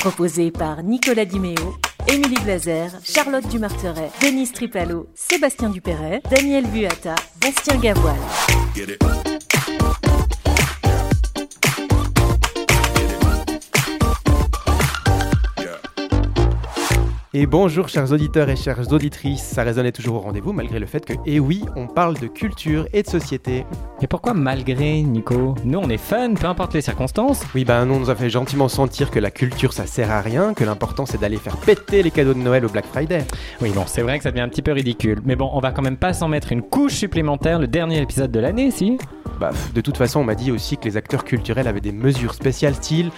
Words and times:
proposé 0.00 0.50
par 0.50 0.82
Nicolas 0.82 1.26
Dimeo, 1.26 1.76
Émilie 2.08 2.42
Blazer, 2.42 2.90
Charlotte 3.04 3.46
Dumarteret, 3.48 4.10
Denise 4.22 4.52
Tripalo, 4.52 5.08
Sébastien 5.14 5.68
Dupéret, 5.68 6.22
Daniel 6.30 6.66
Buata, 6.66 7.14
Bastien 7.42 7.78
Gavoil. 7.78 8.16
Et 17.32 17.46
bonjour 17.46 17.88
chers 17.88 18.10
auditeurs 18.10 18.48
et 18.48 18.56
chères 18.56 18.92
auditrices, 18.92 19.44
ça 19.44 19.62
résonnait 19.62 19.92
toujours 19.92 20.16
au 20.16 20.18
rendez-vous 20.18 20.52
malgré 20.52 20.80
le 20.80 20.86
fait 20.86 21.04
que, 21.06 21.12
eh 21.26 21.38
oui, 21.38 21.62
on 21.76 21.86
parle 21.86 22.18
de 22.18 22.26
culture 22.26 22.88
et 22.92 23.04
de 23.04 23.08
société. 23.08 23.64
Et 24.02 24.08
pourquoi 24.08 24.34
malgré, 24.34 25.00
Nico 25.02 25.54
Nous, 25.64 25.78
on 25.78 25.88
est 25.90 25.96
fun, 25.96 26.34
peu 26.34 26.48
importe 26.48 26.74
les 26.74 26.80
circonstances. 26.80 27.44
Oui, 27.54 27.64
ben 27.64 27.86
nous, 27.86 27.94
on 27.94 28.00
nous 28.00 28.10
a 28.10 28.16
fait 28.16 28.30
gentiment 28.30 28.66
sentir 28.66 29.12
que 29.12 29.20
la 29.20 29.30
culture 29.30 29.72
ça 29.72 29.86
sert 29.86 30.10
à 30.10 30.22
rien, 30.22 30.54
que 30.54 30.64
l'important 30.64 31.06
c'est 31.06 31.20
d'aller 31.20 31.36
faire 31.36 31.56
péter 31.56 32.02
les 32.02 32.10
cadeaux 32.10 32.34
de 32.34 32.40
Noël 32.40 32.64
au 32.64 32.68
Black 32.68 32.86
Friday. 32.86 33.24
Oui, 33.60 33.70
bon, 33.70 33.84
c'est 33.86 34.02
vrai 34.02 34.18
que 34.18 34.24
ça 34.24 34.32
devient 34.32 34.42
un 34.42 34.48
petit 34.48 34.62
peu 34.62 34.72
ridicule. 34.72 35.20
Mais 35.24 35.36
bon, 35.36 35.50
on 35.52 35.60
va 35.60 35.70
quand 35.70 35.82
même 35.82 35.98
pas 35.98 36.12
s'en 36.12 36.26
mettre 36.26 36.50
une 36.50 36.62
couche 36.62 36.94
supplémentaire 36.94 37.60
le 37.60 37.68
dernier 37.68 38.00
épisode 38.00 38.32
de 38.32 38.40
l'année, 38.40 38.72
si 38.72 38.98
Bah, 39.40 39.52
de 39.74 39.80
toute 39.80 39.96
façon, 39.96 40.20
on 40.20 40.24
m'a 40.24 40.34
dit 40.34 40.52
aussi 40.52 40.76
que 40.76 40.84
les 40.84 40.98
acteurs 40.98 41.24
culturels 41.24 41.66
avaient 41.66 41.80
des 41.80 41.92
mesures 41.92 42.34
spéciales 42.34 42.74
style 42.74 43.10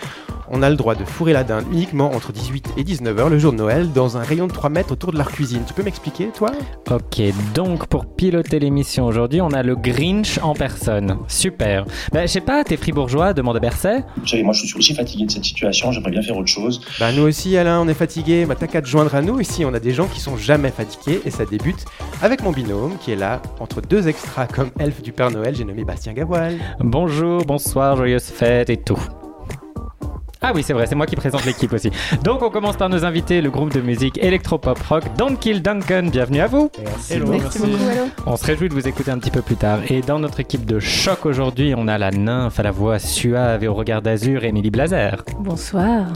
on 0.55 0.63
a 0.63 0.69
le 0.69 0.77
droit 0.77 0.95
de 0.95 1.05
fourrer 1.05 1.33
la 1.33 1.45
dinde 1.45 1.65
uniquement 1.73 2.13
entre 2.13 2.31
18 2.31 2.75
et 2.77 2.85
19h 2.85 3.31
le 3.31 3.39
jour 3.39 3.53
de 3.53 3.57
Noël 3.57 3.91
dans 3.91 4.19
un 4.19 4.23
rayon 4.23 4.47
de 4.47 4.53
3 4.53 4.69
mètres 4.69 4.93
autour 4.93 5.11
de 5.11 5.17
leur 5.17 5.33
cuisine. 5.33 5.63
Tu 5.67 5.73
peux 5.73 5.83
m'expliquer, 5.83 6.27
toi? 6.27 6.51
Ok, 6.91 7.23
donc 7.55 7.87
pour 7.87 8.05
piloter 8.05 8.59
l'émission 8.59 9.07
aujourd'hui, 9.07 9.41
on 9.41 9.49
a 9.49 9.63
le 9.63 9.75
Grinch 9.75 10.39
en 10.43 10.53
personne. 10.53 11.17
Super. 11.27 11.87
Bah, 12.13 12.27
je 12.27 12.33
sais 12.33 12.43
pas, 12.43 12.65
t'es 12.65 12.77
fribourgeois, 12.77 13.33
demande 13.33 13.57
à 13.57 13.61
Berset 13.61 14.05
Vous 14.19 14.27
savez, 14.27 14.43
moi 14.43 14.53
je 14.53 14.67
suis 14.67 14.77
aussi 14.77 14.95
fatigué 14.95 15.25
de 15.25 15.31
cette 15.31 15.45
situation, 15.45 15.91
j'aimerais 15.91 16.11
bien 16.11 16.23
faire 16.23 16.37
autre 16.37 16.49
chose. 16.49 16.83
Bah 17.01 17.13
nous 17.13 17.23
aussi 17.23 17.57
Alain, 17.57 17.81
on 17.81 17.89
est 17.89 17.95
fatigués, 17.95 18.45
bah 18.45 18.55
t'as 18.59 18.67
qu'à 18.67 18.83
te 18.83 18.87
joindre 18.87 19.15
à 19.15 19.23
nous, 19.23 19.41
ici 19.41 19.65
on 19.65 19.73
a 19.73 19.81
des 19.81 19.93
gens 19.93 20.07
qui 20.07 20.21
sont 20.21 20.37
jamais 20.37 20.71
fatigués 20.71 21.23
et 21.25 21.31
ça 21.31 21.47
débute 21.47 21.87
avec 22.21 22.43
mon 22.43 22.53
binôme 22.53 22.99
qui 23.01 23.13
est 23.13 23.17
là, 23.17 23.41
entre 23.59 23.81
deux 23.81 24.07
extras 24.07 24.47
comme 24.47 24.71
elfe 24.79 25.01
du 25.01 25.13
Père 25.13 25.31
Noël, 25.31 25.57
j'ai 25.57 25.65
nommé 25.65 25.85
Bastien 25.85 26.12
Bonjour, 26.81 27.45
bonsoir, 27.45 27.97
joyeuse 27.97 28.25
fête 28.25 28.71
et 28.71 28.77
tout. 28.77 29.01
Ah 30.45 30.51
oui, 30.53 30.65
c'est 30.65 30.73
vrai, 30.73 30.87
c'est 30.87 30.97
moi 30.97 31.07
qui 31.07 31.15
présente 31.15 31.45
l'équipe 31.45 31.73
aussi. 31.73 31.91
Donc 32.25 32.43
on 32.43 32.51
commence 32.51 32.77
par 32.77 32.89
nos 32.89 33.05
invités, 33.05 33.41
le 33.41 33.49
groupe 33.49 33.73
de 33.73 33.81
musique 33.81 34.19
électropop 34.19 34.77
rock 34.89 35.05
Don't 35.17 35.37
Kill 35.37 35.63
Duncan. 35.63 36.09
Bienvenue 36.11 36.41
à 36.41 36.49
vous. 36.49 36.69
Merci 36.83 37.19
beaucoup. 37.21 37.69
On 38.27 38.37
se 38.37 38.45
réjouit 38.47 38.69
de 38.69 38.75
vous 38.75 38.89
écouter 38.89 39.13
un 39.13 39.19
petit 39.19 39.31
peu 39.31 39.41
plus 39.41 39.55
tard. 39.55 39.79
Et 39.89 40.01
dans 40.01 40.19
notre 40.19 40.41
équipe 40.41 40.67
de 40.67 40.81
choc 40.81 41.27
aujourd'hui, 41.27 41.75
on 41.77 41.87
a 41.87 41.97
la 41.97 42.11
nymphe 42.11 42.59
à 42.59 42.65
la 42.65 42.73
voix 42.73 42.99
suave 42.99 43.63
et 43.63 43.69
au 43.69 43.75
regard 43.75 44.03
d'azur, 44.03 44.43
Émilie 44.43 44.73
Blazer. 44.73 45.23
Bonsoir. 45.39 46.07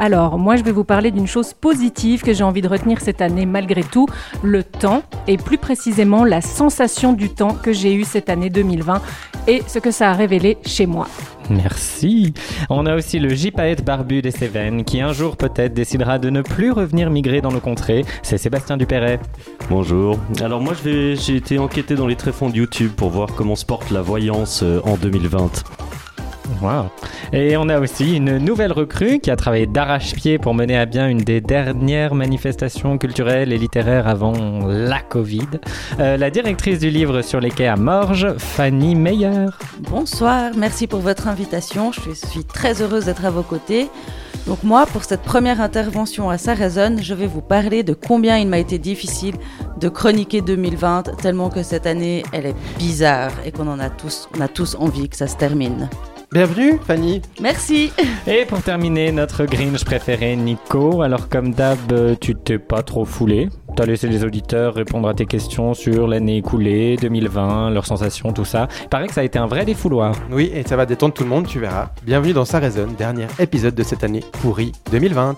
Alors, 0.00 0.36
moi, 0.36 0.56
je 0.56 0.64
vais 0.64 0.72
vous 0.72 0.84
parler 0.84 1.12
d'une 1.12 1.28
chose 1.28 1.54
positive 1.54 2.22
que 2.22 2.32
j'ai 2.32 2.42
envie 2.42 2.62
de 2.62 2.68
retenir 2.68 3.00
cette 3.00 3.20
année 3.20 3.46
malgré 3.46 3.84
tout, 3.84 4.06
le 4.42 4.64
temps, 4.64 5.04
et 5.28 5.36
plus 5.36 5.58
précisément 5.58 6.24
la 6.24 6.40
sensation 6.40 7.12
du 7.12 7.30
temps 7.30 7.54
que 7.54 7.72
j'ai 7.72 7.94
eue 7.94 8.04
cette 8.04 8.30
année 8.30 8.50
2020 8.50 9.00
et 9.46 9.62
ce 9.68 9.78
que 9.78 9.92
ça 9.92 10.10
a 10.10 10.14
révélé 10.14 10.58
chez 10.64 10.86
moi. 10.86 11.06
Merci. 11.50 12.32
On 12.68 12.86
a 12.86 12.94
aussi 12.94 13.18
le 13.18 13.30
gypaète 13.30 13.84
barbu 13.84 14.22
des 14.22 14.30
Cévennes 14.30 14.84
qui 14.84 15.00
un 15.00 15.12
jour 15.12 15.36
peut-être 15.36 15.74
décidera 15.74 16.18
de 16.18 16.30
ne 16.30 16.42
plus 16.42 16.70
revenir 16.70 17.10
migrer 17.10 17.40
dans 17.40 17.50
nos 17.50 17.60
contrées. 17.60 18.04
C'est 18.22 18.38
Sébastien 18.38 18.76
Dupéret. 18.76 19.18
Bonjour. 19.68 20.18
Alors 20.40 20.60
moi 20.60 20.74
j'ai 20.82 21.36
été 21.36 21.58
enquêté 21.58 21.96
dans 21.96 22.06
les 22.06 22.16
tréfonds 22.16 22.50
de 22.50 22.56
YouTube 22.56 22.92
pour 22.96 23.10
voir 23.10 23.34
comment 23.34 23.56
se 23.56 23.66
porte 23.66 23.90
la 23.90 24.00
voyance 24.00 24.62
euh, 24.62 24.80
en 24.84 24.96
2020. 24.96 25.64
Et 27.32 27.56
on 27.56 27.68
a 27.68 27.78
aussi 27.78 28.16
une 28.16 28.38
nouvelle 28.38 28.72
recrue 28.72 29.20
qui 29.20 29.30
a 29.30 29.36
travaillé 29.36 29.66
d'arrache-pied 29.66 30.38
pour 30.38 30.54
mener 30.54 30.76
à 30.76 30.86
bien 30.86 31.08
une 31.08 31.18
des 31.18 31.40
dernières 31.40 32.14
manifestations 32.14 32.98
culturelles 32.98 33.52
et 33.52 33.58
littéraires 33.58 34.08
avant 34.08 34.66
la 34.66 35.00
Covid. 35.00 35.48
Euh, 35.98 36.16
la 36.16 36.30
directrice 36.30 36.78
du 36.78 36.90
livre 36.90 37.22
sur 37.22 37.40
les 37.40 37.50
quais 37.50 37.66
à 37.66 37.76
Morges, 37.76 38.34
Fanny 38.38 38.94
Meyer. 38.94 39.46
Bonsoir, 39.78 40.50
merci 40.56 40.86
pour 40.86 41.00
votre 41.00 41.28
invitation. 41.28 41.92
Je 41.92 42.12
suis, 42.12 42.44
très 42.44 42.82
heureuse 42.82 43.06
d'être 43.06 43.24
à 43.24 43.30
vos 43.30 43.42
côtés. 43.42 43.88
Donc 44.46 44.62
moi, 44.62 44.86
pour 44.86 45.04
cette 45.04 45.22
première 45.22 45.60
intervention 45.60 46.30
à 46.30 46.36
résonne, 46.54 47.02
je 47.02 47.14
vais 47.14 47.26
vous 47.26 47.42
parler 47.42 47.82
de 47.82 47.94
combien 47.94 48.38
il 48.38 48.48
m'a 48.48 48.58
été 48.58 48.78
difficile 48.78 49.36
de 49.78 49.88
chroniquer 49.88 50.40
2020, 50.40 51.16
tellement 51.18 51.50
que 51.50 51.62
cette 51.62 51.86
année, 51.86 52.22
elle 52.32 52.46
est 52.46 52.56
bizarre 52.78 53.32
et 53.44 53.52
qu'on 53.52 53.68
en 53.68 53.78
a 53.78 53.90
tous, 53.90 54.28
on 54.36 54.40
a 54.40 54.48
tous 54.48 54.76
envie 54.78 55.08
que 55.08 55.16
ça 55.16 55.26
se 55.26 55.36
termine. 55.36 55.88
Bienvenue 56.32 56.78
Fanny 56.86 57.20
Merci. 57.40 57.92
Et 58.28 58.44
pour 58.44 58.62
terminer, 58.62 59.10
notre 59.10 59.46
Grinch 59.46 59.84
préféré, 59.84 60.36
Nico. 60.36 61.02
Alors 61.02 61.28
comme 61.28 61.52
d'hab, 61.52 62.18
tu 62.20 62.36
t'es 62.36 62.60
pas 62.60 62.84
trop 62.84 63.04
foulé. 63.04 63.48
T'as 63.74 63.84
laissé 63.84 64.06
les 64.06 64.22
auditeurs 64.24 64.74
répondre 64.74 65.08
à 65.08 65.14
tes 65.14 65.26
questions 65.26 65.74
sur 65.74 66.06
l'année 66.06 66.36
écoulée, 66.36 66.96
2020, 67.00 67.70
leurs 67.70 67.86
sensations, 67.86 68.32
tout 68.32 68.44
ça. 68.44 68.68
Il 68.82 68.88
paraît 68.88 69.08
que 69.08 69.14
ça 69.14 69.22
a 69.22 69.24
été 69.24 69.40
un 69.40 69.46
vrai 69.46 69.64
défouloir. 69.64 70.14
Oui, 70.30 70.52
et 70.54 70.62
ça 70.62 70.76
va 70.76 70.86
détendre 70.86 71.14
tout 71.14 71.24
le 71.24 71.30
monde, 71.30 71.48
tu 71.48 71.58
verras. 71.58 71.90
Bienvenue 72.04 72.32
dans 72.32 72.44
Ça 72.44 72.60
résonne, 72.60 72.94
dernier 72.94 73.26
épisode 73.40 73.74
de 73.74 73.82
cette 73.82 74.04
année 74.04 74.22
pourrie 74.40 74.70
2020. 74.92 75.34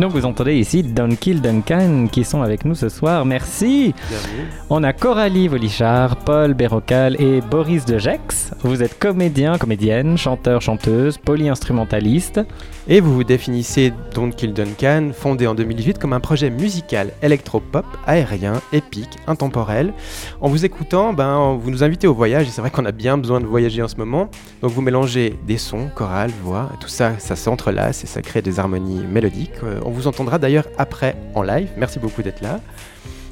Donc 0.00 0.12
vous 0.12 0.24
entendez 0.24 0.56
ici 0.56 0.82
Don 0.82 1.10
Kill 1.10 1.42
Duncan 1.42 2.06
qui 2.10 2.24
sont 2.24 2.40
avec 2.40 2.64
nous 2.64 2.74
ce 2.74 2.88
soir. 2.88 3.26
Merci. 3.26 3.92
Bienvenue. 4.08 4.48
On 4.70 4.82
a 4.82 4.94
Coralie 4.94 5.46
Volichard, 5.46 6.16
Paul 6.16 6.54
Bérocal 6.54 7.20
et 7.20 7.42
Boris 7.42 7.84
de 7.84 7.98
Gex. 7.98 8.52
Vous 8.62 8.82
êtes 8.82 8.98
comédien, 8.98 9.58
comédienne, 9.58 10.16
chanteur, 10.16 10.62
chanteuse, 10.62 11.18
polyinstrumentaliste. 11.18 12.40
Et 12.88 13.00
vous 13.00 13.14
vous 13.14 13.24
définissez 13.24 13.92
Don't 14.14 14.32
Kill 14.32 14.54
Duncan, 14.54 15.10
fondé 15.12 15.46
en 15.46 15.54
2018 15.54 15.98
comme 15.98 16.14
un 16.14 16.20
projet 16.20 16.48
musical 16.48 17.12
électropop, 17.22 17.84
aérien, 18.06 18.54
épique, 18.72 19.18
intemporel. 19.26 19.92
En 20.40 20.48
vous 20.48 20.64
écoutant, 20.64 21.12
ben, 21.12 21.58
vous 21.60 21.70
nous 21.70 21.84
invitez 21.84 22.06
au 22.06 22.14
voyage, 22.14 22.48
et 22.48 22.50
c'est 22.50 22.62
vrai 22.62 22.70
qu'on 22.70 22.86
a 22.86 22.92
bien 22.92 23.18
besoin 23.18 23.40
de 23.40 23.46
voyager 23.46 23.82
en 23.82 23.88
ce 23.88 23.96
moment. 23.96 24.30
Donc 24.62 24.72
vous 24.72 24.80
mélangez 24.80 25.38
des 25.46 25.58
sons, 25.58 25.88
chorales, 25.94 26.32
voix, 26.42 26.70
tout 26.80 26.88
ça, 26.88 27.18
ça 27.18 27.36
s'entrelace 27.36 28.02
et 28.02 28.06
ça 28.06 28.22
crée 28.22 28.40
des 28.40 28.58
harmonies 28.58 29.04
mélodiques. 29.06 29.50
Euh, 29.62 29.78
on 29.90 29.92
vous 29.92 30.06
entendra 30.06 30.38
d'ailleurs 30.38 30.66
après 30.78 31.16
en 31.34 31.42
live. 31.42 31.68
Merci 31.76 31.98
beaucoup 31.98 32.22
d'être 32.22 32.40
là. 32.42 32.60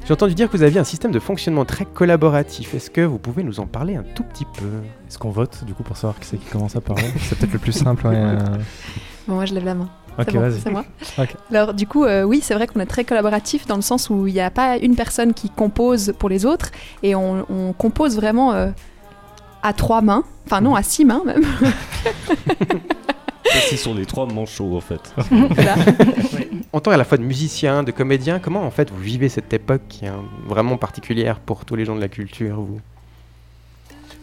J'ai 0.05 0.11
entendu 0.13 0.35
dire 0.35 0.49
que 0.49 0.57
vous 0.57 0.63
aviez 0.63 0.79
un 0.79 0.83
système 0.83 1.11
de 1.11 1.19
fonctionnement 1.19 1.63
très 1.63 1.85
collaboratif. 1.85 2.73
Est-ce 2.73 2.89
que 2.89 3.01
vous 3.01 3.17
pouvez 3.17 3.43
nous 3.43 3.61
en 3.61 3.65
parler 3.65 3.95
un 3.95 4.03
tout 4.15 4.23
petit 4.23 4.43
peu? 4.45 4.65
Est-ce 5.07 5.17
qu'on 5.17 5.29
vote 5.29 5.63
du 5.65 5.73
coup 5.73 5.83
pour 5.83 5.95
savoir 5.95 6.19
qui 6.19 6.25
c'est 6.27 6.37
qui 6.37 6.47
commence 6.47 6.75
à 6.75 6.81
parler? 6.81 7.05
C'est 7.21 7.37
peut-être 7.37 7.53
le 7.53 7.59
plus 7.59 7.71
simple. 7.71 8.07
ouais, 8.07 8.15
euh. 8.15 8.37
Bon, 9.27 9.35
moi, 9.35 9.45
je 9.45 9.53
lève 9.53 9.63
la 9.63 9.75
main. 9.75 9.87
Ok, 10.17 10.33
bon, 10.33 10.41
vas-y. 10.41 10.59
c'est 10.59 10.71
moi. 10.71 10.83
Alors, 11.49 11.73
du 11.73 11.87
coup, 11.87 12.03
euh, 12.03 12.23
oui, 12.23 12.41
c'est 12.43 12.55
vrai 12.55 12.67
qu'on 12.67 12.81
est 12.81 12.85
très 12.85 13.05
collaboratif 13.05 13.65
dans 13.67 13.77
le 13.77 13.81
sens 13.81 14.09
où 14.09 14.27
il 14.27 14.33
n'y 14.33 14.41
a 14.41 14.51
pas 14.51 14.77
une 14.77 14.95
personne 14.95 15.33
qui 15.33 15.49
compose 15.49 16.13
pour 16.19 16.27
les 16.27 16.45
autres 16.45 16.71
et 17.03 17.15
on, 17.15 17.45
on 17.49 17.71
compose 17.71 18.17
vraiment 18.17 18.51
euh, 18.51 18.71
à 19.63 19.71
trois 19.71 20.01
mains. 20.01 20.23
Enfin, 20.45 20.59
non, 20.59 20.75
à 20.75 20.83
six 20.83 21.05
mains 21.05 21.21
même. 21.25 21.45
Ce 23.69 23.77
sont 23.77 23.93
les 23.93 24.05
trois 24.05 24.25
manchots 24.25 24.75
en 24.75 24.81
fait. 24.81 25.13
Voilà. 25.31 25.75
En 26.71 26.81
tant 26.81 26.91
à 26.91 26.97
la 26.97 27.03
fois 27.03 27.17
de 27.17 27.23
musicien, 27.23 27.81
de 27.81 27.89
comédien, 27.89 28.37
comment 28.37 28.63
en 28.63 28.69
fait 28.69 28.91
vous 28.91 29.01
vivez 29.01 29.27
cette 29.27 29.51
époque 29.53 29.81
qui 29.89 30.05
est 30.05 30.11
vraiment 30.47 30.77
particulière 30.77 31.39
pour 31.39 31.65
tous 31.65 31.75
les 31.75 31.83
gens 31.83 31.95
de 31.95 31.99
la 32.01 32.09
culture 32.09 32.57
vous? 32.61 32.79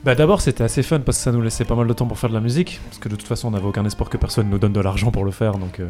Bah 0.05 0.15
d'abord 0.15 0.41
c'était 0.41 0.63
assez 0.63 0.85
fun 0.85 1.01
parce 1.01 1.19
que 1.19 1.25
ça 1.25 1.33
nous 1.33 1.43
laissait 1.43 1.65
pas 1.65 1.75
mal 1.75 1.89
de 1.89 1.93
temps 1.93 2.07
pour 2.07 2.17
faire 2.21 2.31
de 2.31 2.35
la 2.35 2.41
musique 2.41 2.81
parce 2.87 2.99
que 2.99 3.09
de 3.09 3.17
toute 3.17 3.27
façon 3.27 3.49
on 3.49 3.51
n'avait 3.51 3.67
aucun 3.67 3.85
espoir 3.85 4.09
que 4.09 4.17
personne 4.17 4.49
nous 4.49 4.59
donne 4.59 4.73
de 4.73 4.81
l'argent 4.81 5.11
pour 5.11 5.25
le 5.25 5.33
faire 5.33 5.59
donc 5.59 5.81
euh, 5.81 5.89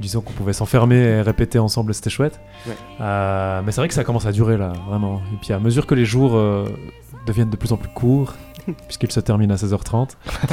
disons 0.00 0.20
qu'on 0.20 0.34
pouvait 0.34 0.52
s'enfermer 0.52 0.96
et 0.96 1.22
répéter 1.22 1.58
ensemble 1.58 1.92
et 1.92 1.94
c'était 1.94 2.10
chouette. 2.10 2.38
Ouais. 2.66 2.74
Euh, 3.00 3.62
mais 3.64 3.72
c'est 3.72 3.80
vrai 3.80 3.88
que 3.88 3.94
ça 3.94 4.04
commence 4.04 4.26
à 4.26 4.32
durer 4.32 4.58
là 4.58 4.74
vraiment 4.86 5.22
et 5.32 5.36
puis 5.40 5.54
à 5.54 5.58
mesure 5.58 5.86
que 5.86 5.94
les 5.94 6.04
jours 6.04 6.36
euh, 6.36 6.66
deviennent 7.26 7.48
de 7.48 7.56
plus 7.56 7.72
en 7.72 7.78
plus 7.78 7.88
courts 7.88 8.34
puisqu'ils 8.86 9.12
se 9.12 9.20
terminent 9.20 9.54
à 9.54 9.56
16h30 9.56 10.10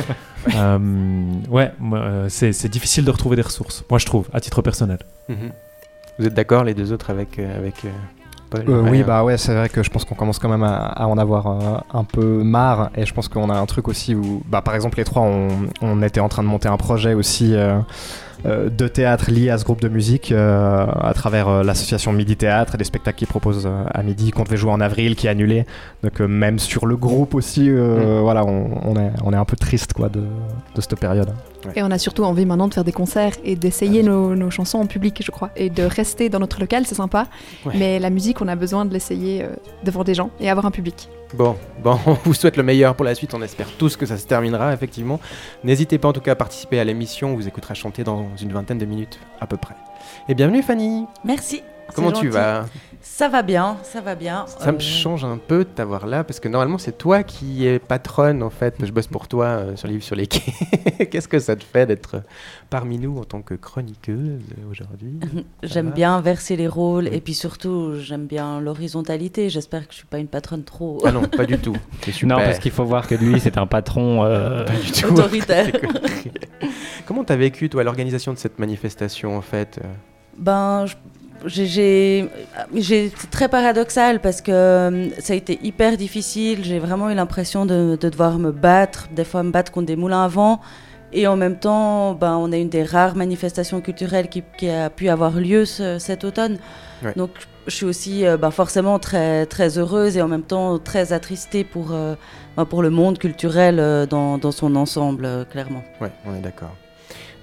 euh, 0.56 1.26
ouais 1.50 1.72
euh, 1.94 2.28
c'est 2.30 2.70
difficile 2.70 3.06
de 3.06 3.12
retrouver 3.12 3.36
des 3.36 3.42
ressources 3.42 3.84
moi 3.90 4.00
je 4.00 4.06
trouve 4.06 4.28
à 4.34 4.40
titre 4.40 4.62
personnel. 4.62 5.00
Mhm. 5.30 5.52
Vous 6.18 6.28
êtes 6.28 6.34
d'accord 6.34 6.64
les 6.64 6.74
deux 6.74 6.94
autres 6.94 7.10
avec, 7.10 7.40
euh, 7.40 7.58
avec 7.58 7.76
Paul 8.50 8.64
Euh, 8.68 8.90
oui, 8.90 9.04
bah 9.04 9.24
ouais, 9.24 9.38
c'est 9.38 9.54
vrai 9.54 9.70
que 9.70 9.84
je 9.84 9.90
pense 9.90 10.06
qu'on 10.06 10.16
commence 10.16 10.40
quand 10.40 10.50
même 10.50 10.64
à, 10.64 10.76
à 10.76 11.08
en 11.08 11.18
avoir 11.18 11.48
euh, 11.48 11.78
un 11.94 12.04
peu 12.04 12.44
marre. 12.44 12.90
Et 12.96 13.06
je 13.06 13.14
pense 13.14 13.28
qu'on 13.28 13.50
a 13.50 13.58
un 13.58 13.66
truc 13.66 13.88
aussi 13.88 14.16
où, 14.16 14.42
bah, 14.48 14.62
par 14.62 14.76
exemple, 14.76 14.98
les 14.98 15.04
trois, 15.04 15.24
on, 15.24 15.50
on 15.82 16.02
était 16.02 16.20
en 16.20 16.30
train 16.30 16.44
de 16.44 16.48
monter 16.48 16.68
un 16.68 16.78
projet 16.78 17.14
aussi 17.14 17.54
euh, 17.56 17.80
de 18.44 18.88
théâtre 18.88 19.32
lié 19.32 19.50
à 19.50 19.58
ce 19.58 19.64
groupe 19.64 19.82
de 19.82 19.90
musique 19.90 20.32
euh, 20.32 20.86
à 20.86 21.14
travers 21.14 21.48
euh, 21.48 21.64
l'association 21.64 22.12
Midi 22.14 22.36
Théâtre 22.36 22.76
et 22.76 22.78
des 22.78 22.84
spectacles 22.84 23.18
qu'ils 23.18 23.28
proposent 23.28 23.66
euh, 23.66 23.84
à 23.94 24.04
midi 24.04 24.32
qu'on 24.32 24.44
devait 24.44 24.58
jouer 24.58 24.72
en 24.72 24.82
avril, 24.82 25.16
qui 25.16 25.28
est 25.28 25.30
annulé. 25.30 25.66
Donc, 26.04 26.20
euh, 26.22 26.28
même 26.28 26.60
sur 26.60 26.86
le 26.86 26.98
groupe 26.98 27.34
aussi, 27.34 27.70
euh, 27.70 28.20
voilà, 28.22 28.46
on, 28.46 28.70
on 28.84 28.96
est, 28.98 29.12
on 29.24 29.34
est 29.34 29.38
un 29.38 29.46
peu 29.46 29.56
triste 29.56 29.94
quoi, 29.94 30.10
de, 30.10 30.20
de 30.20 30.82
cette 30.82 31.00
période. 31.00 31.32
Et 31.76 31.84
on 31.84 31.92
a 31.92 31.98
surtout 31.98 32.24
envie 32.24 32.46
maintenant 32.46 32.68
de 32.68 32.74
faire 32.74 32.84
des 32.84 32.92
concerts 32.92 33.34
et 33.44 33.56
d'essayer 33.56 34.04
nos, 34.04 34.36
nos 34.36 34.50
chansons 34.50 34.80
en 34.80 34.88
public, 34.88 35.22
je 35.24 35.32
crois. 35.32 35.50
Et 35.56 35.70
de 35.70 35.84
rester 35.84 36.30
dans 36.30 36.40
notre 36.40 36.60
local, 36.60 36.86
c'est 36.86 36.96
sympa. 36.96 37.28
Ouais. 37.66 37.74
Mais 37.78 38.00
la 38.00 38.10
musique, 38.10 38.42
on 38.42 38.48
a 38.48 38.56
besoin 38.56 38.86
de 38.86 38.94
l'essayer 38.94 39.44
euh, 39.44 39.50
devant 39.84 40.04
des 40.04 40.14
gens 40.14 40.30
et 40.40 40.50
avoir 40.50 40.66
un 40.66 40.72
public. 40.72 41.10
Bon, 41.34 41.56
bon, 41.84 41.98
on 42.06 42.14
vous 42.24 42.34
souhaite 42.34 42.58
le 42.58 42.64
meilleur 42.64 42.96
pour 42.96 43.06
la 43.06 43.16
suite. 43.16 43.34
On 43.34 43.42
espère 43.42 43.68
tous 43.78 43.98
que 43.98 44.06
ça 44.06 44.18
se 44.18 44.26
terminera, 44.26 44.74
effectivement. 44.74 45.20
N'hésitez 45.64 45.98
pas 45.98 46.08
en 46.08 46.14
tout 46.14 46.22
cas 46.22 46.34
à 46.34 46.36
participer 46.36 46.80
à 46.80 46.84
l'émission. 46.84 47.34
On 47.34 47.36
vous 47.36 47.48
écoutera 47.48 47.74
chanter 47.74 48.04
dans 48.04 48.30
une 48.42 48.52
vingtaine 48.52 48.78
de 48.78 48.86
minutes, 48.86 49.20
à 49.40 49.48
peu 49.48 49.58
près. 49.58 49.76
Et 50.30 50.36
bienvenue, 50.36 50.62
Fanny. 50.62 51.06
Merci. 51.24 51.62
Comment 51.94 52.12
tu 52.12 52.30
vas 52.30 52.66
Ça 53.02 53.30
va 53.30 53.44
bien, 53.44 53.78
ça 53.84 54.02
va 54.02 54.16
bien. 54.16 54.46
Ça 54.48 54.72
me 54.72 54.78
Euh, 54.78 54.80
change 54.80 55.24
un 55.24 55.38
peu 55.38 55.60
de 55.60 55.70
t'avoir 55.70 56.08
là, 56.08 56.24
parce 56.24 56.40
que 56.40 56.48
normalement, 56.50 56.78
c'est 56.80 56.98
toi 56.98 57.22
qui 57.24 57.66
es 57.68 57.78
patronne, 57.80 58.42
en 58.42 58.50
fait. 58.50 58.76
Je 58.84 58.92
bosse 58.92 59.08
pour 59.08 59.28
toi 59.28 59.46
euh, 59.46 59.76
sur 59.76 59.88
les 59.88 59.94
livres 59.94 60.04
sur 60.06 60.16
les 60.16 60.26
quais. 60.28 61.06
Qu'est-ce 61.06 61.28
que 61.28 61.38
ça 61.40 61.56
te 61.56 61.64
fait 61.64 61.86
d'être 61.86 62.24
parmi 62.70 62.98
nous 62.98 63.18
en 63.20 63.24
tant 63.24 63.42
que 63.42 63.54
chroniqueuse 63.54 64.42
aujourd'hui? 64.72 65.20
J'aime 65.64 65.92
bien 65.92 66.20
verser 66.20 66.56
les 66.56 66.68
rôles 66.68 67.08
et 67.14 67.22
puis 67.22 67.36
surtout, 67.36 67.94
j'aime 68.00 68.26
bien 68.26 68.60
l'horizontalité. 68.60 69.50
J'espère 69.50 69.88
que 69.88 69.94
je 69.94 69.98
suis 70.00 70.08
pas 70.08 70.18
une 70.18 70.28
patronne 70.28 70.64
trop 70.64 71.02
Ah 71.06 71.12
non, 71.12 71.22
pas 71.24 71.46
du 71.46 71.58
tout. 71.60 71.78
Super. 72.12 72.28
Non, 72.28 72.44
parce 72.44 72.60
qu'il 72.60 72.72
faut 72.72 72.86
voir 72.86 73.08
que 73.08 73.16
lui, 73.16 73.40
c'est 73.40 73.58
un 73.58 73.68
patron. 73.68 74.26
euh, 74.26 74.64
Pas 74.66 74.74
du 74.74 74.92
tout. 74.92 75.14
autoritaire. 75.14 75.72
Comment 77.06 77.24
t'as 77.24 77.36
vécu, 77.36 77.70
toi, 77.70 77.84
l'organisation 77.84 78.34
de 78.34 78.38
cette 78.40 78.58
manifestation, 78.60 79.38
en 79.38 79.42
fait? 79.42 79.80
Ben, 80.38 80.86
je- 80.86 80.96
j'ai- 81.46 82.30
c'est 82.74 83.12
très 83.32 83.48
paradoxal 83.50 84.20
parce 84.20 84.42
que 84.42 84.52
euh, 84.52 85.10
ça 85.20 85.34
a 85.34 85.36
été 85.36 85.60
hyper 85.64 85.98
difficile. 85.98 86.64
J'ai 86.64 86.80
vraiment 86.80 87.10
eu 87.10 87.16
l'impression 87.16 87.66
de, 87.66 87.98
de 88.00 88.10
devoir 88.10 88.38
me 88.40 88.52
battre, 88.52 89.08
des 89.16 89.24
fois 89.26 89.44
me 89.44 89.52
battre 89.52 89.72
contre 89.72 89.88
des 89.88 89.96
moulins 89.96 90.24
à 90.24 90.28
vent. 90.28 90.62
Et 91.14 91.28
en 91.28 91.38
même 91.38 91.58
temps, 91.58 92.14
ben, 92.14 92.36
on 92.36 92.52
a 92.52 92.58
une 92.58 92.68
des 92.70 92.84
rares 92.84 93.16
manifestations 93.16 93.80
culturelles 93.80 94.28
qui, 94.28 94.44
qui 94.58 94.70
a 94.70 94.90
pu 94.90 95.08
avoir 95.08 95.32
lieu 95.40 95.64
ce- 95.66 95.98
cet 96.00 96.24
automne. 96.26 96.58
Ouais. 97.04 97.14
Donc, 97.16 97.30
je 97.68 97.76
suis 97.76 97.86
aussi 97.86 98.26
euh, 98.26 98.36
ben, 98.38 98.52
forcément 98.52 99.00
très, 99.00 99.46
très 99.46 99.78
heureuse 99.78 100.18
et 100.18 100.22
en 100.22 100.28
même 100.28 100.42
temps 100.44 100.78
très 100.80 101.14
attristée 101.14 101.64
pour, 101.64 101.94
euh, 101.94 102.16
ben, 102.58 102.66
pour 102.66 102.82
le 102.82 102.90
monde 102.90 103.18
culturel 103.18 104.08
dans, 104.10 104.38
dans 104.38 104.52
son 104.52 104.76
ensemble, 104.76 105.46
clairement. 105.52 105.84
Ouais, 106.02 106.12
on 106.26 106.36
est 106.36 106.42
d'accord. 106.42 106.76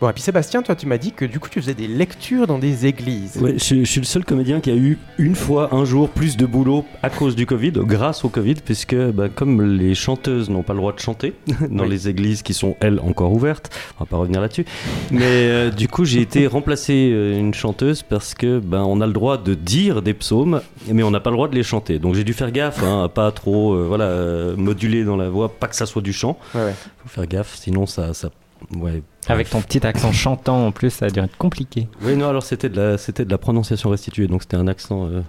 Bon, 0.03 0.11
et 0.11 0.13
puis 0.15 0.23
Sébastien, 0.25 0.63
toi, 0.63 0.75
tu 0.75 0.87
m'as 0.89 0.99
dit 0.99 1.13
que 1.13 1.25
du 1.25 1.39
coup, 1.39 1.49
tu 1.49 1.61
faisais 1.61 1.75
des 1.75 1.87
lectures 1.87 2.49
dans 2.49 2.59
des 2.59 2.87
églises. 2.87 3.37
Ouais, 3.41 3.55
je, 3.57 3.77
je 3.77 3.85
suis 3.85 4.01
le 4.01 4.05
seul 4.05 4.25
comédien 4.25 4.59
qui 4.59 4.69
a 4.73 4.75
eu 4.75 4.99
une 5.17 5.37
fois, 5.37 5.73
un 5.73 5.85
jour, 5.85 6.09
plus 6.09 6.37
de 6.37 6.45
boulot 6.45 6.85
à 7.05 7.09
cause 7.09 7.37
du 7.37 7.47
Covid, 7.47 7.71
grâce 7.71 8.25
au 8.25 8.29
Covid, 8.29 8.57
puisque 8.65 8.97
bah, 8.97 9.29
comme 9.33 9.63
les 9.63 9.95
chanteuses 9.95 10.51
n'ont 10.51 10.65
pas 10.65 10.73
le 10.73 10.81
droit 10.81 10.93
de 10.93 10.99
chanter 10.99 11.35
dans 11.71 11.85
Oui. 11.85 11.89
les 11.91 12.09
églises 12.09 12.43
qui 12.43 12.53
sont, 12.53 12.75
elles, 12.81 12.99
encore 12.99 13.33
ouvertes, 13.33 13.71
on 13.97 14.03
va 14.03 14.07
pas 14.09 14.17
revenir 14.17 14.41
là-dessus, 14.41 14.65
mais 15.13 15.23
euh, 15.23 15.71
du 15.71 15.87
coup 15.87 16.05
j'ai 16.05 16.21
été 16.21 16.49
remplacer 16.49 17.13
euh, 17.13 17.39
une 17.39 17.55
chanteuse 17.55 18.03
parce 18.03 18.35
que 18.35 18.59
ben, 18.59 18.83
on 18.83 19.01
a 19.01 19.07
le 19.07 19.13
droit 19.13 19.39
de 19.39 19.55
dire 19.55 20.03
des 20.03 20.15
psaumes, 20.15 20.63
mais 20.91 21.05
on 21.05 21.13
n'a 21.13 21.21
pas 21.21 21.31
le 21.31 21.37
droit 21.37 21.47
de 21.47 21.55
les 21.55 21.63
chanter. 21.63 22.01
Donc 22.01 22.17
j'ai 22.17 22.25
dû 22.25 22.33
faire 22.33 22.51
gaffe, 22.51 22.83
hein, 22.83 23.05
à 23.05 23.09
pas 23.09 23.31
trop 23.31 23.75
euh, 23.75 23.85
voilà, 23.87 24.57
moduler 24.57 25.05
dans 25.05 25.17
la 25.17 25.29
voix, 25.31 25.49
pas 25.49 25.69
que 25.69 25.77
ça 25.77 25.87
soit 25.87 26.03
du 26.03 26.13
chant. 26.13 26.37
Ouais, 26.57 26.63
ouais. 26.65 26.75
faut 27.05 27.09
faire 27.09 27.29
gaffe, 27.29 27.55
sinon 27.55 27.87
ça... 27.87 28.15
ça 28.15 28.31
ouais, 28.77 29.03
Avec 29.29 29.51
ton 29.51 29.61
petit 29.61 29.87
accent 29.87 30.13
chantant 30.13 30.67
en 30.67 30.73
plus, 30.73 30.91
ça 30.91 31.07
a 31.07 31.11
dû 31.11 31.21
être 31.21 31.37
compliqué. 31.37 31.89
oui, 32.03 32.17
non, 32.17 32.29
alors 32.29 32.43
c'était 32.43 32.69
de 32.69 32.81
la, 32.81 32.99
c'était 32.99 33.25
de 33.25 33.31
la 33.31 33.39
prononciation 33.39 33.91
restituée, 33.91 34.27
donc 34.27 34.43
c'était 34.43 34.57
un 34.57 34.69
accent 34.69 35.07
euh, 35.07 35.23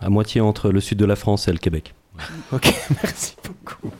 à 0.00 0.08
moitié 0.10 0.40
entre 0.40 0.70
le 0.70 0.80
sud 0.80 0.98
de 0.98 1.04
la 1.04 1.16
France 1.16 1.48
et 1.48 1.52
le 1.52 1.58
Québec. 1.58 1.94
Ok, 2.52 2.72
merci 3.02 3.34
beaucoup. 3.44 3.92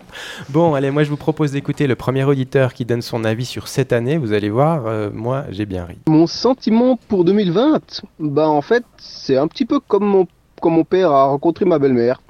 Bon, 0.49 0.75
allez, 0.75 0.91
moi, 0.91 1.03
je 1.03 1.11
vous 1.11 1.17
propose 1.17 1.51
d'écouter 1.53 1.87
le 1.87 1.97
premier 1.97 2.23
auditeur 2.25 2.73
qui 2.73 2.85
donne 2.85 3.03
son 3.03 3.25
avis 3.25 3.45
sur 3.45 3.67
cette 3.67 3.93
année. 3.93 4.19
Vous 4.19 4.33
allez 4.33 4.51
voir, 4.51 4.87
euh, 4.87 5.11
moi, 5.13 5.45
j'ai 5.51 5.67
bien 5.67 5.85
ri. 5.85 5.99
Mon 6.07 6.27
sentiment 6.27 6.97
pour 7.09 7.25
2020, 7.25 8.03
bah 8.21 8.49
en 8.49 8.63
fait, 8.63 8.85
c'est 8.99 9.37
un 9.37 9.49
petit 9.49 9.65
peu 9.65 9.81
comme 9.81 10.05
mon, 10.05 10.29
comme 10.61 10.75
mon 10.75 10.85
père 10.85 11.11
a 11.11 11.25
rencontré 11.25 11.65
ma 11.65 11.79
belle-mère. 11.79 12.21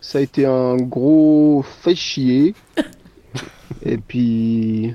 Ça 0.00 0.18
a 0.18 0.20
été 0.22 0.44
un 0.44 0.76
gros 0.76 1.64
fait 1.82 1.94
chier. 1.94 2.54
Et 3.84 3.98
puis, 3.98 4.94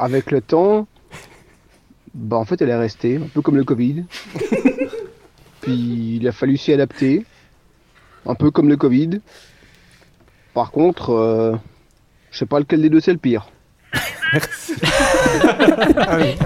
avec 0.00 0.30
le 0.30 0.40
temps, 0.40 0.88
bah 2.14 2.38
en 2.38 2.44
fait, 2.46 2.60
elle 2.62 2.70
est 2.70 2.76
restée, 2.76 3.16
un 3.16 3.28
peu 3.28 3.42
comme 3.42 3.56
le 3.56 3.64
Covid. 3.64 4.04
Puis, 5.60 6.16
il 6.16 6.26
a 6.26 6.32
fallu 6.32 6.56
s'y 6.56 6.72
adapter, 6.72 7.26
un 8.26 8.34
peu 8.34 8.50
comme 8.50 8.68
le 8.68 8.78
Covid. 8.78 9.20
Par 10.54 10.70
contre, 10.70 11.10
euh, 11.10 11.54
je 12.30 12.38
sais 12.38 12.46
pas 12.46 12.58
lequel 12.58 12.80
des 12.80 12.88
deux 12.88 13.00
c'est 13.00 13.12
le 13.12 13.18
pire. 13.18 13.50
Ah 15.96 16.16
oui. 16.18 16.36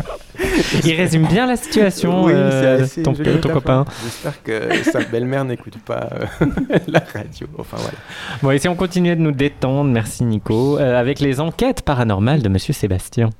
Il 0.84 0.94
résume 0.94 1.26
bien 1.26 1.46
la 1.46 1.56
situation, 1.56 2.24
Oui, 2.24 2.32
euh, 2.34 2.82
assez 2.82 3.02
ton, 3.02 3.14
copain. 3.52 3.84
J'espère 4.02 4.42
que 4.42 4.82
sa 4.84 5.00
belle-mère 5.00 5.44
n'écoute 5.44 5.78
pas 5.84 6.08
euh, 6.12 6.46
la 6.88 7.00
radio. 7.00 7.46
Enfin, 7.58 7.76
voilà. 7.78 7.98
Bon, 8.42 8.50
et 8.50 8.58
si 8.58 8.68
on 8.68 8.74
continuait 8.74 9.16
de 9.16 9.20
nous 9.20 9.32
détendre, 9.32 9.90
merci 9.90 10.24
Nico, 10.24 10.78
euh, 10.78 10.98
avec 10.98 11.20
les 11.20 11.40
enquêtes 11.40 11.82
paranormales 11.82 12.42
de 12.42 12.48
Monsieur 12.48 12.72
Sébastien. 12.72 13.30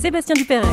Sébastien 0.00 0.34
Dupéret. 0.34 0.66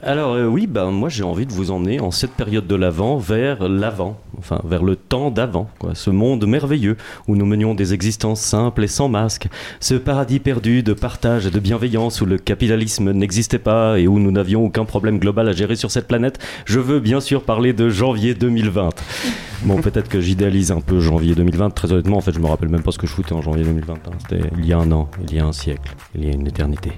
Alors 0.00 0.34
euh, 0.34 0.46
oui, 0.46 0.68
bah, 0.68 0.86
moi 0.86 1.08
j'ai 1.08 1.24
envie 1.24 1.44
de 1.44 1.52
vous 1.52 1.72
emmener 1.72 1.98
en 1.98 2.12
cette 2.12 2.30
période 2.30 2.68
de 2.68 2.76
l'avant 2.76 3.16
vers 3.16 3.68
l'avant, 3.68 4.16
enfin 4.38 4.60
vers 4.64 4.84
le 4.84 4.94
temps 4.94 5.32
d'avant, 5.32 5.68
ce 5.94 6.10
monde 6.10 6.46
merveilleux 6.46 6.96
où 7.26 7.34
nous 7.34 7.44
menions 7.44 7.74
des 7.74 7.94
existences 7.94 8.40
simples 8.40 8.84
et 8.84 8.86
sans 8.86 9.08
masque, 9.08 9.48
ce 9.80 9.94
paradis 9.94 10.38
perdu 10.38 10.84
de 10.84 10.92
partage 10.92 11.46
et 11.46 11.50
de 11.50 11.58
bienveillance 11.58 12.20
où 12.20 12.26
le 12.26 12.38
capitalisme 12.38 13.10
n'existait 13.10 13.58
pas 13.58 13.98
et 13.98 14.06
où 14.06 14.20
nous 14.20 14.30
n'avions 14.30 14.64
aucun 14.64 14.84
problème 14.84 15.18
global 15.18 15.48
à 15.48 15.52
gérer 15.52 15.74
sur 15.74 15.90
cette 15.90 16.06
planète. 16.06 16.38
Je 16.64 16.78
veux 16.78 17.00
bien 17.00 17.20
sûr 17.20 17.42
parler 17.42 17.72
de 17.72 17.88
janvier 17.88 18.34
2020. 18.34 18.90
Bon, 19.64 19.80
peut-être 19.82 20.08
que 20.08 20.20
j'idéalise 20.20 20.70
un 20.70 20.80
peu 20.80 21.00
janvier 21.00 21.34
2020. 21.34 21.70
Très 21.70 21.92
honnêtement, 21.92 22.18
en 22.18 22.20
fait, 22.20 22.32
je 22.32 22.38
me 22.38 22.46
rappelle 22.46 22.68
même 22.68 22.82
pas 22.82 22.92
ce 22.92 22.98
que 22.98 23.08
je 23.08 23.12
foutais 23.12 23.32
en 23.32 23.42
janvier 23.42 23.64
2020. 23.64 23.94
hein. 23.94 24.10
C'était 24.20 24.44
il 24.56 24.64
y 24.64 24.72
a 24.72 24.78
un 24.78 24.92
an, 24.92 25.10
il 25.28 25.34
y 25.34 25.40
a 25.40 25.44
un 25.44 25.52
siècle, 25.52 25.92
il 26.14 26.24
y 26.24 26.28
a 26.28 26.32
une 26.32 26.46
éternité. 26.46 26.92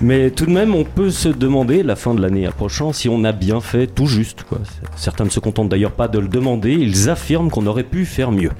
Mais 0.00 0.30
tout 0.30 0.46
de 0.46 0.50
même, 0.50 0.74
on 0.74 0.84
peut 0.84 1.10
se 1.10 1.28
demander, 1.28 1.82
la 1.82 1.96
fin 1.96 2.14
de 2.14 2.20
l'année 2.20 2.46
approchant, 2.46 2.92
si 2.92 3.08
on 3.08 3.24
a 3.24 3.32
bien 3.32 3.60
fait 3.60 3.86
tout 3.86 4.06
juste. 4.06 4.44
Quoi. 4.44 4.58
Certains 4.96 5.24
ne 5.24 5.30
se 5.30 5.40
contentent 5.40 5.68
d'ailleurs 5.68 5.92
pas 5.92 6.08
de 6.08 6.18
le 6.18 6.28
demander, 6.28 6.72
ils 6.72 7.08
affirment 7.10 7.50
qu'on 7.50 7.66
aurait 7.66 7.84
pu 7.84 8.04
faire 8.04 8.30
mieux. 8.30 8.50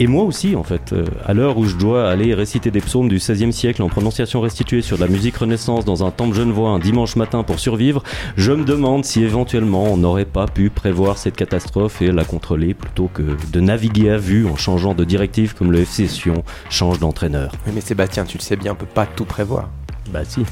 Et 0.00 0.06
moi 0.06 0.22
aussi, 0.22 0.54
en 0.54 0.62
fait, 0.62 0.92
euh, 0.92 1.04
à 1.26 1.34
l'heure 1.34 1.58
où 1.58 1.64
je 1.64 1.74
dois 1.74 2.08
aller 2.08 2.32
réciter 2.32 2.70
des 2.70 2.80
psaumes 2.80 3.08
du 3.08 3.16
XVIe 3.16 3.52
siècle 3.52 3.82
en 3.82 3.88
prononciation 3.88 4.40
restituée 4.40 4.80
sur 4.80 4.96
de 4.96 5.02
la 5.02 5.08
musique 5.08 5.36
renaissance 5.36 5.84
dans 5.84 6.04
un 6.04 6.12
temple 6.12 6.36
genevois 6.36 6.70
un 6.70 6.78
dimanche 6.78 7.16
matin 7.16 7.42
pour 7.42 7.58
survivre, 7.58 8.04
je 8.36 8.52
me 8.52 8.64
demande 8.64 9.04
si 9.04 9.24
éventuellement 9.24 9.92
on 9.92 9.96
n'aurait 9.96 10.24
pas 10.24 10.46
pu 10.46 10.70
prévoir 10.70 11.18
cette 11.18 11.34
catastrophe 11.34 12.00
et 12.00 12.12
la 12.12 12.24
contrôler 12.24 12.74
plutôt 12.74 13.10
que 13.12 13.36
de 13.52 13.60
naviguer 13.60 14.10
à 14.10 14.18
vue 14.18 14.46
en 14.46 14.54
changeant 14.54 14.94
de 14.94 15.02
directive 15.02 15.56
comme 15.56 15.72
le 15.72 15.80
FC 15.80 16.06
Sion 16.06 16.44
change 16.70 17.00
d'entraîneur. 17.00 17.50
Mais 17.74 17.80
Sébastien, 17.80 18.24
tu 18.24 18.38
le 18.38 18.42
sais 18.42 18.54
bien, 18.54 18.72
on 18.72 18.76
peut 18.76 18.86
pas 18.86 19.06
tout 19.06 19.24
prévoir. 19.24 19.68
Bah 20.12 20.24
si. 20.24 20.44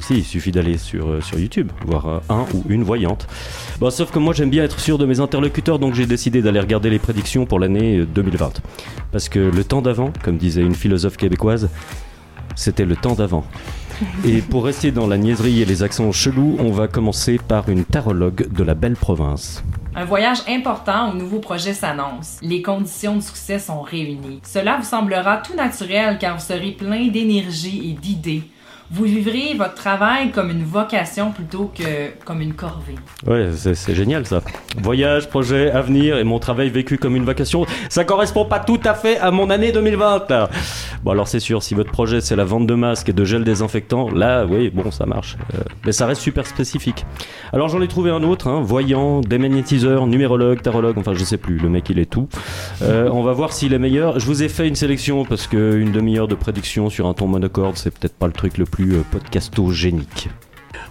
Si, 0.00 0.18
il 0.18 0.24
suffit 0.24 0.52
d'aller 0.52 0.78
sur, 0.78 1.08
euh, 1.08 1.20
YouTube, 1.36 1.70
voir 1.84 2.06
euh, 2.06 2.18
un 2.28 2.44
ou 2.54 2.64
une 2.68 2.84
voyante. 2.84 3.26
Bon, 3.80 3.90
sauf 3.90 4.10
que 4.10 4.18
moi 4.18 4.32
j'aime 4.32 4.50
bien 4.50 4.62
être 4.62 4.78
sûr 4.78 4.96
de 4.96 5.06
mes 5.06 5.20
interlocuteurs, 5.20 5.78
donc 5.78 5.94
j'ai 5.94 6.06
décidé 6.06 6.40
d'aller 6.40 6.60
regarder 6.60 6.88
les 6.88 6.98
prédictions 6.98 7.46
pour 7.46 7.58
l'année 7.58 7.98
euh, 7.98 8.06
2020. 8.06 8.62
Parce 9.10 9.28
que 9.28 9.38
le 9.38 9.64
temps 9.64 9.82
d'avant, 9.82 10.12
comme 10.22 10.36
disait 10.36 10.62
une 10.62 10.74
philosophe 10.74 11.16
québécoise, 11.16 11.68
c'était 12.54 12.84
le 12.84 12.96
temps 12.96 13.14
d'avant. 13.14 13.44
Et 14.24 14.40
pour 14.40 14.64
rester 14.64 14.92
dans 14.92 15.08
la 15.08 15.18
niaiserie 15.18 15.62
et 15.62 15.64
les 15.64 15.82
accents 15.82 16.12
chelous, 16.12 16.56
on 16.60 16.70
va 16.70 16.86
commencer 16.86 17.38
par 17.38 17.68
une 17.68 17.84
tarologue 17.84 18.52
de 18.52 18.62
la 18.62 18.74
belle 18.74 18.96
province. 18.96 19.64
Un 19.98 20.04
voyage 20.04 20.42
important 20.46 21.10
où 21.10 21.16
nouveau 21.16 21.40
projet 21.40 21.74
s'annonce. 21.74 22.38
Les 22.40 22.62
conditions 22.62 23.16
de 23.16 23.20
succès 23.20 23.58
sont 23.58 23.82
réunies. 23.82 24.38
Cela 24.44 24.76
vous 24.76 24.84
semblera 24.84 25.38
tout 25.38 25.56
naturel 25.56 26.18
car 26.20 26.36
vous 26.36 26.44
serez 26.44 26.70
plein 26.70 27.08
d'énergie 27.08 27.90
et 27.90 27.94
d'idées. 27.94 28.44
Vous 28.90 29.04
vivrez 29.04 29.54
votre 29.54 29.74
travail 29.74 30.30
comme 30.30 30.48
une 30.48 30.64
vocation 30.64 31.30
plutôt 31.30 31.70
que 31.76 32.08
comme 32.24 32.40
une 32.40 32.54
corvée. 32.54 32.94
Ouais, 33.26 33.50
c'est 33.52 33.94
génial 33.94 34.24
ça. 34.24 34.40
Voyage, 34.80 35.28
projet, 35.28 35.70
avenir 35.70 36.16
et 36.16 36.24
mon 36.24 36.38
travail 36.38 36.70
vécu 36.70 36.96
comme 36.96 37.14
une 37.14 37.26
vacation, 37.26 37.66
ça 37.90 38.04
correspond 38.04 38.46
pas 38.46 38.60
tout 38.60 38.80
à 38.84 38.94
fait 38.94 39.18
à 39.18 39.30
mon 39.30 39.50
année 39.50 39.72
2020. 39.72 40.30
là. 40.30 40.48
Bon, 41.04 41.10
alors 41.10 41.28
c'est 41.28 41.38
sûr, 41.38 41.62
si 41.62 41.74
votre 41.74 41.92
projet 41.92 42.22
c'est 42.22 42.34
la 42.34 42.44
vente 42.44 42.66
de 42.66 42.74
masques 42.74 43.10
et 43.10 43.12
de 43.12 43.24
gel 43.26 43.44
désinfectant, 43.44 44.10
là, 44.10 44.46
oui, 44.46 44.70
bon, 44.70 44.90
ça 44.90 45.04
marche. 45.04 45.36
Euh, 45.54 45.58
mais 45.84 45.92
ça 45.92 46.06
reste 46.06 46.22
super 46.22 46.46
spécifique. 46.46 47.04
Alors 47.52 47.68
j'en 47.68 47.82
ai 47.82 47.88
trouvé 47.88 48.10
un 48.10 48.22
autre, 48.22 48.48
hein, 48.48 48.62
voyant, 48.62 49.20
démagnétiseur, 49.20 50.06
numérologue, 50.06 50.62
tarologue, 50.62 50.96
enfin 50.96 51.12
je 51.12 51.24
sais 51.24 51.36
plus, 51.36 51.58
le 51.58 51.68
mec 51.68 51.90
il 51.90 51.98
est 51.98 52.10
tout. 52.10 52.28
Euh, 52.80 53.10
on 53.12 53.22
va 53.22 53.32
voir 53.34 53.52
s'il 53.52 53.74
est 53.74 53.78
meilleur. 53.78 54.18
Je 54.18 54.24
vous 54.24 54.42
ai 54.42 54.48
fait 54.48 54.66
une 54.66 54.76
sélection 54.76 55.26
parce 55.26 55.46
qu'une 55.46 55.92
demi-heure 55.92 56.26
de 56.26 56.34
prédiction 56.34 56.88
sur 56.88 57.06
un 57.06 57.12
ton 57.12 57.26
monocorde, 57.26 57.76
c'est 57.76 57.90
peut-être 57.90 58.14
pas 58.14 58.26
le 58.26 58.32
truc 58.32 58.56
le 58.56 58.64
plus 58.64 58.77
euh, 58.80 59.02
podcastogénique. 59.10 60.28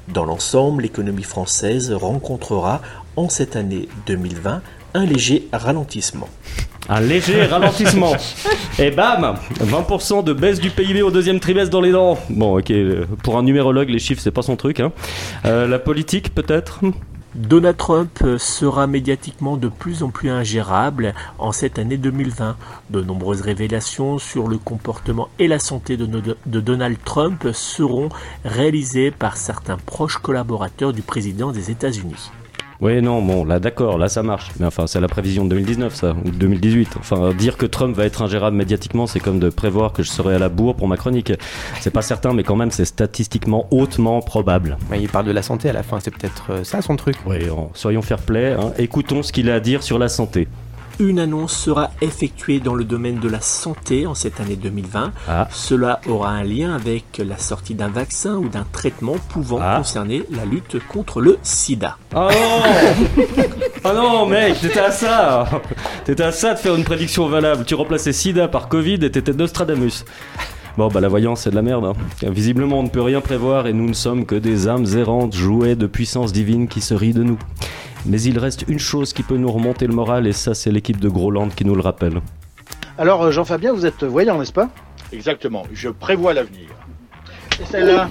Dans 0.07 0.25
l'ensemble, 0.25 0.83
l'économie 0.83 1.23
française 1.23 1.91
rencontrera 1.91 2.81
en 3.15 3.29
cette 3.29 3.55
année 3.55 3.87
2020 4.05 4.61
un 4.93 5.05
léger 5.05 5.47
ralentissement. 5.51 6.29
Un 6.89 7.01
léger 7.01 7.43
ralentissement. 7.43 8.13
Et 8.79 8.91
bam 8.91 9.35
20% 9.59 10.23
de 10.23 10.31
baisse 10.31 10.61
du 10.61 10.69
PIB 10.69 11.01
au 11.01 11.11
deuxième 11.11 11.41
trimestre 11.41 11.69
dans 11.69 11.81
les 11.81 11.91
dents. 11.91 12.17
Bon, 12.29 12.57
ok, 12.57 12.71
euh, 12.71 13.05
pour 13.23 13.37
un 13.37 13.43
numérologue, 13.43 13.89
les 13.89 13.99
chiffres, 13.99 14.21
c'est 14.21 14.31
pas 14.31 14.41
son 14.41 14.55
truc. 14.55 14.79
Hein. 14.79 14.93
Euh, 15.45 15.67
la 15.67 15.79
politique, 15.79 16.33
peut-être? 16.33 16.79
Donald 17.37 17.77
Trump 17.77 18.23
sera 18.39 18.87
médiatiquement 18.87 19.57
de 19.57 19.67
plus 19.67 20.01
en 20.01 20.09
plus 20.09 20.31
ingérable 20.31 21.13
en 21.37 21.51
cette 21.51 21.77
année 21.77 21.97
2020. 21.97 22.57
De 22.89 23.01
nombreuses 23.01 23.41
révélations 23.41 24.17
sur 24.17 24.47
le 24.47 24.57
comportement 24.57 25.29
et 25.37 25.47
la 25.47 25.59
santé 25.59 25.97
de, 25.97 26.07
Donald 26.47 26.97
Trump 27.05 27.49
seront 27.53 28.09
réalisées 28.43 29.11
par 29.11 29.37
certains 29.37 29.77
proches 29.77 30.17
collaborateurs 30.17 30.93
du 30.93 31.03
président 31.03 31.51
des 31.51 31.69
États-Unis. 31.69 32.31
Oui, 32.79 33.01
non, 33.01 33.21
bon, 33.21 33.43
là 33.43 33.59
d'accord, 33.59 33.97
là 33.97 34.07
ça 34.07 34.21
marche. 34.23 34.51
Mais 34.59 34.65
enfin, 34.65 34.85
c'est 34.87 34.99
la 34.99 35.07
prévision 35.07 35.45
de 35.45 35.49
2019, 35.49 35.95
ça, 35.95 36.15
ou 36.23 36.29
de 36.29 36.35
2018. 36.35 36.89
Enfin, 36.99 37.33
dire 37.33 37.57
que 37.57 37.65
Trump 37.65 37.95
va 37.95 38.05
être 38.05 38.21
ingérable 38.21 38.55
médiatiquement, 38.55 39.07
c'est 39.07 39.19
comme 39.19 39.39
de 39.39 39.49
prévoir 39.49 39.93
que 39.93 40.03
je 40.03 40.09
serai 40.09 40.35
à 40.35 40.39
la 40.39 40.49
bourre 40.49 40.75
pour 40.75 40.87
ma 40.87 40.97
chronique. 40.97 41.33
C'est 41.81 41.91
pas 41.91 42.01
certain, 42.03 42.33
mais 42.33 42.43
quand 42.43 42.55
même, 42.55 42.71
c'est 42.71 42.85
statistiquement 42.85 43.67
hautement 43.71 44.21
probable. 44.21 44.77
il 44.95 45.09
parle 45.09 45.25
de 45.25 45.31
la 45.31 45.41
santé 45.41 45.69
à 45.69 45.73
la 45.73 45.83
fin, 45.83 45.99
c'est 45.99 46.11
peut-être 46.11 46.51
euh, 46.51 46.63
ça 46.63 46.81
son 46.81 46.95
truc. 46.95 47.15
Oui, 47.25 47.37
soyons 47.73 48.01
fair 48.01 48.19
play, 48.19 48.53
hein. 48.53 48.73
écoutons 48.77 49.23
ce 49.23 49.31
qu'il 49.31 49.49
a 49.49 49.55
à 49.55 49.59
dire 49.59 49.81
sur 49.81 49.97
la 49.97 50.09
santé 50.09 50.47
une 50.99 51.19
annonce 51.19 51.55
sera 51.55 51.91
effectuée 52.01 52.59
dans 52.59 52.73
le 52.73 52.83
domaine 52.83 53.19
de 53.19 53.29
la 53.29 53.41
santé 53.41 54.07
en 54.07 54.15
cette 54.15 54.39
année 54.39 54.55
2020. 54.55 55.11
Ah. 55.27 55.47
Cela 55.51 56.01
aura 56.07 56.31
un 56.31 56.43
lien 56.43 56.73
avec 56.73 57.21
la 57.23 57.37
sortie 57.37 57.75
d'un 57.75 57.89
vaccin 57.89 58.35
ou 58.35 58.49
d'un 58.49 58.65
traitement 58.71 59.15
pouvant 59.29 59.59
ah. 59.61 59.77
concerner 59.77 60.23
la 60.31 60.45
lutte 60.45 60.77
contre 60.87 61.21
le 61.21 61.37
sida. 61.43 61.97
Oh 62.15 62.29
non 62.31 63.23
Oh 63.83 63.93
non 63.93 64.25
mec, 64.25 64.59
t'étais 64.59 64.79
à 64.79 64.91
ça 64.91 65.47
T'étais 66.05 66.23
à 66.23 66.31
ça 66.31 66.53
de 66.53 66.59
faire 66.59 66.75
une 66.75 66.83
prédiction 66.83 67.27
valable. 67.27 67.65
Tu 67.65 67.75
remplaçais 67.75 68.13
sida 68.13 68.47
par 68.47 68.67
Covid 68.67 68.95
et 68.95 69.11
t'étais 69.11 69.33
Nostradamus. 69.33 70.03
Bon, 70.77 70.89
bah 70.89 71.01
la 71.01 71.07
voyance, 71.07 71.41
c'est 71.41 71.49
de 71.49 71.55
la 71.55 71.63
merde. 71.63 71.85
Hein. 71.85 71.93
Visiblement, 72.29 72.79
on 72.79 72.83
ne 72.83 72.89
peut 72.89 73.01
rien 73.01 73.19
prévoir 73.19 73.65
et 73.65 73.73
nous 73.73 73.87
ne 73.87 73.93
sommes 73.93 74.27
que 74.27 74.35
des 74.35 74.67
âmes 74.67 74.85
errantes 74.95 75.33
jouées 75.33 75.75
de 75.75 75.87
puissance 75.87 76.31
divine 76.31 76.67
qui 76.67 76.81
se 76.81 76.93
rient 76.93 77.13
de 77.13 77.23
nous. 77.23 77.39
Mais 78.05 78.21
il 78.21 78.37
reste 78.37 78.63
une 78.67 78.77
chose 78.77 79.11
qui 79.11 79.23
peut 79.23 79.37
nous 79.37 79.51
remonter 79.51 79.87
le 79.87 79.93
moral 79.93 80.27
et 80.27 80.33
ça, 80.33 80.53
c'est 80.53 80.71
l'équipe 80.71 80.99
de 80.99 81.09
Groland 81.09 81.49
qui 81.49 81.65
nous 81.65 81.73
le 81.73 81.81
rappelle. 81.81 82.21
Alors, 82.99 83.23
euh, 83.23 83.31
Jean-Fabien, 83.31 83.73
vous 83.73 83.87
êtes 83.87 84.03
voyant, 84.03 84.37
n'est-ce 84.37 84.53
pas? 84.53 84.69
Exactement, 85.11 85.63
je 85.73 85.89
prévois 85.89 86.35
l'avenir. 86.35 86.69
Et 87.59 87.65
celle-là? 87.65 88.07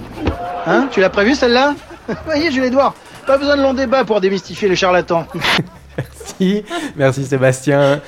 Hein? 0.67 0.89
Tu 0.91 1.01
l'as 1.01 1.11
prévu 1.11 1.37
celle-là? 1.37 1.77
Voyez, 2.25 2.51
Jules 2.51 2.65
Edouard, 2.65 2.95
pas 3.29 3.39
besoin 3.39 3.57
de 3.57 3.63
long 3.63 3.75
débat 3.75 4.05
pour 4.05 4.21
démystifier 4.21 4.69
les 4.69 4.77
charlatans. 4.77 5.25
Merci, 6.41 6.65
merci 6.97 7.25
Sébastien. 7.25 8.01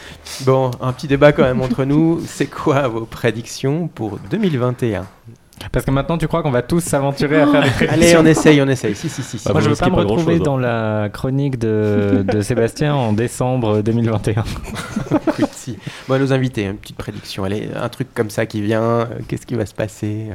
Bon, 0.43 0.71
un 0.81 0.93
petit 0.93 1.07
débat 1.07 1.33
quand 1.33 1.45
même 1.45 1.63
entre 1.63 1.85
nous. 1.85 2.21
C'est 2.27 2.47
quoi 2.47 2.89
vos 2.89 3.07
prédictions 3.07 3.89
pour 3.89 4.19
2021 4.31 5.07
parce 5.73 5.85
que 5.85 5.91
maintenant, 5.91 6.17
tu 6.19 6.29
crois 6.29 6.45
qu'on 6.45 6.53
va 6.53 6.63
tous 6.63 6.79
s'aventurer 6.79 7.41
à 7.41 7.47
faire 7.49 7.65
des 7.65 7.71
prédictions 7.71 8.21
Allez, 8.21 8.29
on 8.29 8.31
essaye, 8.31 8.63
on 8.63 8.69
essaye. 8.69 8.95
Si, 8.95 9.09
si, 9.09 9.23
si. 9.23 9.41
Moi, 9.51 9.61
je 9.61 9.71
veux 9.71 9.75
pas 9.75 9.91
me 9.91 9.97
retrouver 9.97 10.37
hein. 10.37 10.43
dans 10.45 10.57
la 10.57 11.09
chronique 11.13 11.59
de, 11.59 12.25
de 12.27 12.41
Sébastien 12.43 12.95
en 12.95 13.13
décembre 13.13 13.83
2021. 13.83 14.45
Écoute, 15.11 15.51
si. 15.51 15.77
Bon, 16.07 16.21
nos 16.21 16.33
invités, 16.33 16.63
une 16.63 16.77
petite 16.77 16.97
prédiction. 16.97 17.43
Allez, 17.43 17.71
un 17.75 17.89
truc 17.89 18.07
comme 18.15 18.31
ça 18.31 18.47
qui 18.47 18.63
vient. 18.63 18.83
Euh, 18.83 19.07
qu'est-ce 19.27 19.47
qui 19.47 19.57
va 19.57 19.67
se 19.67 19.75
passer 19.75 20.29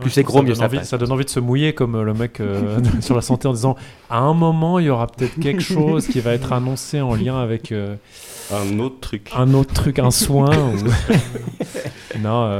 plus 0.00 0.10
c'est 0.10 0.22
gros, 0.22 0.42
mieux 0.42 0.54
ça, 0.54 0.68
ça 0.84 0.98
donne 0.98 1.12
envie 1.12 1.24
de 1.24 1.30
se 1.30 1.40
mouiller 1.40 1.74
comme 1.74 1.94
euh, 1.94 2.02
le 2.02 2.14
mec 2.14 2.40
euh, 2.40 2.80
sur 3.00 3.14
la 3.14 3.22
santé 3.22 3.46
en 3.46 3.52
disant 3.52 3.76
à 4.08 4.18
un 4.18 4.34
moment 4.34 4.78
il 4.78 4.86
y 4.86 4.90
aura 4.90 5.06
peut-être 5.06 5.38
quelque 5.38 5.62
chose 5.62 6.06
qui 6.06 6.20
va 6.20 6.32
être 6.32 6.52
annoncé 6.52 7.00
en 7.00 7.14
lien 7.14 7.40
avec 7.40 7.72
euh, 7.72 7.96
un 8.52 8.78
autre 8.78 9.00
truc, 9.00 9.30
un 9.36 9.54
autre 9.54 9.72
truc, 9.72 9.98
un 9.98 10.10
soin. 10.10 10.50
non, 12.20 12.50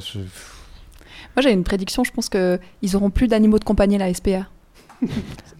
je... 0.00 0.18
moi 0.18 1.42
j'ai 1.42 1.52
une 1.52 1.64
prédiction. 1.64 2.04
Je 2.04 2.12
pense 2.12 2.28
que 2.28 2.58
ils 2.80 2.96
auront 2.96 3.10
plus 3.10 3.28
d'animaux 3.28 3.58
de 3.58 3.64
compagnie 3.64 3.96
à 3.96 3.98
la 4.06 4.14
SPA. 4.14 4.46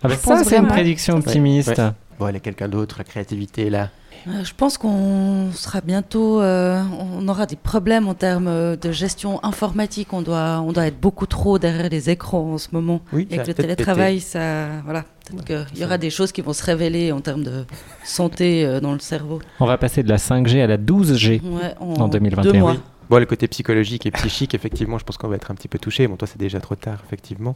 Avec 0.03 0.19
ça, 0.19 0.43
c'est 0.45 0.57
une 0.57 0.69
prédiction 0.69 1.17
optimiste. 1.17 1.81
Bon, 2.19 2.29
il 2.29 2.35
y 2.35 2.37
a 2.37 2.41
quelqu'un 2.41 2.69
d'autre, 2.69 2.97
la 2.99 3.05
créativité 3.05 3.71
là. 3.71 3.91
Euh, 4.27 4.45
je 4.45 4.53
pense 4.57 4.79
qu'on 4.79 5.51
sera 5.53 5.81
bientôt, 5.81 6.41
euh, 6.41 6.83
on 6.99 7.27
aura 7.29 7.47
des 7.47 7.57
problèmes 7.57 8.09
en 8.09 8.15
termes 8.15 8.49
euh, 8.49 8.77
de 8.77 8.91
gestion 8.91 9.43
informatique. 9.45 10.13
On 10.13 10.23
doit, 10.23 10.63
on 10.67 10.73
doit 10.73 10.87
être 10.87 10.99
beaucoup 11.01 11.27
trop 11.27 11.59
derrière 11.59 11.89
les 11.89 12.11
écrans 12.11 12.53
en 12.55 12.59
ce 12.59 12.69
moment. 12.73 13.01
Oui, 13.13 13.29
Avec 13.31 13.47
le 13.47 13.55
télétravail, 13.55 14.21
ça, 14.21 14.67
voilà, 14.85 15.05
peut-être 15.31 15.69
qu'il 15.69 15.79
y 15.79 15.85
aura 15.85 15.99
des 15.99 16.11
choses 16.11 16.33
qui 16.33 16.41
vont 16.41 16.53
se 16.53 16.65
révéler 16.65 17.13
en 17.13 17.21
termes 17.21 17.43
de 17.43 17.65
santé 18.05 18.81
dans 18.81 18.93
le 18.93 18.99
cerveau. 18.99 19.41
On 19.61 19.67
va 19.67 19.79
passer 19.79 20.03
de 20.03 20.09
la 20.09 20.17
5G 20.17 20.63
à 20.63 20.67
la 20.67 20.79
12G 20.79 21.41
en, 21.81 21.95
en 21.95 22.09
2021. 22.09 22.77
Bon, 23.11 23.19
le 23.19 23.27
côté 23.27 23.49
psychologique 23.49 24.07
et 24.07 24.11
psychique, 24.11 24.55
effectivement, 24.55 24.99
je 24.99 25.05
pense 25.05 25.17
qu'on 25.19 25.29
va 25.29 25.37
être 25.37 25.51
un 25.51 25.55
petit 25.55 25.69
peu 25.69 25.79
touché. 25.79 26.07
Bon, 26.07 26.17
toi, 26.17 26.27
c'est 26.27 26.39
déjà 26.39 26.61
trop 26.61 26.75
tard, 26.75 26.99
effectivement. 27.07 27.55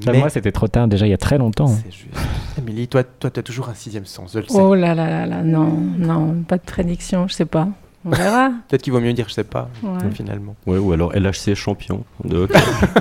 Bah, 0.00 0.12
mais... 0.12 0.18
Moi, 0.18 0.30
c'était 0.30 0.52
trop 0.52 0.68
tard, 0.68 0.88
déjà 0.88 1.06
il 1.06 1.10
y 1.10 1.14
a 1.14 1.18
très 1.18 1.38
longtemps. 1.38 1.68
C'est 1.68 1.92
juste. 1.92 2.14
Amélie, 2.58 2.88
toi, 2.88 3.04
toi, 3.04 3.30
tu 3.30 3.40
as 3.40 3.42
toujours 3.42 3.68
un 3.68 3.74
sixième 3.74 4.06
sens, 4.06 4.32
je 4.34 4.40
le 4.40 4.46
sais. 4.46 4.58
Oh 4.58 4.74
là 4.74 4.94
là 4.94 5.08
là 5.08 5.26
là, 5.26 5.42
non, 5.42 5.70
non, 5.98 6.42
pas 6.42 6.56
de 6.56 6.62
prédiction, 6.62 7.28
je 7.28 7.34
sais 7.34 7.44
pas. 7.44 7.68
On 8.04 8.10
verra. 8.10 8.50
Peut-être 8.68 8.82
qu'il 8.82 8.92
vaut 8.92 9.00
mieux 9.00 9.12
dire 9.12 9.28
je 9.28 9.34
sais 9.34 9.44
pas, 9.44 9.68
finalement. 10.12 10.56
Ouais, 10.66 10.78
ou 10.78 10.92
alors 10.92 11.12
LHC 11.12 11.54
champion. 11.54 12.04
De... 12.24 12.48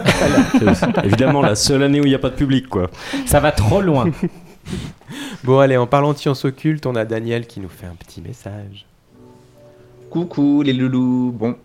Évidemment, 1.03 1.41
la 1.41 1.55
seule 1.55 1.83
année 1.83 1.99
où 1.99 2.05
il 2.05 2.09
n'y 2.09 2.15
a 2.15 2.19
pas 2.19 2.29
de 2.29 2.35
public, 2.35 2.67
quoi. 2.67 2.89
Ça 3.25 3.39
va 3.39 3.51
trop 3.51 3.81
loin. 3.81 4.09
bon, 5.43 5.59
allez, 5.59 5.77
en 5.77 5.87
parlant 5.87 6.13
de 6.13 6.17
sciences 6.17 6.45
occultes, 6.45 6.85
on 6.85 6.95
a 6.95 7.05
Daniel 7.05 7.47
qui 7.47 7.59
nous 7.59 7.69
fait 7.69 7.87
un 7.87 7.95
petit 7.95 8.21
message. 8.21 8.85
Coucou 10.09 10.61
les 10.61 10.73
loulous. 10.73 11.31
Bon, 11.31 11.55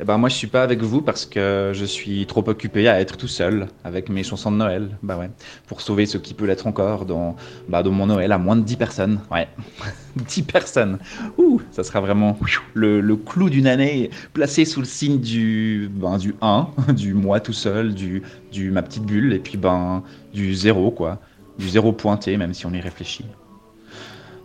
eh 0.00 0.04
ben 0.04 0.18
moi 0.18 0.28
je 0.28 0.34
suis 0.34 0.46
pas 0.46 0.62
avec 0.62 0.82
vous 0.82 1.02
parce 1.02 1.26
que 1.26 1.72
je 1.74 1.84
suis 1.84 2.26
trop 2.26 2.42
occupé 2.48 2.88
à 2.88 3.00
être 3.00 3.16
tout 3.16 3.28
seul 3.28 3.68
avec 3.84 4.08
mes 4.08 4.22
chansons 4.22 4.50
de 4.50 4.56
Noël. 4.56 4.98
Bah 5.02 5.16
ouais, 5.16 5.30
pour 5.66 5.80
sauver 5.80 6.06
ce 6.06 6.18
qui 6.18 6.34
peut 6.34 6.46
l'être 6.46 6.66
encore 6.66 7.04
dans, 7.06 7.36
bah, 7.68 7.82
dans 7.82 7.90
mon 7.90 8.06
Noël 8.06 8.32
à 8.32 8.38
moins 8.38 8.56
de 8.56 8.62
10 8.62 8.76
personnes. 8.76 9.20
Ouais, 9.30 9.48
10 10.16 10.42
personnes. 10.42 10.98
Ouh, 11.38 11.60
ça 11.70 11.84
sera 11.84 12.00
vraiment 12.00 12.38
le, 12.74 13.00
le 13.00 13.16
clou 13.16 13.50
d'une 13.50 13.66
année 13.66 14.10
placé 14.32 14.64
sous 14.64 14.80
le 14.80 14.86
signe 14.86 15.20
du, 15.20 15.90
ben, 15.92 16.18
du 16.18 16.34
1, 16.40 16.68
du 16.94 17.14
moi 17.14 17.40
tout 17.40 17.52
seul, 17.52 17.94
du, 17.94 18.22
du 18.50 18.70
ma 18.70 18.82
petite 18.82 19.04
bulle 19.04 19.32
et 19.32 19.38
puis 19.38 19.58
ben 19.58 20.02
du 20.32 20.54
zéro 20.54 20.90
quoi, 20.90 21.20
du 21.58 21.68
zéro 21.68 21.92
pointé 21.92 22.36
même 22.36 22.54
si 22.54 22.66
on 22.66 22.72
y 22.72 22.80
réfléchit. 22.80 23.26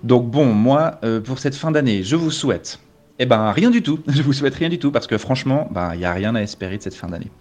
Donc 0.03 0.29
bon, 0.29 0.45
moi, 0.53 0.99
euh, 1.03 1.19
pour 1.21 1.39
cette 1.39 1.55
fin 1.55 1.71
d'année, 1.71 2.03
je 2.03 2.15
vous 2.15 2.31
souhaite 2.31 2.79
eh 3.19 3.25
ben 3.25 3.51
rien 3.51 3.69
du 3.69 3.81
tout. 3.81 3.99
Je 4.07 4.21
vous 4.21 4.33
souhaite 4.33 4.55
rien 4.55 4.69
du 4.69 4.79
tout 4.79 4.91
parce 4.91 5.07
que 5.07 5.17
franchement, 5.17 5.67
ben 5.71 5.91
il 5.95 6.01
y 6.01 6.05
a 6.05 6.13
rien 6.13 6.35
à 6.35 6.41
espérer 6.41 6.77
de 6.77 6.83
cette 6.83 6.95
fin 6.95 7.07
d'année. 7.07 7.31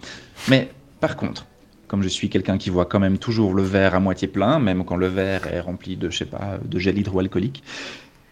Mais 0.48 0.70
par 1.00 1.16
contre, 1.16 1.46
comme 1.86 2.02
je 2.02 2.08
suis 2.08 2.28
quelqu'un 2.28 2.58
qui 2.58 2.70
voit 2.70 2.86
quand 2.86 2.98
même 2.98 3.18
toujours 3.18 3.54
le 3.54 3.62
verre 3.62 3.94
à 3.94 4.00
moitié 4.00 4.28
plein, 4.28 4.58
même 4.58 4.84
quand 4.84 4.96
le 4.96 5.06
verre 5.06 5.46
est 5.46 5.60
rempli 5.60 5.96
de 5.96 6.10
je 6.10 6.18
sais 6.18 6.24
pas 6.24 6.58
de 6.64 6.78
gel 6.78 6.98
hydroalcoolique, 6.98 7.62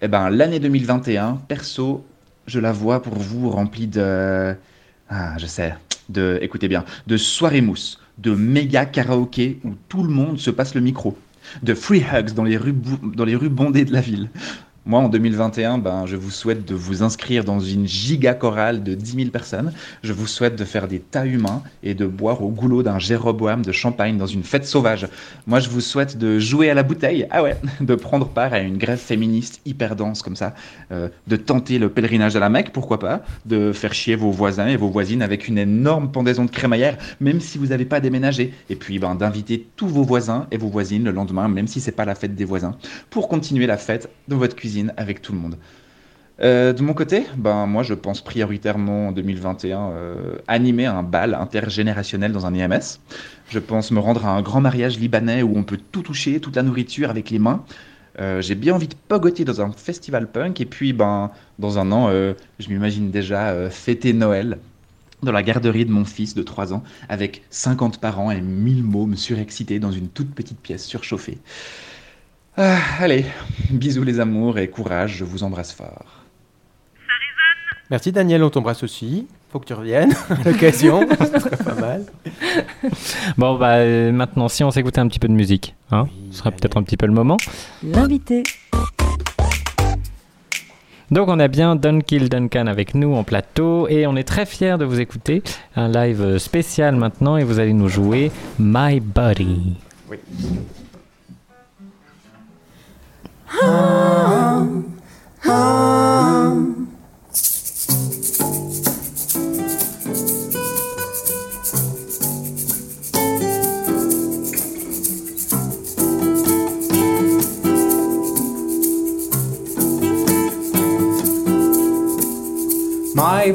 eh 0.02 0.08
ben 0.08 0.30
l'année 0.30 0.58
2021, 0.58 1.40
perso, 1.48 2.04
je 2.46 2.58
la 2.58 2.72
vois 2.72 3.02
pour 3.02 3.14
vous 3.14 3.50
remplie 3.50 3.86
de 3.86 4.54
ah, 5.08 5.38
je 5.38 5.46
sais, 5.46 5.74
de 6.08 6.38
écoutez 6.42 6.68
bien, 6.68 6.84
de 7.06 7.16
soirées 7.16 7.60
mousse, 7.60 8.00
de 8.18 8.34
méga 8.34 8.86
karaoké 8.86 9.60
où 9.64 9.74
tout 9.88 10.02
le 10.02 10.10
monde 10.10 10.38
se 10.38 10.50
passe 10.50 10.74
le 10.74 10.80
micro, 10.80 11.16
de 11.62 11.74
free 11.74 12.02
hugs 12.02 12.32
dans 12.32 12.44
les 12.44 12.56
rues 12.56 12.74
dans 13.14 13.24
les 13.24 13.36
rues 13.36 13.50
bondées 13.50 13.84
de 13.84 13.92
la 13.92 14.00
ville, 14.00 14.30
moi, 14.86 15.00
en 15.00 15.08
2021, 15.08 15.78
ben, 15.78 16.04
je 16.04 16.14
vous 16.14 16.30
souhaite 16.30 16.68
de 16.68 16.74
vous 16.74 17.02
inscrire 17.02 17.42
dans 17.42 17.58
une 17.58 17.86
giga 17.86 18.34
chorale 18.34 18.82
de 18.82 18.94
10 18.94 19.12
000 19.16 19.30
personnes. 19.30 19.72
Je 20.02 20.12
vous 20.12 20.26
souhaite 20.26 20.56
de 20.56 20.64
faire 20.66 20.88
des 20.88 20.98
tas 20.98 21.24
humains 21.24 21.62
et 21.82 21.94
de 21.94 22.04
boire 22.06 22.42
au 22.42 22.50
goulot 22.50 22.82
d'un 22.82 22.98
Jéroboam 22.98 23.62
de 23.62 23.72
champagne 23.72 24.18
dans 24.18 24.26
une 24.26 24.42
fête 24.42 24.66
sauvage. 24.66 25.08
Moi, 25.46 25.60
je 25.60 25.70
vous 25.70 25.80
souhaite 25.80 26.18
de 26.18 26.38
jouer 26.38 26.68
à 26.68 26.74
la 26.74 26.82
bouteille, 26.82 27.26
ah 27.30 27.42
ouais, 27.42 27.56
de 27.80 27.94
prendre 27.94 28.28
part 28.28 28.52
à 28.52 28.58
une 28.58 28.76
grève 28.76 28.98
féministe 28.98 29.62
hyper 29.64 29.96
dense 29.96 30.20
comme 30.20 30.36
ça, 30.36 30.54
euh, 30.92 31.08
de 31.28 31.36
tenter 31.36 31.78
le 31.78 31.88
pèlerinage 31.88 32.36
à 32.36 32.40
la 32.40 32.50
Mecque, 32.50 32.70
pourquoi 32.70 32.98
pas, 32.98 33.22
de 33.46 33.72
faire 33.72 33.94
chier 33.94 34.16
vos 34.16 34.32
voisins 34.32 34.66
et 34.66 34.76
vos 34.76 34.90
voisines 34.90 35.22
avec 35.22 35.48
une 35.48 35.56
énorme 35.56 36.12
pendaison 36.12 36.44
de 36.44 36.50
crémaillère, 36.50 36.98
même 37.20 37.40
si 37.40 37.56
vous 37.56 37.68
n'avez 37.68 37.86
pas 37.86 38.00
déménagé. 38.00 38.52
Et 38.68 38.76
puis, 38.76 38.98
ben, 38.98 39.14
d'inviter 39.14 39.66
tous 39.76 39.88
vos 39.88 40.02
voisins 40.02 40.46
et 40.50 40.58
vos 40.58 40.68
voisines 40.68 41.04
le 41.04 41.10
lendemain, 41.10 41.48
même 41.48 41.68
si 41.68 41.80
c'est 41.80 41.92
pas 41.92 42.04
la 42.04 42.14
fête 42.14 42.34
des 42.34 42.44
voisins, 42.44 42.76
pour 43.08 43.28
continuer 43.28 43.66
la 43.66 43.78
fête 43.78 44.10
dans 44.28 44.36
votre 44.36 44.54
cuisine 44.54 44.73
avec 44.96 45.22
tout 45.22 45.32
le 45.32 45.38
monde. 45.38 45.56
Euh, 46.40 46.72
de 46.72 46.82
mon 46.82 46.94
côté, 46.94 47.26
ben 47.36 47.66
moi 47.66 47.84
je 47.84 47.94
pense 47.94 48.20
prioritairement 48.20 49.08
en 49.08 49.12
2021 49.12 49.90
euh, 49.90 50.36
animer 50.48 50.86
un 50.86 51.04
bal 51.04 51.34
intergénérationnel 51.34 52.32
dans 52.32 52.44
un 52.44 52.54
IMS. 52.54 52.98
Je 53.48 53.58
pense 53.60 53.92
me 53.92 54.00
rendre 54.00 54.26
à 54.26 54.30
un 54.30 54.42
grand 54.42 54.60
mariage 54.60 54.98
libanais 54.98 55.42
où 55.42 55.56
on 55.56 55.62
peut 55.62 55.78
tout 55.92 56.02
toucher, 56.02 56.40
toute 56.40 56.56
la 56.56 56.62
nourriture 56.62 57.08
avec 57.08 57.30
les 57.30 57.38
mains. 57.38 57.64
Euh, 58.20 58.40
J'ai 58.40 58.56
bien 58.56 58.74
envie 58.74 58.88
de 58.88 58.96
pogoter 59.08 59.44
dans 59.44 59.60
un 59.60 59.70
festival 59.72 60.26
punk 60.26 60.60
et 60.60 60.66
puis 60.66 60.92
ben 60.92 61.30
dans 61.60 61.78
un 61.78 61.92
an, 61.92 62.10
je 62.10 62.68
m'imagine 62.68 63.10
déjà 63.12 63.70
fêter 63.70 64.12
Noël 64.12 64.58
dans 65.22 65.32
la 65.32 65.42
garderie 65.42 65.84
de 65.84 65.92
mon 65.92 66.04
fils 66.04 66.34
de 66.34 66.42
3 66.42 66.74
ans 66.74 66.82
avec 67.08 67.42
50 67.50 68.00
parents 68.00 68.30
et 68.32 68.40
1000 68.40 68.82
mômes 68.82 69.16
surexcités 69.16 69.78
dans 69.78 69.92
une 69.92 70.08
toute 70.08 70.34
petite 70.34 70.60
pièce 70.60 70.84
surchauffée. 70.84 71.38
Ah, 72.56 72.78
allez, 73.00 73.26
bisous 73.70 74.04
les 74.04 74.20
amours 74.20 74.58
et 74.58 74.68
courage, 74.68 75.16
je 75.16 75.24
vous 75.24 75.42
embrasse 75.42 75.72
fort. 75.72 76.24
Merci 77.90 78.12
Daniel, 78.12 78.44
on 78.44 78.50
t'embrasse 78.50 78.84
aussi. 78.84 79.26
Faut 79.50 79.58
que 79.58 79.66
tu 79.66 79.74
reviennes 79.74 80.12
à 80.30 80.48
l'occasion. 80.48 81.06
Ce 81.18 81.40
serait 81.40 81.56
pas 81.56 81.74
mal. 81.74 82.04
Bon, 83.36 83.56
bah 83.58 83.76
euh, 83.78 84.12
maintenant, 84.12 84.48
si 84.48 84.62
on 84.62 84.70
s'écoutait 84.70 85.00
un 85.00 85.08
petit 85.08 85.18
peu 85.18 85.28
de 85.28 85.32
musique, 85.32 85.74
hein, 85.90 86.06
ce 86.30 86.38
serait 86.38 86.52
peut-être 86.52 86.76
un 86.76 86.82
petit 86.84 86.96
peu 86.96 87.06
le 87.06 87.12
moment. 87.12 87.36
L'invité. 87.82 88.44
Donc 91.10 91.28
on 91.28 91.38
a 91.38 91.48
bien 91.48 91.76
Dunkill 91.76 92.28
Duncan 92.28 92.66
avec 92.66 92.94
nous 92.94 93.14
en 93.14 93.24
plateau 93.24 93.88
et 93.88 94.06
on 94.06 94.16
est 94.16 94.24
très 94.24 94.46
fiers 94.46 94.78
de 94.78 94.84
vous 94.84 95.00
écouter. 95.00 95.42
Un 95.76 95.88
live 95.88 96.38
spécial 96.38 96.96
maintenant 96.96 97.36
et 97.36 97.44
vous 97.44 97.58
allez 97.58 97.74
nous 97.74 97.88
jouer 97.88 98.30
My 98.58 99.00
Body. 99.00 99.76
Oui. 100.08 100.18
My 103.54 103.60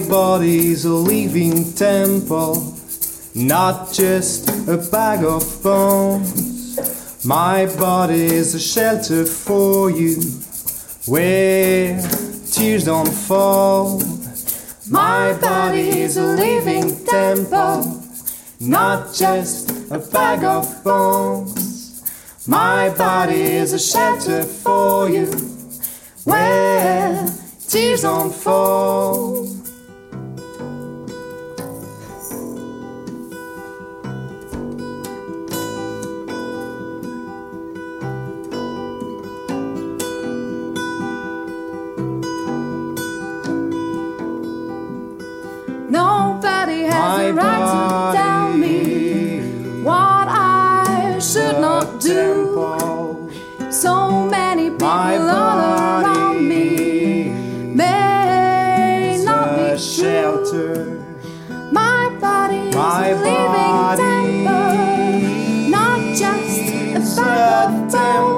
body's 0.07 0.85
a 0.85 0.93
living 0.93 1.73
temple, 1.73 2.73
not 3.35 3.91
just 3.91 4.47
a 4.69 4.77
bag 4.77 5.25
of 5.25 5.61
bones. 5.61 6.38
My 7.29 7.67
body 7.77 8.25
is 8.25 8.55
a 8.55 8.59
shelter 8.59 9.23
for 9.23 9.91
you, 9.91 10.15
where 11.05 12.01
tears 12.51 12.85
don't 12.85 13.13
fall. 13.13 14.01
My 14.89 15.33
body 15.33 15.99
is 16.01 16.17
a 16.17 16.23
living 16.25 17.05
temple, 17.05 18.03
not 18.59 19.13
just 19.13 19.69
a 19.91 19.99
bag 19.99 20.43
of 20.43 20.83
bones. 20.83 22.01
My 22.47 22.89
body 22.97 23.41
is 23.41 23.73
a 23.73 23.79
shelter 23.79 24.41
for 24.41 25.07
you, 25.07 25.27
where 26.23 27.27
tears 27.67 28.01
don't 28.01 28.33
fall. 28.33 29.58
A 67.69 68.28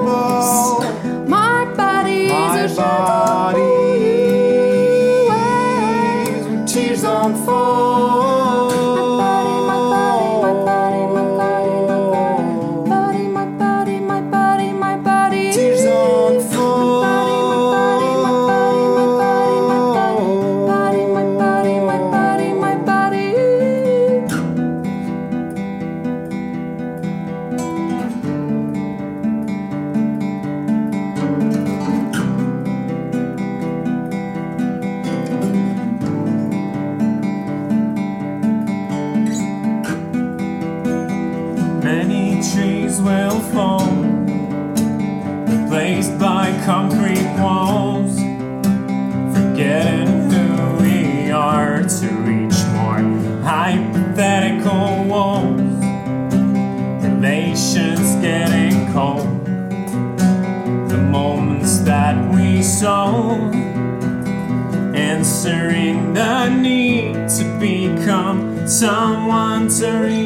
someone 68.82 69.68
to 69.68 69.92
recall. 70.00 70.21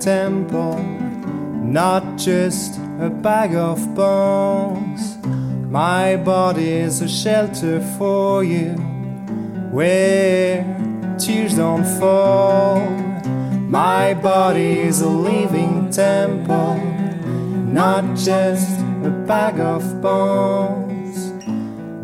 Temple, 0.00 0.82
not 1.62 2.16
just 2.16 2.78
a 3.00 3.10
bag 3.10 3.54
of 3.54 3.94
bones. 3.94 5.18
My 5.70 6.16
body 6.16 6.68
is 6.68 7.02
a 7.02 7.08
shelter 7.08 7.80
for 7.98 8.42
you, 8.44 8.72
where 9.70 10.64
tears 11.18 11.56
don't 11.56 11.84
fall. 12.00 12.80
My 13.68 14.14
body 14.14 14.78
is 14.78 15.02
a 15.02 15.08
living 15.08 15.90
temple, 15.90 16.76
not 17.80 18.16
just 18.16 18.80
a 19.04 19.10
bag 19.26 19.60
of 19.60 20.00
bones. 20.00 21.32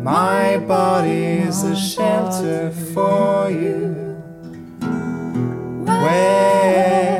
My 0.01 0.57
body 0.59 1.23
is 1.47 1.63
a 1.63 1.75
shelter 1.75 2.69
for 2.93 3.49
you 3.49 4.05
where 6.05 7.14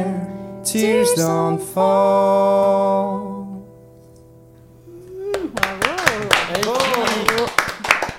tears 0.76 1.16
don't 1.16 1.60
fall. 1.60 3.46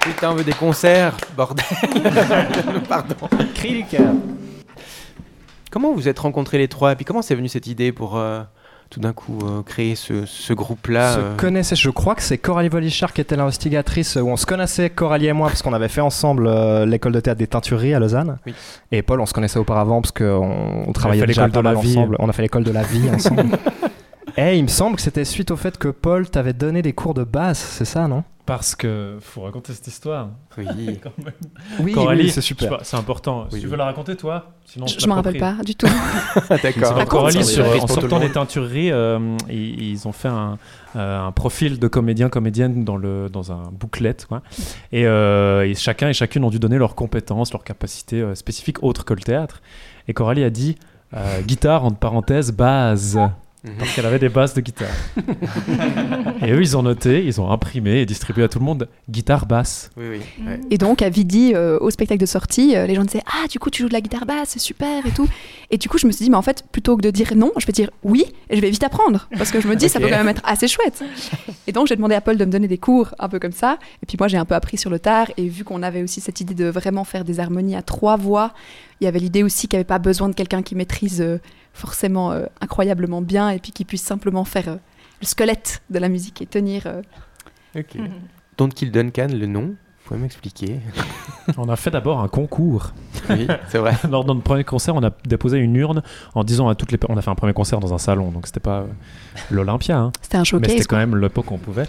Putain, 0.00 0.30
on 0.30 0.34
veut 0.34 0.44
des 0.44 0.52
concerts, 0.52 1.16
bordel. 1.36 1.64
Pardon. 2.88 3.14
Cri 3.54 3.82
du 3.82 3.84
cœur. 3.84 4.14
Comment 5.70 5.92
vous 5.92 6.08
êtes 6.08 6.18
rencontrés 6.18 6.56
les 6.56 6.68
trois? 6.68 6.92
Et 6.92 6.96
puis 6.96 7.04
comment 7.04 7.20
c'est 7.20 7.34
venu 7.34 7.48
cette 7.48 7.66
idée 7.66 7.92
pour, 7.92 8.16
euh, 8.16 8.42
tout 8.90 9.00
d'un 9.00 9.12
coup 9.12 9.38
euh, 9.42 9.62
créé 9.62 9.94
ce, 9.94 10.26
ce 10.26 10.52
groupe-là 10.52 11.14
se 11.14 11.18
euh, 11.18 11.36
connaissait, 11.36 11.76
je 11.76 11.90
crois 11.90 12.14
que 12.14 12.22
c'est 12.22 12.38
Coralie 12.38 12.68
Volichard 12.68 13.12
qui 13.12 13.20
était 13.20 13.36
l'investigatrice, 13.36 14.16
où 14.16 14.28
on 14.28 14.36
se 14.36 14.46
connaissait, 14.46 14.90
Coralie 14.90 15.26
et 15.26 15.32
moi, 15.32 15.48
parce 15.48 15.62
qu'on 15.62 15.72
avait 15.72 15.88
fait 15.88 16.00
ensemble 16.00 16.46
euh, 16.46 16.86
l'école 16.86 17.12
de 17.12 17.20
théâtre 17.20 17.38
des 17.38 17.46
Teintureries 17.46 17.94
à 17.94 17.98
Lausanne. 17.98 18.38
Oui. 18.46 18.54
Et 18.92 19.02
Paul, 19.02 19.20
on 19.20 19.26
se 19.26 19.32
connaissait 19.32 19.58
auparavant, 19.58 20.00
parce 20.00 20.12
qu'on 20.12 20.84
on 20.86 20.92
travaillait 20.92 21.26
déjà 21.26 21.48
de 21.48 21.60
la 21.60 21.74
vie. 21.74 21.98
ensemble. 21.98 22.16
On 22.18 22.28
a 22.28 22.32
fait 22.32 22.42
l'école 22.42 22.64
de 22.64 22.72
la 22.72 22.82
vie 22.82 23.10
ensemble. 23.14 23.58
Et 24.36 24.56
il 24.56 24.62
me 24.62 24.68
semble 24.68 24.96
que 24.96 25.02
c'était 25.02 25.24
suite 25.24 25.50
au 25.50 25.56
fait 25.56 25.78
que 25.78 25.88
Paul 25.88 26.28
t'avait 26.28 26.52
donné 26.52 26.82
des 26.82 26.92
cours 26.92 27.14
de 27.14 27.24
basse, 27.24 27.58
c'est 27.58 27.84
ça, 27.86 28.06
non? 28.06 28.22
Parce 28.46 28.76
que 28.76 29.18
faut 29.20 29.40
raconter 29.42 29.72
cette 29.72 29.88
histoire. 29.88 30.28
Oui. 30.56 30.66
Quand 31.02 31.10
même. 31.22 31.32
Oui, 31.80 31.92
Coralie, 31.92 32.22
oui, 32.24 32.30
c'est 32.30 32.40
super. 32.40 32.78
C'est 32.82 32.96
important. 32.96 33.48
Si 33.50 33.60
tu 33.60 33.66
veux 33.66 33.76
la 33.76 33.86
raconter, 33.86 34.16
toi 34.16 34.52
Sinon, 34.64 34.86
Je 34.86 35.00
je 35.00 35.06
m'en 35.08 35.16
rappelle 35.16 35.38
pas 35.38 35.56
du 35.64 35.74
tout. 35.74 35.86
D'accord. 36.62 37.04
Coralie, 37.06 37.44
sur- 37.44 37.66
en 37.66 37.70
pour 37.78 37.86
tout 37.88 37.94
le 37.96 38.00
sortant 38.02 38.20
des 38.20 38.30
teintureries, 38.30 38.92
euh, 38.92 39.36
ils, 39.48 39.90
ils 39.90 40.06
ont 40.08 40.12
fait 40.12 40.28
un, 40.28 40.58
euh, 40.94 41.26
un 41.26 41.32
profil 41.32 41.80
de 41.80 41.88
comédien, 41.88 42.28
comédienne 42.28 42.84
dans, 42.84 42.96
le, 42.96 43.28
dans 43.28 43.50
un 43.50 43.64
booklet. 43.72 44.16
Quoi. 44.28 44.42
Et, 44.92 45.06
euh, 45.06 45.66
et 45.68 45.74
chacun 45.74 46.08
et 46.08 46.14
chacune 46.14 46.44
ont 46.44 46.50
dû 46.50 46.60
donner 46.60 46.78
leurs 46.78 46.94
compétences, 46.94 47.52
leurs 47.52 47.64
capacités 47.64 48.20
euh, 48.22 48.34
spécifiques 48.36 48.82
autres 48.82 49.04
que 49.04 49.14
le 49.14 49.20
théâtre. 49.22 49.60
Et 50.06 50.14
Coralie 50.14 50.44
a 50.44 50.50
dit 50.50 50.76
euh, 51.14 51.40
guitare, 51.42 51.84
entre 51.84 51.98
parenthèses, 51.98 52.52
base. 52.52 53.18
Parce 53.78 53.94
qu'elle 53.94 54.06
avait 54.06 54.18
des 54.18 54.28
bases 54.28 54.54
de 54.54 54.60
guitare. 54.60 54.88
et 56.42 56.52
eux, 56.52 56.60
ils 56.60 56.76
ont 56.76 56.82
noté, 56.82 57.24
ils 57.24 57.40
ont 57.40 57.50
imprimé 57.50 58.00
et 58.00 58.06
distribué 58.06 58.44
à 58.44 58.48
tout 58.48 58.58
le 58.58 58.64
monde 58.64 58.88
guitare 59.10 59.46
basse. 59.46 59.90
Oui, 59.96 60.04
oui. 60.10 60.20
Ouais. 60.46 60.60
Et 60.70 60.78
donc, 60.78 61.02
à 61.02 61.08
Vidi, 61.08 61.52
euh, 61.54 61.78
au 61.80 61.90
spectacle 61.90 62.20
de 62.20 62.26
sortie, 62.26 62.76
euh, 62.76 62.86
les 62.86 62.94
gens 62.94 63.02
disaient 63.02 63.22
Ah, 63.26 63.46
du 63.48 63.58
coup, 63.58 63.70
tu 63.70 63.82
joues 63.82 63.88
de 63.88 63.92
la 63.92 64.00
guitare 64.00 64.26
basse, 64.26 64.50
c'est 64.50 64.60
super 64.60 65.04
et 65.04 65.10
tout. 65.10 65.28
Et 65.70 65.78
du 65.78 65.88
coup, 65.88 65.98
je 65.98 66.06
me 66.06 66.12
suis 66.12 66.24
dit, 66.24 66.30
mais 66.30 66.36
en 66.36 66.42
fait, 66.42 66.64
plutôt 66.70 66.96
que 66.96 67.02
de 67.02 67.10
dire 67.10 67.34
non, 67.34 67.52
je 67.56 67.66
vais 67.66 67.72
dire 67.72 67.90
oui 68.04 68.24
et 68.50 68.56
je 68.56 68.60
vais 68.60 68.70
vite 68.70 68.84
apprendre. 68.84 69.28
Parce 69.36 69.50
que 69.50 69.60
je 69.60 69.68
me 69.68 69.74
dis, 69.74 69.88
ça 69.88 69.98
peut 69.98 70.08
quand 70.08 70.16
même 70.16 70.28
être 70.28 70.42
assez 70.44 70.68
chouette. 70.68 71.02
Et 71.66 71.72
donc, 71.72 71.88
j'ai 71.88 71.96
demandé 71.96 72.14
à 72.14 72.20
Paul 72.20 72.36
de 72.36 72.44
me 72.44 72.50
donner 72.50 72.68
des 72.68 72.78
cours 72.78 73.14
un 73.18 73.28
peu 73.28 73.38
comme 73.38 73.52
ça. 73.52 73.78
Et 74.02 74.06
puis, 74.06 74.16
moi, 74.18 74.28
j'ai 74.28 74.38
un 74.38 74.44
peu 74.44 74.54
appris 74.54 74.78
sur 74.78 74.90
le 74.90 74.98
tard. 74.98 75.28
Et 75.36 75.48
vu 75.48 75.64
qu'on 75.64 75.82
avait 75.82 76.02
aussi 76.02 76.20
cette 76.20 76.40
idée 76.40 76.54
de 76.54 76.66
vraiment 76.66 77.04
faire 77.04 77.24
des 77.24 77.40
harmonies 77.40 77.76
à 77.76 77.82
trois 77.82 78.16
voix, 78.16 78.52
il 79.00 79.04
y 79.04 79.06
avait 79.06 79.18
l'idée 79.18 79.42
aussi 79.42 79.68
qu'il 79.68 79.76
n'y 79.76 79.80
avait 79.80 79.84
pas 79.84 79.98
besoin 79.98 80.28
de 80.28 80.34
quelqu'un 80.34 80.62
qui 80.62 80.74
maîtrise 80.74 81.20
euh, 81.20 81.38
forcément 81.76 82.32
euh, 82.32 82.46
incroyablement 82.60 83.22
bien 83.22 83.50
et 83.50 83.58
puis 83.58 83.72
qui 83.72 83.84
puisse 83.84 84.02
simplement 84.02 84.44
faire 84.44 84.68
euh, 84.68 84.76
le 85.20 85.26
squelette 85.26 85.82
de 85.90 85.98
la 85.98 86.08
musique 86.08 86.42
et 86.42 86.46
tenir. 86.46 86.82
euh, 86.86 87.02
Ok. 87.78 87.96
Don't 88.56 88.68
Kill 88.70 88.90
Duncan, 88.90 89.28
le 89.30 89.46
nom, 89.46 89.62
vous 89.66 89.74
pouvez 90.04 90.18
m'expliquer 90.20 90.80
On 91.58 91.68
a 91.68 91.76
fait 91.76 91.90
d'abord 91.90 92.20
un 92.20 92.28
concours. 92.28 92.92
Oui, 93.28 93.46
c'est 93.68 93.78
vrai. 93.78 93.92
Lors 94.10 94.24
de 94.24 94.28
notre 94.28 94.42
premier 94.42 94.64
concert, 94.64 94.94
on 94.94 95.02
a 95.04 95.10
déposé 95.26 95.58
une 95.58 95.76
urne 95.76 96.02
en 96.34 96.42
disant 96.42 96.68
à 96.68 96.74
toutes 96.74 96.90
les. 96.92 96.98
On 97.08 97.16
a 97.16 97.22
fait 97.22 97.30
un 97.30 97.34
premier 97.34 97.52
concert 97.52 97.78
dans 97.80 97.92
un 97.92 97.98
salon, 97.98 98.30
donc 98.30 98.46
c'était 98.46 98.60
pas 98.60 98.86
l'Olympia. 99.50 99.98
hein. 99.98 100.12
C'était 100.22 100.38
un 100.38 100.44
showcase, 100.44 100.68
Mais 100.68 100.74
c'était 100.78 100.84
quand 100.88 100.96
quoi. 100.96 101.06
même 101.06 101.16
l'époque 101.20 101.50
où 101.50 101.54
on 101.54 101.58
pouvait. 101.58 101.86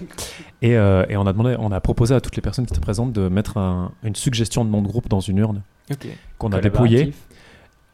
Et, 0.61 0.75
euh, 0.75 1.05
et 1.09 1.15
on 1.17 1.25
a 1.25 1.31
demandé, 1.31 1.55
on 1.59 1.71
a 1.71 1.79
proposé 1.79 2.13
à 2.15 2.21
toutes 2.21 2.35
les 2.35 2.41
personnes 2.41 2.65
qui 2.65 2.73
étaient 2.73 2.81
présentes 2.81 3.13
de 3.13 3.29
mettre 3.29 3.57
un- 3.57 3.91
une 4.03 4.15
suggestion 4.15 4.65
de 4.65 4.69
nom 4.69 4.81
de 4.81 4.87
groupe 4.87 5.07
dans 5.09 5.19
une 5.21 5.37
urne 5.37 5.61
Ok. 5.91 6.07
qu'on 6.37 6.51
a 6.51 6.59
dépouillée 6.59 7.13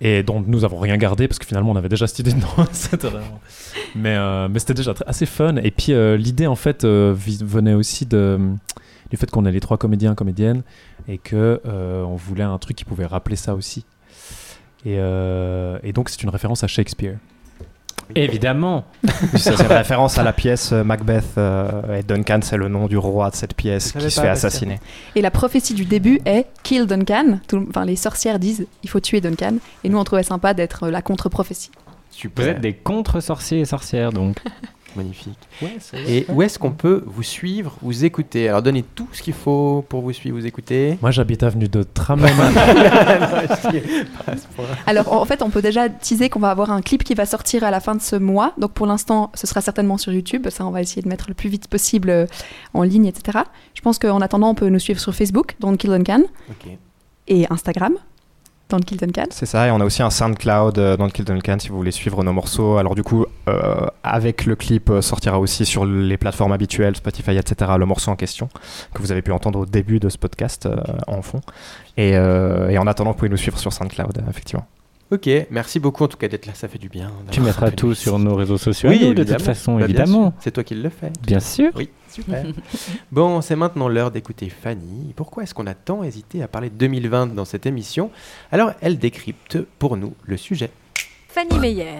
et 0.01 0.23
dont 0.23 0.43
nous 0.45 0.65
avons 0.65 0.79
rien 0.79 0.97
gardé 0.97 1.27
parce 1.27 1.39
que 1.39 1.45
finalement 1.45 1.71
on 1.71 1.75
avait 1.75 1.89
déjà 1.89 2.08
cette 2.08 2.19
idée 2.19 2.34
de 2.34 2.39
nom. 2.39 2.47
C'était 2.71 3.08
vraiment- 3.08 3.39
mais 3.95 4.15
euh, 4.15 4.47
mais 4.49 4.60
c'était 4.60 4.73
déjà 4.73 4.93
assez 5.08 5.25
fun. 5.25 5.56
Et 5.58 5.71
puis 5.71 5.93
euh, 5.93 6.17
l'idée 6.17 6.47
en 6.47 6.56
fait 6.56 6.84
euh, 6.84 7.13
venait 7.15 7.73
aussi 7.73 8.06
du 8.06 9.17
fait 9.17 9.29
qu'on 9.32 9.45
est 9.45 9.51
les 9.51 9.60
trois 9.60 9.77
comédiens 9.77 10.15
comédiennes 10.15 10.63
et 11.08 11.17
que 11.17 11.62
on 11.65 12.15
voulait 12.15 12.43
un 12.43 12.58
truc 12.58 12.75
qui 12.77 12.86
pouvait 12.86 13.06
rappeler 13.06 13.36
ça 13.36 13.56
aussi. 13.56 13.86
Et 14.86 14.97
donc 15.93 16.10
c'est 16.10 16.23
une 16.23 16.29
référence 16.29 16.63
à 16.63 16.67
Shakespeare. 16.67 17.17
Évidemment. 18.15 18.86
C'est 19.36 19.54
une 19.60 19.67
référence 19.67 20.17
à 20.17 20.23
la 20.23 20.34
pièce 20.34 20.71
euh, 20.71 20.84
Macbeth. 20.84 21.38
euh, 21.38 21.97
et 21.99 22.04
Duncan, 22.04 22.39
c'est 22.41 22.58
le 22.58 22.67
nom 22.67 22.88
du 22.88 22.97
roi 22.97 23.30
de 23.30 23.36
cette 23.36 23.56
pièce 23.56 23.91
qui 23.91 24.02
se 24.10 24.21
fait 24.21 24.28
assassiner. 24.28 24.80
Et 25.15 25.21
la 25.21 25.32
prophétie 25.32 25.73
du 25.73 25.86
début 25.86 26.19
est 26.26 26.45
Kill 26.63 26.86
Duncan. 26.86 27.39
Tout- 27.47 27.65
enfin, 27.69 27.86
les 27.86 27.95
sorcières 27.95 28.39
disent 28.39 28.65
il 28.84 28.89
faut 28.89 28.99
tuer 28.99 29.21
Duncan. 29.21 29.56
Et 29.84 29.89
nous, 29.89 29.97
on 29.97 30.04
trouvait 30.04 30.23
sympa 30.23 30.54
d'être 30.54 30.88
la 30.89 31.02
contre-prophétie. 31.02 31.71
Vous 32.36 32.43
êtes 32.43 32.62
des 32.62 32.73
contre-sorciers 32.73 33.62
et 33.62 33.65
sorcières, 33.65 34.12
donc. 34.12 34.38
Magnifique. 34.95 35.38
Et 36.08 36.25
où 36.29 36.41
est-ce 36.41 36.60
qu'on 36.60 36.71
peut 36.71 37.03
vous 37.06 37.23
suivre, 37.23 37.77
vous 37.82 38.06
écouter? 38.06 38.49
Alors 38.49 38.62
donnez 38.62 38.84
tout 38.84 39.08
ce 39.12 39.21
qu'il 39.21 39.34
faut 39.34 39.86
pour 39.89 40.01
vous 40.01 40.13
suivre, 40.13 40.38
vous 40.38 40.45
écouter. 40.45 40.97
Moi 41.01 41.12
j'habite 41.12 41.43
avenue 41.43 41.67
de 41.67 41.84
Tramana. 41.84 42.51
Alors, 44.88 45.13
en 45.13 45.25
fait, 45.25 45.41
on 45.41 45.49
peut 45.49 45.62
déjà 45.62 45.89
teaser 45.89 46.29
qu'on 46.29 46.39
va 46.39 46.51
avoir 46.51 46.71
un 46.71 46.82
clip 46.82 47.03
qui 47.03 47.13
va 47.13 47.25
sortir 47.25 47.63
à 47.63 47.71
la 47.71 47.79
fin 47.79 47.95
de 47.95 48.01
ce 48.01 48.15
mois. 48.15 48.53
Donc, 48.58 48.71
pour 48.73 48.86
l'instant, 48.86 49.32
ce 49.34 49.47
sera 49.47 49.62
certainement 49.62 49.97
sur 49.97 50.12
YouTube. 50.12 50.47
Ça, 50.49 50.65
on 50.65 50.71
va 50.71 50.82
essayer 50.82 51.01
de 51.01 51.08
mettre 51.08 51.25
le 51.27 51.34
plus 51.34 51.49
vite 51.49 51.67
possible 51.67 52.10
euh, 52.10 52.25
en 52.73 52.84
ligne, 52.84 53.06
etc. 53.06 53.39
Je 53.73 53.82
pense 53.82 53.99
qu'en 53.99 54.21
attendant, 54.21 54.49
on 54.49 54.56
peut 54.56 54.69
nous 54.69 54.79
suivre 54.79 54.99
sur 54.99 55.13
Facebook, 55.13 55.56
Don't 55.60 55.77
Kill 55.77 55.91
Ok. 55.93 56.77
et 57.27 57.45
Instagram, 57.49 57.93
Don't 58.69 58.84
Kill 58.84 58.97
Duncan. 58.97 59.26
C'est 59.30 59.45
ça, 59.45 59.67
et 59.67 59.71
on 59.71 59.80
a 59.80 59.86
aussi 59.86 60.02
un 60.02 60.10
SoundCloud 60.10 60.80
euh, 60.80 60.97
dans 60.97 61.06
le 61.06 61.12
Kill 61.12 61.26
Duncan 61.26 61.58
si 61.60 61.69
vous 61.69 61.78
voulez 61.78 61.91
suivre 61.91 62.23
nos 62.23 62.34
morceaux. 62.34 62.78
Alors 62.78 62.95
du 62.95 63.04
coup, 63.04 63.26
euh, 63.47 63.86
avec 64.04 64.45
le 64.45 64.56
clip, 64.56 64.89
euh, 64.89 65.02
sortira 65.02 65.39
aussi 65.39 65.65
sur 65.65 65.86
les 65.86 66.17
plateformes 66.17 66.54
habituelles, 66.54 66.95
Spotify, 66.95 67.38
etc., 67.38 67.71
le 67.78 67.86
morceau 67.86 68.12
en 68.12 68.15
question, 68.15 68.49
que 68.93 69.02
vous 69.02 69.12
avez 69.12 69.21
pu 69.21 69.32
entendre 69.32 69.60
au 69.60 69.65
début 69.65 69.99
de 69.99 70.10
ce 70.10 70.17
podcast 70.17 70.67
en 71.08 71.21
fond. 71.21 71.41
Et, 71.97 72.17
en 72.17 72.88
attendant, 72.88 73.12
vous 73.12 73.17
pouvez 73.17 73.30
nous 73.30 73.38
suivre 73.38 73.60
sur 73.60 73.71
SoundCloud, 73.71 74.23
effectivement. 74.30 74.65
Ok, 75.13 75.30
merci 75.52 75.80
beaucoup 75.80 76.04
en 76.06 76.08
tout 76.08 76.17
cas 76.17 76.28
d'être 76.28 76.47
là, 76.47 76.54
ça 76.56 76.67
fait 76.67 76.80
du 76.80 76.89
bien. 76.89 77.12
Tu 77.30 77.39
mettras 77.39 77.69
tout 77.69 77.93
sur 77.93 78.17
nos 78.17 78.34
réseaux 78.34 78.58
sociaux, 78.58 78.89
Oui, 78.89 78.99
nous, 79.10 79.13
de 79.13 79.23
toute 79.23 79.43
façon, 79.43 79.73
Bah, 79.73 79.86
bien 79.86 79.86
évidemment. 80.04 80.32
sûr. 80.32 80.34
C'est 80.39 80.49
toi 80.52 80.63
qui 80.63 80.73
le 80.73 80.89
fais. 80.89 81.12
Bien 81.21 81.39
sûr. 81.39 81.71
Oui, 81.76 81.89
super. 82.10 82.43
bon, 83.12 83.39
c'est 83.41 83.56
maintenant 83.56 83.88
l'heure 83.88 84.10
d'écouter 84.10 84.49
Fanny. 84.49 85.13
Pourquoi 85.15 85.43
est-ce 85.43 85.54
qu'on 85.54 85.67
a 85.67 85.76
tant 85.76 86.04
hésité 86.04 86.41
à 86.41 86.47
parler 86.47 86.71
de 86.71 86.76
2020 86.78 87.36
dans 87.36 87.45
cette 87.45 87.67
émission? 87.67 88.10
Alors, 88.52 88.71
elle 88.82 88.97
décrypte 88.97 89.60
pour 89.78 89.97
nous 89.97 90.15
le 90.23 90.36
sujet. 90.36 90.71
Fanny 91.28 91.60
Meyer. 91.60 91.99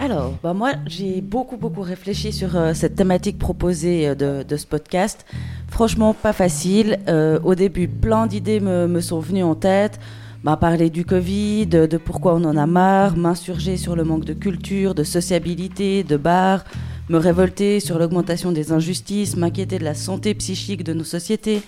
Alors, 0.00 0.34
bah 0.42 0.52
moi, 0.52 0.72
j'ai 0.86 1.20
beaucoup, 1.20 1.56
beaucoup 1.56 1.80
réfléchi 1.82 2.32
sur 2.32 2.56
euh, 2.56 2.74
cette 2.74 2.96
thématique 2.96 3.38
proposée 3.38 4.08
euh, 4.08 4.14
de, 4.16 4.42
de 4.42 4.56
ce 4.56 4.66
podcast. 4.66 5.24
Franchement, 5.68 6.12
pas 6.12 6.32
facile. 6.32 6.98
Euh, 7.08 7.38
au 7.44 7.54
début, 7.54 7.86
plein 7.88 8.26
d'idées 8.26 8.58
me, 8.60 8.88
me 8.88 9.00
sont 9.00 9.20
venues 9.20 9.44
en 9.44 9.54
tête. 9.54 9.98
Bah, 10.44 10.56
parler 10.56 10.90
du 10.90 11.04
Covid, 11.04 11.66
de, 11.66 11.96
pourquoi 11.96 12.34
on 12.34 12.44
en 12.44 12.56
a 12.56 12.66
marre, 12.66 13.16
m'insurger 13.16 13.76
sur 13.76 13.96
le 13.96 14.04
manque 14.04 14.24
de 14.24 14.32
culture, 14.32 14.94
de 14.94 15.02
sociabilité, 15.02 16.04
de 16.04 16.16
bars, 16.16 16.64
me 17.08 17.18
révolter 17.18 17.80
sur 17.80 17.98
l'augmentation 17.98 18.52
des 18.52 18.72
injustices, 18.72 19.36
m'inquiéter 19.36 19.78
de 19.78 19.84
la 19.84 19.94
santé 19.94 20.34
psychique 20.34 20.84
de 20.84 20.92
nos 20.92 21.04
sociétés, 21.04 21.62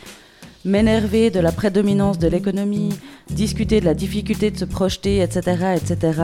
m'énerver 0.65 1.31
de 1.31 1.41
la 1.41 1.51
prédominance 1.53 2.19
de 2.19 2.29
l'économie, 2.29 2.91
discuter 3.31 3.81
de 3.81 3.85
la 3.85 3.95
difficulté 3.95 4.51
de 4.51 4.59
se 4.59 4.65
projeter, 4.65 5.23
etc., 5.23 5.77
etc. 5.77 6.23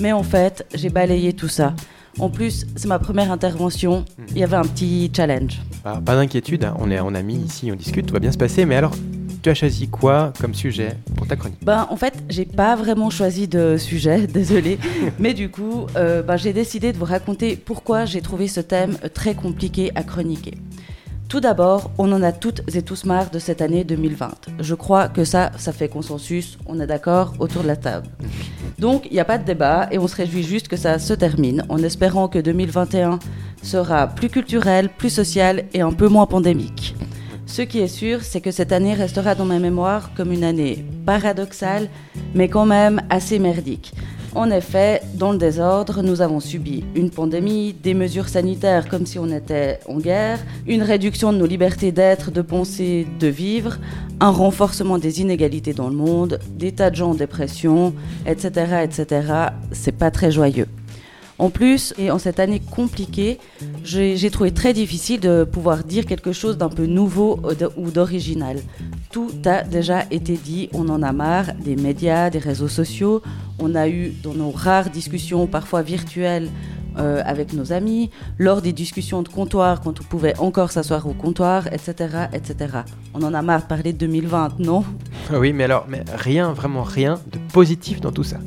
Mais 0.00 0.12
en 0.12 0.22
fait, 0.22 0.66
j'ai 0.74 0.88
balayé 0.88 1.32
tout 1.32 1.48
ça. 1.48 1.74
En 2.18 2.30
plus, 2.30 2.66
c'est 2.76 2.86
ma 2.86 3.00
première 3.00 3.32
intervention. 3.32 4.04
Il 4.30 4.38
y 4.38 4.44
avait 4.44 4.56
un 4.56 4.62
petit 4.62 5.10
challenge. 5.14 5.60
Bah, 5.82 6.00
pas 6.04 6.14
d'inquiétude, 6.14 6.64
hein, 6.64 6.76
on 6.78 6.90
est 6.90 7.00
en 7.00 7.14
amis 7.14 7.36
ici, 7.36 7.70
on 7.72 7.76
discute, 7.76 8.06
tout 8.06 8.14
va 8.14 8.20
bien 8.20 8.32
se 8.32 8.38
passer. 8.38 8.64
Mais 8.64 8.76
alors, 8.76 8.92
tu 9.44 9.50
as 9.50 9.54
choisi 9.54 9.88
quoi 9.88 10.32
comme 10.40 10.54
sujet 10.54 10.96
pour 11.16 11.26
ta 11.26 11.36
chronique 11.36 11.58
Ben, 11.62 11.86
en 11.90 11.96
fait, 11.96 12.14
j'ai 12.30 12.46
pas 12.46 12.76
vraiment 12.76 13.10
choisi 13.10 13.46
de 13.46 13.76
sujet, 13.76 14.26
désolé. 14.26 14.78
Mais 15.18 15.34
du 15.34 15.50
coup, 15.50 15.86
euh, 15.96 16.22
ben, 16.22 16.38
j'ai 16.38 16.54
décidé 16.54 16.94
de 16.94 16.96
vous 16.96 17.04
raconter 17.04 17.54
pourquoi 17.54 18.06
j'ai 18.06 18.22
trouvé 18.22 18.48
ce 18.48 18.60
thème 18.60 18.96
très 19.12 19.34
compliqué 19.34 19.92
à 19.96 20.02
chroniquer. 20.02 20.54
Tout 21.28 21.40
d'abord, 21.40 21.90
on 21.98 22.10
en 22.12 22.22
a 22.22 22.32
toutes 22.32 22.62
et 22.74 22.80
tous 22.80 23.04
marre 23.04 23.30
de 23.30 23.38
cette 23.38 23.60
année 23.60 23.84
2020. 23.84 24.30
Je 24.60 24.74
crois 24.74 25.08
que 25.08 25.24
ça, 25.26 25.52
ça 25.58 25.72
fait 25.72 25.88
consensus, 25.88 26.58
on 26.64 26.80
est 26.80 26.86
d'accord 26.86 27.34
autour 27.38 27.64
de 27.64 27.66
la 27.66 27.76
table. 27.76 28.06
Donc, 28.78 29.06
il 29.10 29.12
n'y 29.12 29.20
a 29.20 29.26
pas 29.26 29.36
de 29.36 29.44
débat 29.44 29.88
et 29.90 29.98
on 29.98 30.08
se 30.08 30.16
réjouit 30.16 30.42
juste 30.42 30.68
que 30.68 30.76
ça 30.76 30.98
se 30.98 31.12
termine 31.12 31.66
en 31.68 31.82
espérant 31.82 32.28
que 32.28 32.38
2021 32.38 33.18
sera 33.62 34.06
plus 34.06 34.30
culturel, 34.30 34.88
plus 34.88 35.10
social 35.10 35.64
et 35.74 35.82
un 35.82 35.92
peu 35.92 36.08
moins 36.08 36.26
pandémique. 36.26 36.94
Ce 37.46 37.62
qui 37.62 37.80
est 37.80 37.88
sûr, 37.88 38.22
c'est 38.22 38.40
que 38.40 38.50
cette 38.50 38.72
année 38.72 38.94
restera 38.94 39.34
dans 39.34 39.44
ma 39.44 39.58
mémoire 39.58 40.10
comme 40.16 40.32
une 40.32 40.44
année 40.44 40.84
paradoxale, 41.06 41.88
mais 42.34 42.48
quand 42.48 42.66
même 42.66 43.02
assez 43.10 43.38
merdique. 43.38 43.92
En 44.34 44.50
effet, 44.50 45.00
dans 45.14 45.30
le 45.30 45.38
désordre, 45.38 46.02
nous 46.02 46.20
avons 46.20 46.40
subi 46.40 46.82
une 46.96 47.10
pandémie, 47.10 47.72
des 47.72 47.94
mesures 47.94 48.28
sanitaires 48.28 48.88
comme 48.88 49.06
si 49.06 49.16
on 49.20 49.28
était 49.28 49.78
en 49.86 49.98
guerre, 49.98 50.40
une 50.66 50.82
réduction 50.82 51.32
de 51.32 51.38
nos 51.38 51.46
libertés 51.46 51.92
d'être, 51.92 52.32
de 52.32 52.42
penser, 52.42 53.06
de 53.20 53.28
vivre, 53.28 53.78
un 54.18 54.30
renforcement 54.30 54.98
des 54.98 55.20
inégalités 55.20 55.72
dans 55.72 55.88
le 55.88 55.94
monde, 55.94 56.40
des 56.50 56.72
tas 56.72 56.90
de 56.90 56.96
gens 56.96 57.10
en 57.10 57.14
dépression, 57.14 57.94
etc., 58.26 58.82
etc. 58.82 59.22
C'est 59.70 59.96
pas 59.96 60.10
très 60.10 60.32
joyeux. 60.32 60.66
En 61.38 61.50
plus, 61.50 61.92
et 61.98 62.10
en 62.10 62.18
cette 62.18 62.38
année 62.38 62.60
compliquée, 62.60 63.38
j'ai 63.82 64.30
trouvé 64.30 64.52
très 64.52 64.72
difficile 64.72 65.20
de 65.20 65.44
pouvoir 65.44 65.82
dire 65.84 66.06
quelque 66.06 66.32
chose 66.32 66.56
d'un 66.56 66.68
peu 66.68 66.86
nouveau 66.86 67.40
ou 67.76 67.90
d'original. 67.90 68.58
Tout 69.10 69.30
a 69.44 69.62
déjà 69.62 70.04
été 70.10 70.34
dit, 70.36 70.68
on 70.72 70.88
en 70.88 71.02
a 71.02 71.12
marre 71.12 71.54
des 71.54 71.76
médias, 71.76 72.30
des 72.30 72.38
réseaux 72.38 72.68
sociaux. 72.68 73.22
On 73.58 73.74
a 73.74 73.88
eu 73.88 74.12
dans 74.22 74.34
nos 74.34 74.50
rares 74.50 74.90
discussions, 74.90 75.46
parfois 75.46 75.82
virtuelles, 75.82 76.48
euh, 76.96 77.22
avec 77.26 77.52
nos 77.52 77.72
amis, 77.72 78.10
lors 78.38 78.62
des 78.62 78.72
discussions 78.72 79.22
de 79.22 79.28
comptoir, 79.28 79.80
quand 79.80 80.00
on 80.00 80.04
pouvait 80.04 80.38
encore 80.38 80.70
s'asseoir 80.70 81.08
au 81.08 81.12
comptoir, 81.12 81.66
etc., 81.72 82.28
etc. 82.32 82.82
On 83.14 83.22
en 83.24 83.34
a 83.34 83.42
marre 83.42 83.62
de 83.62 83.66
parler 83.66 83.92
de 83.92 83.98
2020, 83.98 84.60
non? 84.60 84.84
Oui, 85.32 85.52
mais 85.52 85.64
alors, 85.64 85.86
mais 85.88 86.04
rien, 86.14 86.52
vraiment 86.52 86.84
rien 86.84 87.18
de 87.32 87.38
positif 87.52 88.00
dans 88.00 88.12
tout 88.12 88.22
ça. 88.22 88.38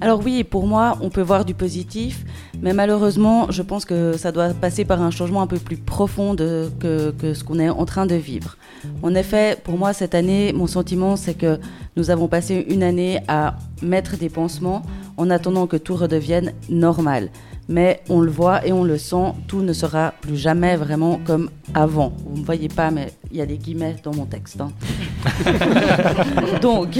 Alors 0.00 0.20
oui, 0.22 0.44
pour 0.44 0.66
moi, 0.66 0.98
on 1.00 1.08
peut 1.08 1.22
voir 1.22 1.46
du 1.46 1.54
positif, 1.54 2.24
mais 2.60 2.74
malheureusement, 2.74 3.50
je 3.50 3.62
pense 3.62 3.86
que 3.86 4.16
ça 4.16 4.30
doit 4.30 4.50
passer 4.50 4.84
par 4.84 5.00
un 5.00 5.10
changement 5.10 5.40
un 5.40 5.46
peu 5.46 5.58
plus 5.58 5.78
profond 5.78 6.36
que, 6.36 7.12
que 7.18 7.32
ce 7.32 7.42
qu'on 7.42 7.58
est 7.58 7.70
en 7.70 7.86
train 7.86 8.04
de 8.04 8.14
vivre. 8.14 8.56
En 9.02 9.14
effet, 9.14 9.58
pour 9.64 9.78
moi, 9.78 9.94
cette 9.94 10.14
année, 10.14 10.52
mon 10.52 10.66
sentiment, 10.66 11.16
c'est 11.16 11.34
que 11.34 11.58
nous 11.96 12.10
avons 12.10 12.28
passé 12.28 12.66
une 12.68 12.82
année 12.82 13.20
à 13.26 13.56
mettre 13.82 14.18
des 14.18 14.28
pansements 14.28 14.82
en 15.16 15.30
attendant 15.30 15.66
que 15.66 15.78
tout 15.78 15.96
redevienne 15.96 16.52
normal. 16.68 17.30
Mais 17.68 18.00
on 18.08 18.20
le 18.20 18.30
voit 18.30 18.64
et 18.66 18.72
on 18.72 18.84
le 18.84 18.96
sent, 18.96 19.32
tout 19.48 19.60
ne 19.60 19.72
sera 19.72 20.12
plus 20.20 20.36
jamais 20.36 20.76
vraiment 20.76 21.18
comme 21.24 21.50
avant. 21.74 22.12
Vous 22.24 22.36
ne 22.36 22.40
me 22.40 22.44
voyez 22.44 22.68
pas, 22.68 22.90
mais 22.92 23.12
il 23.32 23.38
y 23.38 23.40
a 23.40 23.46
des 23.46 23.58
guillemets 23.58 23.96
dans 24.04 24.14
mon 24.14 24.24
texte. 24.24 24.60
hein. 24.60 24.70
Donc, 26.62 26.96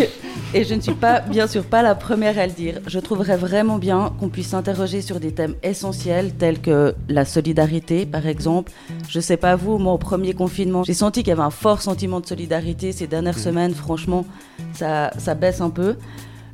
et 0.54 0.64
je 0.64 0.74
ne 0.74 0.80
suis 0.80 0.94
pas, 0.94 1.20
bien 1.20 1.46
sûr, 1.46 1.64
pas 1.64 1.82
la 1.82 1.94
première 1.94 2.38
à 2.38 2.46
le 2.46 2.52
dire. 2.52 2.80
Je 2.86 2.98
trouverais 2.98 3.36
vraiment 3.36 3.78
bien 3.78 4.12
qu'on 4.18 4.28
puisse 4.28 4.48
s'interroger 4.48 5.02
sur 5.02 5.20
des 5.20 5.32
thèmes 5.32 5.54
essentiels 5.62 6.32
tels 6.34 6.60
que 6.60 6.94
la 7.08 7.24
solidarité, 7.24 8.06
par 8.06 8.26
exemple. 8.26 8.72
Je 9.08 9.20
sais 9.20 9.36
pas 9.36 9.54
vous, 9.54 9.78
moi, 9.78 9.92
au 9.92 9.98
premier 9.98 10.34
confinement, 10.34 10.82
j'ai 10.84 10.94
senti 10.94 11.20
qu'il 11.20 11.28
y 11.30 11.32
avait 11.32 11.42
un 11.42 11.50
fort 11.50 11.80
sentiment 11.82 12.20
de 12.20 12.26
solidarité. 12.26 12.92
Ces 12.92 13.06
dernières 13.06 13.38
semaines, 13.38 13.74
franchement, 13.74 14.24
ça, 14.72 15.12
ça 15.18 15.34
baisse 15.34 15.60
un 15.60 15.70
peu. 15.70 15.96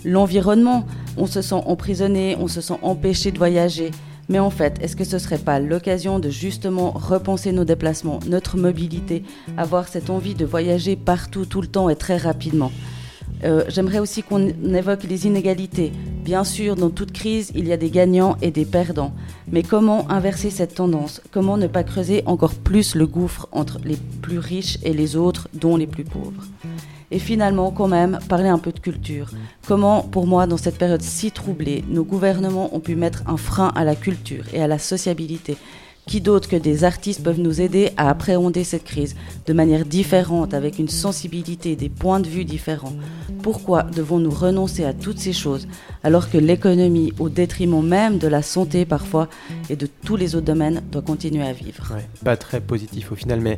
L'environnement, 0.04 0.84
on 1.16 1.26
se 1.26 1.42
sent 1.42 1.62
emprisonné, 1.66 2.36
on 2.40 2.48
se 2.48 2.60
sent 2.60 2.78
empêché 2.82 3.30
de 3.30 3.38
voyager. 3.38 3.90
Mais 4.28 4.38
en 4.38 4.50
fait, 4.50 4.78
est-ce 4.80 4.96
que 4.96 5.04
ce 5.04 5.18
serait 5.18 5.38
pas 5.38 5.60
l'occasion 5.60 6.18
de 6.18 6.30
justement 6.30 6.90
repenser 6.92 7.52
nos 7.52 7.64
déplacements, 7.64 8.20
notre 8.26 8.56
mobilité, 8.56 9.24
avoir 9.56 9.88
cette 9.88 10.10
envie 10.10 10.34
de 10.34 10.44
voyager 10.44 10.96
partout, 10.96 11.44
tout 11.44 11.60
le 11.60 11.66
temps 11.66 11.88
et 11.88 11.96
très 11.96 12.16
rapidement? 12.16 12.72
Euh, 13.44 13.64
J'aimerais 13.68 13.98
aussi 13.98 14.22
qu'on 14.22 14.48
évoque 14.74 15.02
les 15.02 15.26
inégalités. 15.26 15.92
Bien 16.24 16.44
sûr, 16.44 16.76
dans 16.76 16.90
toute 16.90 17.12
crise, 17.12 17.50
il 17.54 17.66
y 17.66 17.72
a 17.72 17.76
des 17.76 17.90
gagnants 17.90 18.36
et 18.40 18.52
des 18.52 18.64
perdants. 18.64 19.12
Mais 19.50 19.64
comment 19.64 20.08
inverser 20.10 20.50
cette 20.50 20.76
tendance? 20.76 21.20
Comment 21.32 21.56
ne 21.56 21.66
pas 21.66 21.82
creuser 21.82 22.22
encore 22.26 22.54
plus 22.54 22.94
le 22.94 23.06
gouffre 23.06 23.48
entre 23.50 23.80
les 23.84 23.96
plus 24.22 24.38
riches 24.38 24.78
et 24.84 24.92
les 24.92 25.16
autres, 25.16 25.48
dont 25.54 25.76
les 25.76 25.88
plus 25.88 26.04
pauvres? 26.04 26.44
Et 27.12 27.18
finalement, 27.18 27.70
quand 27.70 27.88
même, 27.88 28.18
parler 28.28 28.48
un 28.48 28.58
peu 28.58 28.72
de 28.72 28.80
culture. 28.80 29.30
Comment, 29.66 30.00
pour 30.02 30.26
moi, 30.26 30.46
dans 30.46 30.56
cette 30.56 30.78
période 30.78 31.02
si 31.02 31.30
troublée, 31.30 31.84
nos 31.88 32.04
gouvernements 32.04 32.74
ont 32.74 32.80
pu 32.80 32.96
mettre 32.96 33.22
un 33.26 33.36
frein 33.36 33.70
à 33.76 33.84
la 33.84 33.94
culture 33.94 34.44
et 34.52 34.62
à 34.62 34.66
la 34.66 34.78
sociabilité? 34.78 35.56
Qui 36.06 36.20
d'autre 36.20 36.48
que 36.48 36.56
des 36.56 36.82
artistes 36.82 37.22
peuvent 37.22 37.40
nous 37.40 37.60
aider 37.60 37.90
à 37.96 38.10
appréhender 38.10 38.64
cette 38.64 38.84
crise 38.84 39.14
de 39.46 39.52
manière 39.52 39.84
différente, 39.84 40.52
avec 40.52 40.78
une 40.78 40.88
sensibilité, 40.88 41.76
des 41.76 41.88
points 41.88 42.18
de 42.18 42.28
vue 42.28 42.44
différents? 42.44 42.92
Pourquoi 43.42 43.84
devons-nous 43.84 44.30
renoncer 44.30 44.84
à 44.84 44.92
toutes 44.92 45.18
ces 45.18 45.32
choses 45.32 45.68
alors 46.04 46.30
que 46.30 46.38
l'économie, 46.38 47.12
au 47.18 47.28
détriment 47.28 47.86
même 47.86 48.18
de 48.18 48.26
la 48.26 48.42
santé 48.42 48.84
parfois 48.84 49.28
et 49.70 49.76
de 49.76 49.86
tous 50.04 50.16
les 50.16 50.34
autres 50.34 50.46
domaines, 50.46 50.82
doit 50.90 51.02
continuer 51.02 51.44
à 51.44 51.52
vivre? 51.52 51.92
Ouais, 51.94 52.06
pas 52.24 52.36
très 52.36 52.60
positif 52.60 53.12
au 53.12 53.14
final, 53.14 53.40
mais 53.40 53.56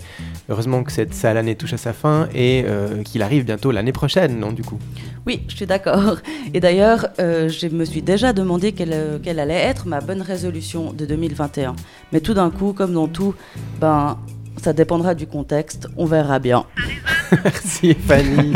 heureusement 0.48 0.84
que 0.84 0.92
cette 0.92 1.14
sale 1.14 1.38
année 1.38 1.54
touche 1.54 1.72
à 1.72 1.78
sa 1.78 1.92
fin 1.92 2.28
et 2.34 2.64
euh, 2.66 3.02
qu'il 3.02 3.22
arrive 3.22 3.44
bientôt 3.44 3.70
l'année 3.70 3.92
prochaine, 3.92 4.38
non, 4.38 4.52
du 4.52 4.62
coup? 4.62 4.78
Oui, 5.26 5.42
je 5.48 5.56
suis 5.56 5.66
d'accord. 5.66 6.16
Et 6.52 6.60
d'ailleurs, 6.60 7.08
euh, 7.18 7.48
je 7.48 7.68
me 7.68 7.86
suis 7.86 8.02
déjà 8.02 8.34
demandé 8.34 8.72
quelle, 8.72 8.92
euh, 8.92 9.18
quelle 9.22 9.40
allait 9.40 9.54
être 9.54 9.86
ma 9.86 10.00
bonne 10.00 10.20
résolution 10.20 10.92
de 10.92 11.06
2021. 11.06 11.74
Mais 12.12 12.20
tout 12.20 12.33
d'un 12.34 12.50
coup, 12.50 12.72
comme 12.72 12.92
dans 12.92 13.08
tout, 13.08 13.34
ben, 13.80 14.18
ça 14.62 14.72
dépendra 14.72 15.14
du 15.14 15.26
contexte. 15.26 15.88
On 15.96 16.06
verra 16.06 16.38
bien. 16.38 16.64
Merci 17.44 17.94
Fanny. 17.94 18.54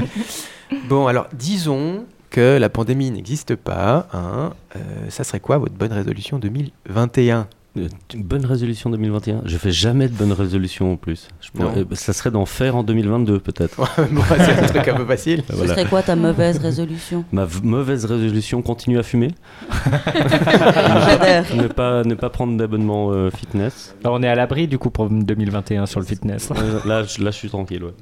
bon, 0.88 1.06
alors 1.06 1.28
disons 1.32 2.04
que 2.30 2.58
la 2.58 2.68
pandémie 2.68 3.10
n'existe 3.10 3.56
pas. 3.56 4.06
Hein, 4.12 4.52
euh, 4.76 4.80
ça 5.08 5.24
serait 5.24 5.40
quoi 5.40 5.58
votre 5.58 5.74
bonne 5.74 5.92
résolution 5.92 6.38
2021 6.38 7.38
Euh, 7.40 7.44
Une 8.14 8.22
bonne 8.22 8.44
résolution 8.46 8.90
2021 8.90 9.42
Je 9.44 9.56
fais 9.56 9.70
jamais 9.70 10.08
de 10.08 10.14
bonne 10.14 10.32
résolution 10.32 10.92
en 10.92 10.96
plus. 10.96 11.28
Je 11.40 11.50
pourrais- 11.50 11.64
Non. 11.76 11.86
euh, 11.90 11.94
ça 11.94 12.12
serait 12.12 12.30
d'en 12.30 12.46
faire 12.46 12.76
en 12.76 12.82
2022 12.82 13.38
peut-être. 13.40 13.80
C'est 13.96 14.58
un 14.62 14.66
truc 14.66 14.88
un 14.88 14.94
peu 14.96 15.04
facile. 15.06 15.42
Ce 15.50 15.66
serait 15.66 15.84
quoi 15.86 16.02
ta 16.02 16.16
mauvaise 16.16 16.58
résolution? 16.58 17.24
Ma 17.32 17.46
mauvaise 17.62 18.04
résolution, 18.04 18.62
continue 18.62 18.98
à 18.98 19.02
fumer. 19.02 19.28
Ne, 21.54 21.66
pas, 21.68 22.02
ne 22.04 22.14
pas 22.14 22.30
prendre 22.30 22.56
d'abonnement 22.56 23.10
euh, 23.12 23.30
fitness. 23.30 23.94
Alors, 24.04 24.16
on 24.18 24.22
est 24.22 24.28
à 24.28 24.34
l'abri 24.34 24.68
du 24.68 24.78
coup 24.78 24.90
pour 24.90 25.08
2021 25.08 25.86
sur 25.86 26.00
le 26.00 26.06
fitness. 26.06 26.50
Euh, 26.56 26.80
là, 26.84 27.02
je, 27.04 27.22
là, 27.22 27.30
je 27.30 27.36
suis 27.36 27.48
tranquille. 27.48 27.82
Ouais. 27.84 27.92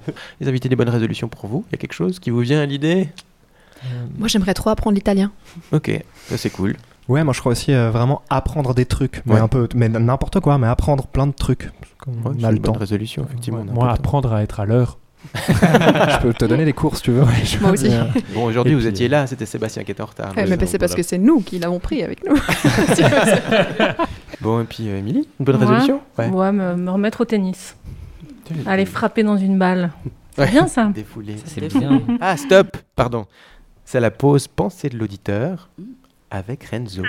Les 0.41 0.49
invités 0.49 0.69
des 0.69 0.77
bonnes 0.77 0.89
résolutions 0.89 1.29
pour 1.29 1.47
vous? 1.49 1.65
Il 1.69 1.73
y 1.73 1.75
a 1.75 1.79
quelque 1.79 1.93
chose 1.95 2.19
qui 2.19 2.31
vous 2.31 2.41
vient 2.41 2.61
à 2.61 2.67
l'idée? 2.67 3.09
Moi, 4.19 4.29
j'aimerais 4.29 4.55
trop 4.55 4.71
apprendre 4.71 4.95
l'italien. 4.95 5.31
Ok, 5.73 5.91
ça 6.29 6.37
c'est 6.37 6.51
cool. 6.51 6.77
Ouais, 7.09 7.23
moi 7.25 7.33
je 7.33 7.41
crois 7.41 7.53
aussi 7.53 7.73
euh, 7.73 7.91
vraiment 7.91 8.23
apprendre 8.31 8.75
des 8.75 8.85
trucs, 8.87 9.23
mais 9.27 9.35
Ouais. 9.35 9.41
un 9.41 9.49
peu, 9.49 9.69
mais 9.75 9.89
n'importe 9.89 10.41
quoi, 10.41 10.59
mais 10.59 10.67
apprendre 10.67 11.07
plein 11.07 11.27
de 11.27 11.33
trucs. 11.33 11.71
Comme 11.99 12.15
Ouais, 12.15 12.21
on 12.35 12.39
c'est 12.41 12.45
a 12.45 12.51
le 12.51 12.57
une 12.57 12.63
bonne 12.63 12.73
temps. 12.75 12.79
résolution, 12.81 13.25
effectivement. 13.29 13.65
Moi, 13.65 13.91
apprendre 13.91 14.33
à 14.33 14.43
être 14.43 14.59
à 14.61 14.65
l'heure. 14.67 14.99
je 15.35 16.21
peux 16.21 16.33
te 16.35 16.45
donner 16.45 16.65
des 16.65 16.73
cours 16.73 16.97
si 16.97 17.03
tu 17.03 17.11
veux. 17.11 17.23
ouais, 17.23 17.33
Moi 17.61 17.71
aussi. 17.73 17.91
Bon, 18.35 18.45
aujourd'hui, 18.45 18.75
vous 18.75 18.81
puis, 18.81 18.89
étiez 18.89 19.09
là, 19.09 19.27
c'était 19.27 19.47
Sébastien 19.47 19.83
qui 19.83 19.91
était 19.93 20.03
en 20.03 20.07
retard. 20.07 20.29
Ouais, 20.37 20.47
mais 20.47 20.57
c'est 20.67 20.79
parce 20.79 20.93
voilà. 20.93 20.97
que 20.97 21.03
c'est 21.03 21.19
nous 21.19 21.41
qui 21.41 21.59
l'avons 21.59 21.81
pris 21.81 22.03
avec 22.05 22.25
nous. 22.29 22.37
Bon, 24.41 24.61
et 24.61 24.65
puis 24.65 24.89
euh, 24.89 24.99
Émilie, 24.99 25.29
une 25.41 25.45
bonne 25.47 25.57
Ouais. 25.57 25.63
résolution? 25.65 26.01
Ouais, 26.19 26.53
me, 26.53 26.75
me 26.77 26.91
remettre 26.91 27.23
au 27.23 27.25
tennis. 27.25 27.77
Aller 28.67 28.85
frapper 28.87 29.23
dans 29.23 29.37
une 29.37 29.59
balle. 29.59 29.91
C'est 30.35 30.43
Ouais. 30.43 30.51
bien 30.51 30.67
ça. 30.67 30.85
Défoulé. 30.95 31.37
C'est 31.45 31.67
bien. 31.77 32.03
Ah, 32.21 32.37
stop 32.37 32.77
Pardon. 32.95 33.27
C'est 33.85 34.01
la 34.01 34.11
pause 34.11 34.47
pensée 34.49 34.89
de 34.89 34.99
l'auditeur 34.99 35.71
avec 36.31 36.65
Renzo. 36.65 37.03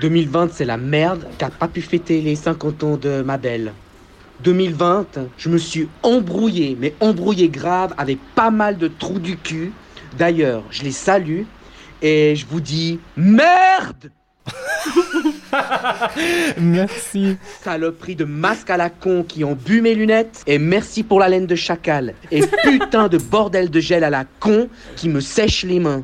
2020, 0.00 0.52
c'est 0.52 0.64
la 0.64 0.76
merde 0.76 1.26
car 1.38 1.50
pas 1.50 1.68
pu 1.68 1.82
fêter 1.82 2.20
les 2.20 2.36
50 2.36 2.84
ans 2.84 2.96
de 2.96 3.22
ma 3.22 3.36
belle. 3.36 3.72
2020, 4.44 5.18
je 5.36 5.48
me 5.48 5.58
suis 5.58 5.88
embrouillé, 6.02 6.76
mais 6.80 6.94
embrouillé 7.00 7.48
grave 7.48 7.94
avec 7.98 8.18
pas 8.34 8.50
mal 8.50 8.78
de 8.78 8.88
trous 8.88 9.18
du 9.18 9.36
cul. 9.36 9.72
D'ailleurs, 10.16 10.64
je 10.70 10.82
les 10.82 10.92
salue 10.92 11.42
et 12.02 12.34
je 12.34 12.46
vous 12.46 12.60
dis 12.60 12.98
merde 13.16 14.10
Merci. 16.58 17.36
Saloperie 17.62 18.16
de 18.16 18.24
masques 18.24 18.70
à 18.70 18.76
la 18.76 18.90
con 18.90 19.24
qui 19.26 19.44
ont 19.44 19.54
bu 19.54 19.80
mes 19.80 19.94
lunettes 19.94 20.42
et 20.46 20.58
merci 20.58 21.02
pour 21.02 21.20
la 21.20 21.28
laine 21.28 21.46
de 21.46 21.54
chacal 21.54 22.14
et 22.30 22.42
putain 22.62 23.08
de 23.08 23.18
bordel 23.18 23.70
de 23.70 23.80
gel 23.80 24.04
à 24.04 24.10
la 24.10 24.24
con 24.24 24.68
qui 24.96 25.08
me 25.08 25.20
sèche 25.20 25.64
les 25.64 25.80
mains. 25.80 26.02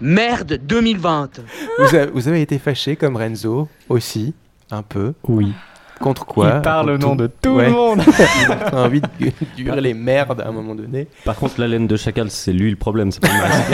Merde 0.00 0.58
2020 0.62 1.40
Vous, 1.78 1.94
a- 1.96 2.06
vous 2.06 2.28
avez 2.28 2.40
été 2.42 2.58
fâché 2.58 2.96
comme 2.96 3.16
Renzo 3.16 3.68
aussi, 3.88 4.34
un 4.70 4.82
peu. 4.82 5.14
Oui. 5.28 5.52
Contre 5.98 6.26
quoi? 6.26 6.56
Il 6.56 6.60
parle 6.62 6.90
au 6.90 6.98
nom 6.98 7.16
de 7.16 7.26
tout 7.26 7.54
Ouais. 7.54 7.66
le 7.66 7.72
monde. 7.72 8.02
Il 8.46 8.52
a 8.52 8.76
envie 8.84 9.00
de 9.00 9.08
gu- 9.18 9.32
hurler 9.56 9.94
merde 9.94 10.42
à 10.42 10.48
un 10.48 10.52
moment 10.52 10.74
donné. 10.74 11.08
Par 11.24 11.36
contre, 11.36 11.58
la 11.58 11.66
laine 11.68 11.86
de 11.86 11.96
chacal, 11.96 12.30
c'est 12.30 12.52
lui 12.52 12.68
le 12.68 12.76
problème. 12.76 13.10
C'est 13.10 13.20
pas 13.20 13.28
le 13.28 13.38
masque. 13.38 13.72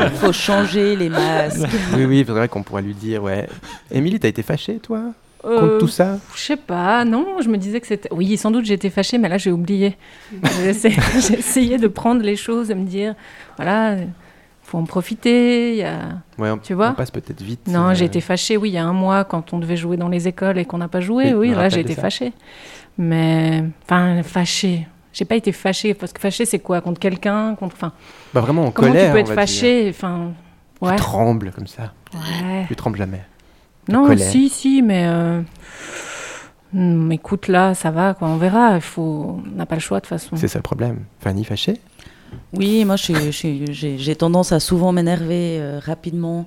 Il 0.00 0.10
faut 0.18 0.32
changer 0.32 0.96
les 0.96 1.10
masques. 1.10 1.68
Oui, 1.94 2.06
oui, 2.06 2.24
c'est 2.26 2.32
vrai 2.32 2.48
qu'on 2.48 2.62
pourrait 2.62 2.80
lui 2.80 2.94
dire, 2.94 3.22
ouais. 3.22 3.46
Émilie, 3.90 4.18
t'as 4.18 4.28
été 4.28 4.42
fâchée, 4.42 4.78
toi? 4.78 5.12
Euh, 5.44 5.60
Contre 5.60 5.76
tout 5.78 5.88
ça? 5.88 6.16
Je 6.34 6.40
sais 6.40 6.56
pas, 6.56 7.04
non, 7.04 7.42
je 7.42 7.48
me 7.48 7.56
disais 7.58 7.78
que 7.80 7.86
c'était. 7.86 8.08
Oui, 8.12 8.34
sans 8.38 8.50
doute 8.50 8.64
j'étais 8.66 8.88
fâchée, 8.90 9.16
mais 9.18 9.28
là 9.28 9.36
j'ai 9.38 9.50
oublié. 9.52 9.96
J'ai 10.62 10.68
essayé, 10.70 10.96
j'ai 11.18 11.38
essayé 11.38 11.76
de 11.78 11.86
prendre 11.88 12.22
les 12.22 12.36
choses, 12.36 12.68
de 12.68 12.74
me 12.74 12.84
dire, 12.86 13.14
voilà, 13.56 13.96
faut 14.70 14.78
en 14.78 14.84
profiter. 14.84 15.76
Y 15.76 15.82
a... 15.82 15.98
Ouais, 16.38 16.50
on, 16.50 16.58
Tu 16.58 16.74
vois 16.74 16.90
on 16.90 16.94
passe 16.94 17.10
peut-être 17.10 17.42
vite. 17.42 17.66
Non, 17.66 17.88
euh, 17.88 17.94
j'ai 17.94 18.04
été 18.04 18.20
fâchée, 18.20 18.56
oui, 18.56 18.70
il 18.70 18.74
y 18.74 18.78
a 18.78 18.84
un 18.84 18.92
mois, 18.92 19.24
quand 19.24 19.52
on 19.52 19.58
devait 19.58 19.76
jouer 19.76 19.96
dans 19.96 20.08
les 20.08 20.28
écoles 20.28 20.58
et 20.58 20.64
qu'on 20.64 20.78
n'a 20.78 20.88
pas 20.88 21.00
joué, 21.00 21.34
Oui, 21.34 21.50
là 21.50 21.68
j'ai 21.68 21.80
été 21.80 21.94
ça. 21.94 22.02
fâchée. 22.02 22.32
Mais, 22.96 23.64
enfin, 23.84 24.22
fâchée. 24.22 24.86
J'ai 25.12 25.24
pas 25.24 25.34
été 25.34 25.50
fâchée, 25.50 25.92
parce 25.94 26.12
que 26.12 26.20
fâchée 26.20 26.44
c'est 26.44 26.60
quoi? 26.60 26.80
Contre 26.80 27.00
quelqu'un? 27.00 27.56
Contre... 27.56 27.74
enfin, 27.74 27.92
Bah 28.32 28.40
vraiment 28.40 28.66
en 28.66 28.70
Comment 28.70 28.88
colère. 28.92 29.06
tu 29.06 29.12
peux 29.12 29.18
être 29.18 29.26
va 29.28 29.34
dire. 29.34 29.42
fâché 29.42 29.86
Enfin, 29.90 30.32
ouais. 30.80 30.90
Tu 30.94 31.02
trembles 31.02 31.50
comme 31.50 31.66
ça. 31.66 31.92
Ouais. 32.14 32.64
Tu 32.68 32.76
trembles 32.76 32.98
jamais. 32.98 33.22
Non, 33.88 34.06
colère. 34.06 34.28
si, 34.30 34.48
si, 34.48 34.82
mais 34.82 35.06
euh, 35.08 35.40
hmm, 36.74 37.10
écoute, 37.10 37.48
là, 37.48 37.74
ça 37.74 37.90
va, 37.90 38.14
quoi, 38.14 38.28
on 38.28 38.36
verra. 38.36 38.78
Faut, 38.80 39.42
on 39.44 39.56
n'a 39.56 39.66
pas 39.66 39.74
le 39.74 39.80
choix 39.80 39.98
de 39.98 40.02
toute 40.02 40.10
façon. 40.10 40.36
C'est 40.36 40.46
ça 40.48 40.58
le 40.60 40.62
problème. 40.62 41.00
Fanny 41.18 41.42
fâchée 41.44 41.80
Oui, 42.52 42.84
moi 42.84 42.96
je 42.96 43.04
suis- 43.04 43.14
je 43.14 43.72
suis- 43.72 43.98
j'ai 43.98 44.16
tendance 44.16 44.52
à 44.52 44.60
souvent 44.60 44.92
m'énerver 44.92 45.58
euh, 45.60 45.78
rapidement. 45.84 46.46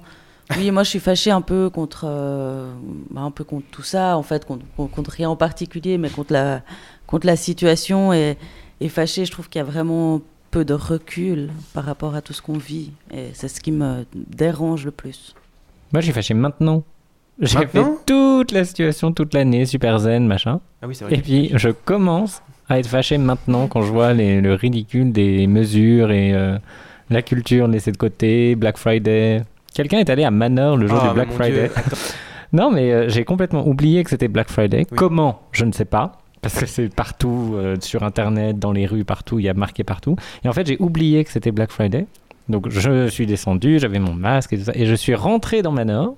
Oui, 0.58 0.70
moi 0.72 0.84
je 0.84 0.90
suis 0.90 1.00
fâchée 1.00 1.32
un 1.32 1.42
peu 1.42 1.70
contre, 1.70 2.06
euh, 2.08 2.72
bah, 3.10 3.22
un 3.22 3.32
peu 3.32 3.44
contre 3.44 3.66
tout 3.72 3.82
ça, 3.84 4.18
en 4.18 4.24
fait, 4.24 4.46
contre, 4.46 4.66
contre 4.92 5.12
rien 5.12 5.30
en 5.30 5.36
particulier, 5.38 5.98
mais 5.98 6.10
contre 6.10 6.34
la, 6.34 6.62
contre 7.08 7.26
la 7.28 7.36
situation. 7.36 8.12
Et, 8.14 8.38
et 8.82 8.90
fâchée, 8.90 9.26
je 9.26 9.32
trouve 9.32 9.48
qu'il 9.50 9.60
y 9.60 9.62
a 9.62 9.66
vraiment 9.66 10.22
peu 10.52 10.66
de 10.66 10.74
recul 10.74 11.50
par 11.74 11.86
rapport 11.86 12.14
à 12.14 12.22
tout 12.22 12.34
ce 12.34 12.42
qu'on 12.42 12.58
vit. 12.58 12.92
Et 13.12 13.30
c'est 13.34 13.48
ce 13.48 13.60
qui 13.62 13.72
me 13.72 14.06
dérange 14.14 14.86
le 14.86 14.92
plus. 14.92 15.34
Moi, 15.94 16.02
j'ai 16.02 16.12
fâché 16.12 16.34
maintenant. 16.34 16.84
J'ai 17.40 17.66
fait 17.66 17.84
toute 18.06 18.52
la 18.52 18.64
situation 18.64 19.12
toute 19.12 19.34
l'année, 19.34 19.66
super 19.66 19.98
zen, 19.98 20.28
machin. 20.28 20.60
Ah 20.82 20.88
oui, 20.88 20.94
c'est 20.94 21.06
vrai 21.06 21.16
Et 21.16 21.22
puis, 21.22 21.50
je 21.56 21.70
commence 21.70 22.44
à 22.70 22.80
être 22.80 22.88
fâché 22.88 23.18
maintenant 23.18 23.68
quand 23.68 23.82
je 23.82 23.92
vois 23.92 24.14
les- 24.14 24.42
le 24.42 24.54
ridicule 24.54 25.12
des 25.12 25.48
mesures 25.48 26.12
et 26.12 26.34
euh, 26.34 26.58
la 27.10 27.22
culture 27.22 27.68
laissée 27.68 27.92
de 27.92 27.98
côté, 27.98 28.56
Black 28.56 28.78
Friday. 28.78 29.42
Quelqu'un 29.74 30.00
est 30.00 30.10
allé 30.10 30.24
à 30.24 30.32
Manor 30.32 30.78
le 30.78 30.88
jour 30.88 31.00
Ah, 31.02 31.08
du 31.10 31.14
Black 31.16 31.32
Friday. 31.32 31.70
Non, 32.54 32.70
mais 32.72 32.92
euh, 32.92 33.10
j'ai 33.10 33.26
complètement 33.26 33.68
oublié 33.68 34.04
que 34.04 34.12
c'était 34.12 34.28
Black 34.28 34.48
Friday. 34.48 34.86
Comment? 34.96 35.42
Je 35.54 35.66
ne 35.66 35.72
sais 35.72 35.86
pas. 35.86 36.20
Parce 36.44 36.60
que 36.60 36.68
c'est 36.68 36.94
partout, 36.94 37.54
euh, 37.56 37.78
sur 37.82 38.04
Internet, 38.04 38.60
dans 38.60 38.72
les 38.72 38.86
rues, 38.86 39.06
partout, 39.06 39.40
il 39.40 39.46
y 39.46 39.50
a 39.50 39.56
marqué 39.56 39.84
partout. 39.84 40.16
Et 40.44 40.48
en 40.48 40.54
fait, 40.54 40.68
j'ai 40.68 40.78
oublié 40.80 41.24
que 41.24 41.32
c'était 41.32 41.52
Black 41.52 41.72
Friday. 41.72 42.06
Donc, 42.50 42.70
je 42.70 43.08
suis 43.08 43.26
descendu, 43.26 43.80
j'avais 43.80 43.98
mon 43.98 44.14
masque 44.14 44.54
et 44.54 44.58
tout 44.60 44.66
ça. 44.66 44.74
Et 44.76 44.86
je 44.86 44.94
suis 44.94 45.16
rentré 45.16 45.64
dans 45.64 45.72
Manor. 45.72 46.16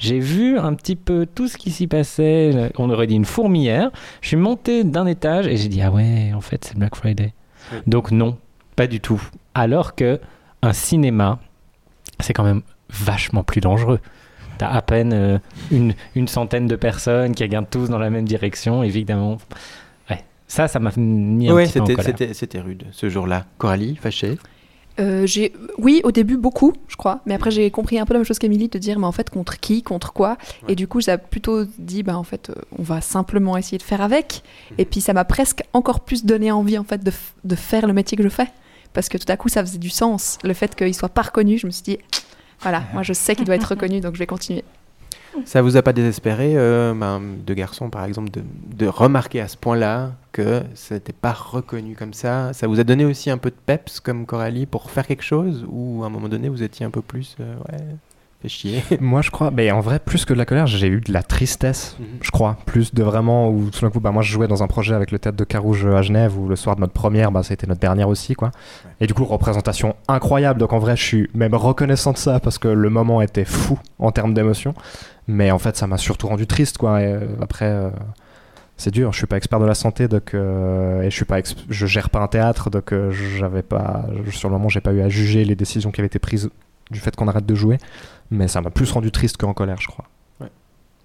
J'ai 0.00 0.18
vu 0.18 0.58
un 0.58 0.72
petit 0.74 0.96
peu 0.96 1.26
tout 1.32 1.46
ce 1.46 1.56
qui 1.58 1.70
s'y 1.70 1.86
passait. 1.86 2.72
On 2.78 2.88
aurait 2.90 3.06
dit 3.06 3.14
une 3.14 3.26
fourmilière. 3.26 3.90
Je 4.22 4.28
suis 4.28 4.36
monté 4.36 4.82
d'un 4.82 5.06
étage 5.06 5.46
et 5.46 5.56
j'ai 5.56 5.68
dit 5.68 5.82
Ah 5.82 5.92
ouais, 5.92 6.32
en 6.34 6.40
fait, 6.40 6.64
c'est 6.64 6.76
Black 6.76 6.96
Friday. 6.96 7.32
Donc, 7.86 8.10
non, 8.10 8.38
pas 8.76 8.86
du 8.86 9.00
tout. 9.00 9.22
Alors 9.54 9.94
que 9.94 10.18
un 10.62 10.72
cinéma, 10.72 11.38
c'est 12.18 12.32
quand 12.32 12.44
même 12.44 12.62
vachement 12.88 13.44
plus 13.44 13.60
dangereux. 13.60 14.00
T'as 14.58 14.68
à 14.70 14.82
peine 14.82 15.12
euh, 15.12 15.38
une, 15.70 15.94
une 16.14 16.28
centaine 16.28 16.66
de 16.66 16.76
personnes 16.76 17.34
qui 17.34 17.42
regardent 17.42 17.70
tous 17.70 17.88
dans 17.88 17.98
la 17.98 18.10
même 18.10 18.24
direction, 18.24 18.82
évidemment. 18.82 19.36
Ouais, 20.10 20.24
ça, 20.48 20.66
ça 20.66 20.80
m'a 20.80 20.90
mis 20.96 21.48
un 21.48 21.54
Ouais, 21.54 21.64
petit 21.66 21.74
peu 21.74 21.80
en 21.80 21.86
colère. 21.86 22.16
c'était 22.32 22.60
rude 22.60 22.84
ce 22.90 23.08
jour-là. 23.10 23.44
Coralie, 23.58 23.96
fâchée? 23.96 24.38
Euh, 25.00 25.26
j'ai, 25.26 25.52
oui, 25.78 26.00
au 26.04 26.12
début 26.12 26.36
beaucoup, 26.36 26.74
je 26.88 26.96
crois, 26.96 27.20
mais 27.24 27.34
après 27.34 27.50
j'ai 27.50 27.70
compris 27.70 27.98
un 27.98 28.04
peu 28.04 28.12
la 28.12 28.18
même 28.18 28.26
chose 28.26 28.38
qu'Emilie 28.38 28.68
de 28.68 28.78
dire, 28.78 28.98
mais 28.98 29.06
en 29.06 29.12
fait 29.12 29.30
contre 29.30 29.58
qui, 29.58 29.82
contre 29.82 30.12
quoi, 30.12 30.36
et 30.68 30.74
du 30.74 30.86
coup 30.86 31.00
j'ai 31.00 31.16
plutôt 31.16 31.64
dit, 31.78 32.02
bah 32.02 32.18
en 32.18 32.22
fait, 32.22 32.50
euh, 32.50 32.54
on 32.78 32.82
va 32.82 33.00
simplement 33.00 33.56
essayer 33.56 33.78
de 33.78 33.82
faire 33.82 34.02
avec, 34.02 34.42
et 34.76 34.84
puis 34.84 35.00
ça 35.00 35.12
m'a 35.12 35.24
presque 35.24 35.62
encore 35.72 36.00
plus 36.00 36.24
donné 36.24 36.52
envie 36.52 36.76
en 36.76 36.84
fait 36.84 37.02
de, 37.02 37.12
de 37.44 37.54
faire 37.54 37.86
le 37.86 37.94
métier 37.94 38.16
que 38.16 38.22
je 38.22 38.28
fais, 38.28 38.48
parce 38.92 39.08
que 39.08 39.16
tout 39.16 39.30
à 39.30 39.36
coup 39.36 39.48
ça 39.48 39.64
faisait 39.64 39.78
du 39.78 39.90
sens, 39.90 40.38
le 40.44 40.52
fait 40.52 40.74
qu'il 40.74 40.94
soit 40.94 41.08
pas 41.08 41.22
reconnu, 41.22 41.56
je 41.56 41.66
me 41.66 41.72
suis 41.72 41.82
dit, 41.82 41.98
voilà, 42.60 42.82
moi 42.92 43.02
je 43.02 43.14
sais 43.14 43.34
qu'il 43.34 43.46
doit 43.46 43.54
être 43.54 43.70
reconnu, 43.70 44.00
donc 44.00 44.14
je 44.14 44.18
vais 44.18 44.26
continuer. 44.26 44.64
Ça 45.44 45.62
vous 45.62 45.76
a 45.76 45.82
pas 45.82 45.92
désespéré, 45.92 46.52
euh, 46.56 46.92
ben, 46.94 47.20
de 47.46 47.54
garçons 47.54 47.88
par 47.90 48.04
exemple, 48.04 48.30
de, 48.30 48.42
de 48.76 48.86
remarquer 48.86 49.40
à 49.40 49.48
ce 49.48 49.56
point-là 49.56 50.12
que 50.32 50.62
ça 50.74 50.94
n'était 50.96 51.12
pas 51.12 51.32
reconnu 51.32 51.94
comme 51.94 52.12
ça? 52.14 52.52
Ça 52.52 52.66
vous 52.66 52.80
a 52.80 52.84
donné 52.84 53.04
aussi 53.04 53.30
un 53.30 53.38
peu 53.38 53.50
de 53.50 53.56
peps 53.66 54.00
comme 54.00 54.26
Coralie 54.26 54.66
pour 54.66 54.90
faire 54.90 55.06
quelque 55.06 55.22
chose? 55.24 55.64
Ou 55.68 56.02
à 56.02 56.06
un 56.06 56.10
moment 56.10 56.28
donné 56.28 56.48
vous 56.48 56.62
étiez 56.62 56.84
un 56.84 56.90
peu 56.90 57.02
plus. 57.02 57.36
euh, 57.40 57.54
fait 58.42 58.48
chier 58.48 58.82
Moi, 59.00 59.22
je 59.22 59.30
crois, 59.30 59.50
mais 59.50 59.70
en 59.70 59.80
vrai, 59.80 59.98
plus 59.98 60.24
que 60.24 60.32
de 60.32 60.38
la 60.38 60.44
colère, 60.44 60.66
j'ai 60.66 60.86
eu 60.88 61.00
de 61.00 61.12
la 61.12 61.22
tristesse, 61.22 61.96
Mhm. 61.98 62.06
je 62.22 62.30
crois. 62.30 62.56
Plus 62.66 62.94
de 62.94 63.02
vraiment, 63.02 63.48
où 63.50 63.70
tout 63.70 63.80
d'un 63.80 63.90
coup, 63.90 64.00
bah, 64.00 64.10
moi, 64.10 64.22
je 64.22 64.32
jouais 64.32 64.48
dans 64.48 64.62
un 64.62 64.66
projet 64.66 64.94
avec 64.94 65.10
le 65.10 65.18
théâtre 65.18 65.36
de 65.36 65.44
Carouge 65.44 65.86
à 65.86 66.02
Genève, 66.02 66.38
où 66.38 66.48
le 66.48 66.56
soir 66.56 66.76
de 66.76 66.80
notre 66.80 66.92
première, 66.92 67.32
bah, 67.32 67.42
c'était 67.42 67.66
notre 67.66 67.80
dernière 67.80 68.08
aussi, 68.08 68.34
quoi. 68.34 68.50
Et 69.00 69.06
du 69.06 69.14
coup, 69.14 69.24
représentation 69.24 69.94
incroyable. 70.08 70.58
Donc, 70.60 70.72
en 70.72 70.78
vrai, 70.78 70.96
je 70.96 71.02
suis 71.04 71.30
même 71.34 71.54
reconnaissant 71.54 72.12
de 72.12 72.18
ça, 72.18 72.40
parce 72.40 72.58
que 72.58 72.68
le 72.68 72.90
moment 72.90 73.20
était 73.22 73.44
fou 73.44 73.78
en 73.98 74.10
termes 74.12 74.34
d'émotion. 74.34 74.74
Mais 75.28 75.50
en 75.50 75.58
fait, 75.58 75.76
ça 75.76 75.86
m'a 75.86 75.96
surtout 75.98 76.26
rendu 76.28 76.46
triste, 76.46 76.78
quoi. 76.78 77.02
Et 77.02 77.06
euh, 77.12 77.20
après. 77.40 77.66
euh, 77.66 77.90
c'est 78.76 78.90
dur, 78.90 79.12
je 79.12 79.18
suis 79.18 79.26
pas 79.26 79.36
expert 79.36 79.60
de 79.60 79.66
la 79.66 79.74
santé, 79.74 80.08
donc 80.08 80.32
euh, 80.32 81.02
et 81.02 81.10
je 81.10 81.14
suis 81.14 81.26
pas, 81.26 81.36
je 81.68 81.84
gère 81.84 82.08
pas 82.08 82.20
un 82.20 82.28
théâtre, 82.28 82.70
donc 82.70 82.94
euh, 82.94 83.10
j'avais 83.10 83.60
pas, 83.60 84.06
sur 84.30 84.48
le 84.48 84.54
moment, 84.54 84.70
j'ai 84.70 84.80
pas 84.80 84.94
eu 84.94 85.02
à 85.02 85.10
juger 85.10 85.44
les 85.44 85.54
décisions 85.54 85.90
qui 85.90 86.00
avaient 86.00 86.06
été 86.06 86.18
prises 86.18 86.48
du 86.90 87.00
fait 87.00 87.14
qu'on 87.16 87.28
arrête 87.28 87.46
de 87.46 87.54
jouer, 87.54 87.78
mais 88.30 88.48
ça 88.48 88.60
m'a 88.60 88.70
plus 88.70 88.90
rendu 88.90 89.10
triste 89.10 89.36
qu'en 89.36 89.54
colère, 89.54 89.80
je 89.80 89.88
crois. 89.88 90.06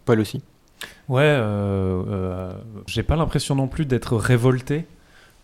Paul 0.05 0.19
aussi. 0.19 0.43
Ouais, 1.07 1.23
euh, 1.23 2.03
euh, 2.07 2.53
j'ai 2.85 3.03
pas 3.03 3.15
l'impression 3.15 3.55
non 3.55 3.67
plus 3.67 3.85
d'être 3.85 4.15
révolté, 4.17 4.85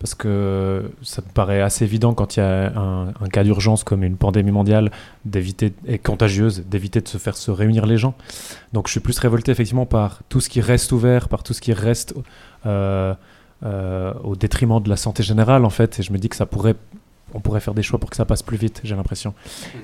parce 0.01 0.15
que 0.15 0.91
ça 1.03 1.21
me 1.21 1.31
paraît 1.31 1.61
assez 1.61 1.85
évident 1.85 2.15
quand 2.15 2.35
il 2.35 2.39
y 2.39 2.43
a 2.43 2.75
un, 2.75 3.09
un 3.09 3.29
cas 3.31 3.43
d'urgence 3.43 3.83
comme 3.83 4.03
une 4.03 4.17
pandémie 4.17 4.49
mondiale 4.51 4.89
d'éviter 5.25 5.73
et 5.85 5.99
contagieuse, 5.99 6.63
d'éviter 6.65 7.01
de 7.01 7.07
se 7.07 7.19
faire 7.19 7.37
se 7.37 7.51
réunir 7.51 7.85
les 7.85 7.97
gens. 7.97 8.15
Donc 8.73 8.87
je 8.87 8.91
suis 8.91 8.99
plus 8.99 9.17
révolté 9.19 9.51
effectivement 9.51 9.85
par 9.85 10.21
tout 10.27 10.41
ce 10.41 10.49
qui 10.49 10.59
reste 10.59 10.91
ouvert, 10.91 11.29
par 11.29 11.43
tout 11.43 11.53
ce 11.53 11.61
qui 11.61 11.73
reste 11.73 12.15
euh, 12.65 13.13
euh, 13.63 14.13
au 14.23 14.35
détriment 14.35 14.81
de 14.81 14.89
la 14.89 14.97
santé 14.97 15.21
générale 15.21 15.65
en 15.65 15.69
fait, 15.69 15.99
et 15.99 16.03
je 16.03 16.11
me 16.11 16.17
dis 16.17 16.29
que 16.29 16.35
ça 16.35 16.47
pourrait 16.47 16.75
on 17.33 17.39
pourrait 17.39 17.59
faire 17.59 17.73
des 17.73 17.83
choix 17.83 17.99
pour 17.99 18.09
que 18.09 18.15
ça 18.15 18.25
passe 18.25 18.43
plus 18.43 18.57
vite, 18.57 18.81
j'ai 18.83 18.95
l'impression. 18.95 19.33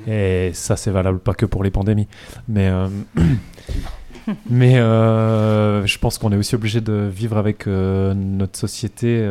Et 0.08 0.52
ça, 0.54 0.76
c'est 0.76 0.92
valable 0.92 1.20
pas 1.20 1.34
que 1.34 1.46
pour 1.46 1.64
les 1.64 1.72
pandémies. 1.72 2.08
Mais, 2.48 2.68
euh, 2.68 2.88
mais 4.50 4.78
euh, 4.78 5.86
je 5.86 5.98
pense 6.00 6.18
qu'on 6.18 6.32
est 6.32 6.38
aussi 6.38 6.56
obligé 6.56 6.82
de 6.82 7.10
vivre 7.12 7.38
avec 7.38 7.68
euh, 7.68 8.14
notre 8.14 8.58
société 8.58 9.26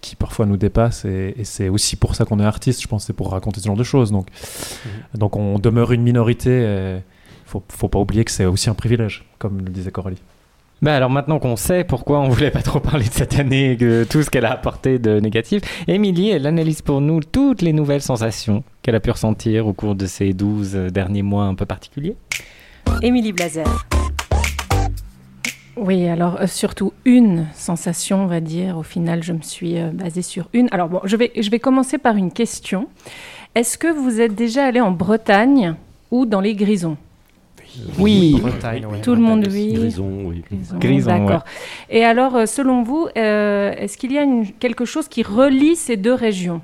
qui 0.00 0.16
parfois 0.16 0.46
nous 0.46 0.56
dépasse. 0.56 1.04
Et, 1.04 1.34
et 1.36 1.44
c'est 1.44 1.68
aussi 1.68 1.96
pour 1.96 2.14
ça 2.14 2.24
qu'on 2.24 2.40
est 2.40 2.44
artiste, 2.44 2.82
je 2.82 2.88
pense, 2.88 3.06
c'est 3.06 3.12
pour 3.12 3.32
raconter 3.32 3.60
ce 3.60 3.66
genre 3.66 3.76
de 3.76 3.84
choses. 3.84 4.12
Donc, 4.12 4.28
donc 5.14 5.36
on 5.36 5.58
demeure 5.58 5.92
une 5.92 6.02
minorité. 6.02 7.00
Il 7.00 7.50
faut, 7.50 7.62
faut 7.68 7.88
pas 7.88 7.98
oublier 7.98 8.24
que 8.24 8.30
c'est 8.30 8.44
aussi 8.44 8.70
un 8.70 8.74
privilège, 8.74 9.24
comme 9.38 9.58
le 9.58 9.70
disait 9.70 9.90
Coralie. 9.90 10.22
Bah 10.80 10.94
alors 10.94 11.10
maintenant 11.10 11.40
qu'on 11.40 11.56
sait 11.56 11.82
pourquoi 11.82 12.20
on 12.20 12.28
voulait 12.28 12.52
pas 12.52 12.62
trop 12.62 12.78
parler 12.78 13.04
de 13.04 13.12
cette 13.12 13.38
année, 13.38 13.76
que 13.76 14.04
tout 14.04 14.22
ce 14.22 14.30
qu'elle 14.30 14.44
a 14.44 14.52
apporté 14.52 15.00
de 15.00 15.18
négatif, 15.18 15.62
Émilie, 15.88 16.30
elle 16.30 16.46
analyse 16.46 16.82
pour 16.82 17.00
nous 17.00 17.20
toutes 17.20 17.62
les 17.62 17.72
nouvelles 17.72 18.02
sensations 18.02 18.62
qu'elle 18.82 18.94
a 18.94 19.00
pu 19.00 19.10
ressentir 19.10 19.66
au 19.66 19.72
cours 19.72 19.96
de 19.96 20.06
ces 20.06 20.32
12 20.32 20.74
derniers 20.92 21.22
mois 21.22 21.44
un 21.44 21.56
peu 21.56 21.66
particuliers. 21.66 22.14
Émilie 23.02 23.32
Blazer. 23.32 23.66
Oui, 25.76 26.08
alors 26.08 26.40
euh, 26.40 26.46
surtout 26.46 26.92
une 27.04 27.46
sensation, 27.54 28.24
on 28.24 28.26
va 28.26 28.40
dire. 28.40 28.78
Au 28.78 28.82
final, 28.82 29.22
je 29.22 29.32
me 29.32 29.42
suis 29.42 29.78
euh, 29.78 29.90
basée 29.92 30.22
sur 30.22 30.48
une. 30.52 30.68
Alors 30.72 30.88
bon, 30.88 31.00
je 31.04 31.16
vais, 31.16 31.30
je 31.38 31.50
vais 31.50 31.60
commencer 31.60 31.98
par 31.98 32.16
une 32.16 32.32
question. 32.32 32.88
Est-ce 33.54 33.78
que 33.78 33.86
vous 33.86 34.20
êtes 34.20 34.34
déjà 34.34 34.66
allé 34.66 34.80
en 34.80 34.90
Bretagne 34.90 35.74
ou 36.10 36.26
dans 36.26 36.40
les 36.40 36.54
Grisons? 36.54 36.96
Oui. 37.98 38.36
Bretagne, 38.40 38.86
ouais. 38.86 39.00
Tout 39.00 39.14
le 39.14 39.20
monde, 39.20 39.46
oui. 39.50 39.72
Grison, 39.74 40.10
oui. 40.24 40.42
Grison, 40.80 41.08
D'accord. 41.08 41.44
Et 41.90 42.04
alors, 42.04 42.36
euh, 42.36 42.46
selon 42.46 42.82
vous, 42.82 43.08
euh, 43.16 43.72
est-ce 43.76 43.96
qu'il 43.96 44.12
y 44.12 44.18
a 44.18 44.22
une- 44.22 44.50
quelque 44.52 44.84
chose 44.84 45.08
qui 45.08 45.22
relie 45.22 45.76
ces 45.76 45.96
deux 45.96 46.14
régions? 46.14 46.60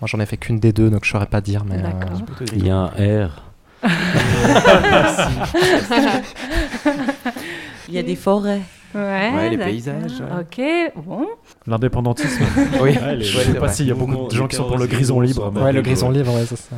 Moi, 0.00 0.08
j'en 0.08 0.20
ai 0.20 0.26
fait 0.26 0.36
qu'une 0.36 0.58
des 0.58 0.72
deux, 0.72 0.90
donc 0.90 1.04
je 1.04 1.10
saurais 1.10 1.26
pas 1.26 1.40
dire, 1.40 1.64
mais. 1.64 1.76
euh. 1.76 2.48
Il 2.54 2.66
y 2.66 2.70
a 2.70 2.76
un 2.76 3.26
R. 3.26 3.42
Il 7.88 7.94
y 7.94 7.98
a 7.98 8.02
des 8.02 8.16
forêts. 8.16 8.60
Ouais, 8.94 9.32
Ouais, 9.34 9.50
les 9.50 9.58
paysages, 9.58 10.22
Ok, 10.40 10.62
bon. 11.04 11.26
L'indépendantisme. 11.66 12.44
Oui. 12.80 12.96
Ouais, 12.96 13.16
les- 13.16 13.24
je 13.24 13.38
sais 13.38 13.54
pas 13.54 13.68
s'il 13.68 13.88
y 13.88 13.90
a 13.90 13.94
beaucoup 13.94 14.28
de 14.28 14.30
gens 14.34 14.46
qui 14.46 14.54
sont 14.54 14.64
pour 14.68 14.78
le 14.78 14.86
grison 14.86 15.20
libre. 15.20 15.52
Ouais, 15.56 15.72
le 15.72 15.82
grison 15.82 16.10
libre, 16.10 16.32
ouais, 16.32 16.44
c'est 16.46 16.56
ça. 16.56 16.76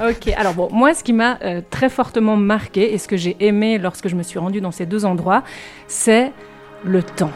Ok, 0.08 0.28
alors 0.36 0.54
bon, 0.54 0.68
moi, 0.72 0.94
ce 0.94 1.04
qui 1.04 1.12
m'a 1.12 1.38
euh, 1.42 1.60
très 1.68 1.90
fortement 1.90 2.36
marqué 2.36 2.94
et 2.94 2.98
ce 2.98 3.06
que 3.08 3.18
j'ai 3.18 3.36
aimé 3.40 3.76
lorsque 3.76 4.08
je 4.08 4.16
me 4.16 4.22
suis 4.22 4.38
rendue 4.38 4.62
dans 4.62 4.70
ces 4.70 4.86
deux 4.86 5.04
endroits, 5.04 5.42
c'est 5.86 6.32
le 6.82 7.02
temps. 7.02 7.32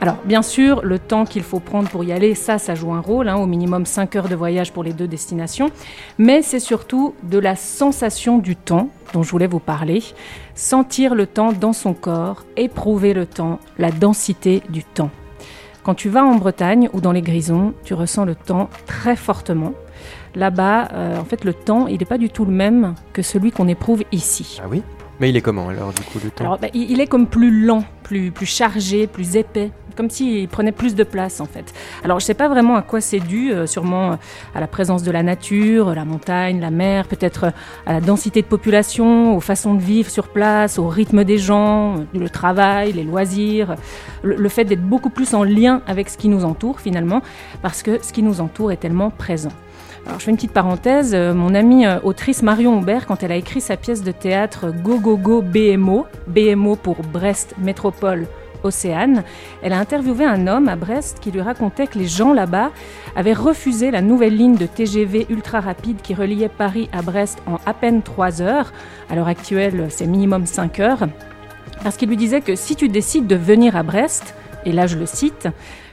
Alors, 0.00 0.18
bien 0.24 0.42
sûr, 0.42 0.82
le 0.84 0.98
temps 0.98 1.24
qu'il 1.24 1.42
faut 1.42 1.58
prendre 1.58 1.88
pour 1.88 2.04
y 2.04 2.12
aller, 2.12 2.34
ça, 2.34 2.58
ça 2.58 2.74
joue 2.74 2.92
un 2.92 3.00
rôle, 3.00 3.28
hein, 3.28 3.36
au 3.36 3.46
minimum 3.46 3.86
5 3.86 4.14
heures 4.14 4.28
de 4.28 4.36
voyage 4.36 4.70
pour 4.72 4.84
les 4.84 4.92
deux 4.92 5.08
destinations, 5.08 5.70
mais 6.18 6.42
c'est 6.42 6.60
surtout 6.60 7.14
de 7.22 7.38
la 7.38 7.56
sensation 7.56 8.38
du 8.38 8.54
temps 8.56 8.90
dont 9.14 9.22
je 9.22 9.30
voulais 9.30 9.46
vous 9.46 9.58
parler. 9.58 10.02
Sentir 10.58 11.14
le 11.14 11.26
temps 11.26 11.52
dans 11.52 11.74
son 11.74 11.92
corps, 11.92 12.46
éprouver 12.56 13.12
le 13.12 13.26
temps, 13.26 13.60
la 13.76 13.90
densité 13.90 14.62
du 14.70 14.84
temps. 14.84 15.10
Quand 15.82 15.94
tu 15.94 16.08
vas 16.08 16.24
en 16.24 16.36
Bretagne 16.36 16.88
ou 16.94 17.02
dans 17.02 17.12
les 17.12 17.20
Grisons, 17.20 17.74
tu 17.84 17.92
ressens 17.92 18.24
le 18.24 18.34
temps 18.34 18.70
très 18.86 19.16
fortement. 19.16 19.74
Là-bas, 20.34 20.88
euh, 20.94 21.20
en 21.20 21.26
fait, 21.26 21.44
le 21.44 21.52
temps, 21.52 21.88
il 21.88 21.98
n'est 21.98 22.06
pas 22.06 22.16
du 22.16 22.30
tout 22.30 22.46
le 22.46 22.52
même 22.52 22.94
que 23.12 23.20
celui 23.20 23.52
qu'on 23.52 23.68
éprouve 23.68 24.02
ici. 24.12 24.58
Ah 24.64 24.66
oui? 24.70 24.82
Mais 25.20 25.28
il 25.28 25.36
est 25.36 25.42
comment 25.42 25.68
alors 25.68 25.92
du 25.92 26.00
coup 26.00 26.18
le 26.24 26.30
temps? 26.30 26.44
Alors, 26.44 26.58
bah, 26.58 26.68
il 26.72 26.90
il 26.90 27.00
est 27.00 27.06
comme 27.06 27.26
plus 27.26 27.66
lent, 27.66 27.84
plus, 28.02 28.30
plus 28.30 28.46
chargé, 28.46 29.06
plus 29.06 29.36
épais, 29.36 29.72
comme 29.96 30.10
s'il 30.10 30.46
prenait 30.48 30.72
plus 30.72 30.94
de 30.94 31.02
place 31.02 31.40
en 31.40 31.46
fait. 31.46 31.72
Alors, 32.04 32.20
je 32.20 32.24
ne 32.24 32.26
sais 32.26 32.34
pas 32.34 32.48
vraiment 32.48 32.76
à 32.76 32.82
quoi 32.82 33.00
c'est 33.00 33.18
dû, 33.18 33.50
euh, 33.52 33.66
sûrement 33.66 34.12
euh, 34.12 34.16
à 34.54 34.60
la 34.60 34.66
présence 34.66 35.02
de 35.02 35.10
la 35.10 35.22
nature, 35.22 35.94
la 35.94 36.04
montagne, 36.04 36.60
la 36.60 36.70
mer, 36.70 37.08
peut-être 37.08 37.44
euh, 37.44 37.50
à 37.86 37.94
la 37.94 38.00
densité 38.00 38.42
de 38.42 38.46
population, 38.46 39.36
aux 39.36 39.40
façons 39.40 39.74
de 39.74 39.80
vivre 39.80 40.10
sur 40.10 40.28
place, 40.28 40.78
au 40.78 40.88
rythme 40.88 41.24
des 41.24 41.38
gens, 41.38 42.04
le 42.14 42.28
travail, 42.28 42.92
les 42.92 43.04
loisirs, 43.04 43.76
le, 44.22 44.48
fait 44.48 44.64
d'être 44.64 44.82
beaucoup 44.82 45.10
plus 45.10 45.34
en 45.34 45.42
lien 45.42 45.82
avec 45.86 46.08
ce 46.08 46.18
qui 46.18 46.28
nous 46.28 46.44
entoure 46.44 46.80
finalement, 46.80 47.22
parce 47.62 47.82
que 47.82 48.02
ce 48.02 48.12
qui 48.12 48.22
nous 48.22 48.40
entoure 48.40 48.72
est 48.72 48.76
tellement 48.76 49.10
présent. 49.10 49.52
Alors, 50.06 50.20
je 50.20 50.24
fais 50.24 50.30
une 50.30 50.36
petite 50.36 50.52
parenthèse. 50.52 51.14
mon 51.14 51.52
amie 51.54 51.84
autrice 52.04 52.42
Marion 52.42 52.78
Aubert, 52.78 53.06
quand 53.06 53.24
elle 53.24 53.32
a 53.32 53.36
écrit 53.36 53.60
sa 53.60 53.76
pièce 53.76 54.04
de 54.04 54.12
théâtre 54.12 54.72
Go 54.84 55.00
Go 55.00 55.16
Go 55.16 55.42
BMO, 55.42 56.06
BMO 56.28 56.76
pour 56.76 56.96
Brest 57.12 57.54
Métropole 57.58 58.26
Elle 59.62 59.72
a 59.72 59.78
interviewé 59.78 60.24
un 60.24 60.46
homme 60.46 60.68
à 60.68 60.76
Brest 60.76 61.18
qui 61.20 61.30
lui 61.30 61.40
racontait 61.40 61.86
que 61.86 61.98
les 61.98 62.06
gens 62.06 62.32
là-bas 62.32 62.70
avaient 63.14 63.32
refusé 63.32 63.90
la 63.90 64.02
nouvelle 64.02 64.36
ligne 64.36 64.56
de 64.56 64.66
TGV 64.66 65.26
ultra 65.30 65.60
rapide 65.60 66.00
qui 66.02 66.14
reliait 66.14 66.48
Paris 66.48 66.88
à 66.92 67.02
Brest 67.02 67.42
en 67.46 67.58
à 67.66 67.74
peine 67.74 68.02
3 68.02 68.42
heures. 68.42 68.72
À 69.10 69.14
l'heure 69.14 69.28
actuelle, 69.28 69.86
c'est 69.90 70.06
minimum 70.06 70.46
5 70.46 70.80
heures. 70.80 71.08
Parce 71.82 71.96
qu'il 71.96 72.08
lui 72.08 72.16
disait 72.16 72.40
que 72.40 72.56
si 72.56 72.76
tu 72.76 72.88
décides 72.88 73.26
de 73.26 73.36
venir 73.36 73.76
à 73.76 73.82
Brest, 73.82 74.34
et 74.64 74.72
là 74.72 74.86
je 74.86 74.96
le 74.96 75.06
cite, 75.06 75.48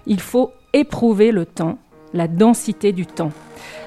il 0.06 0.20
faut 0.20 0.52
éprouver 0.74 1.32
le 1.32 1.46
temps, 1.46 1.78
la 2.14 2.28
densité 2.28 2.92
du 2.92 3.06
temps. 3.06 3.32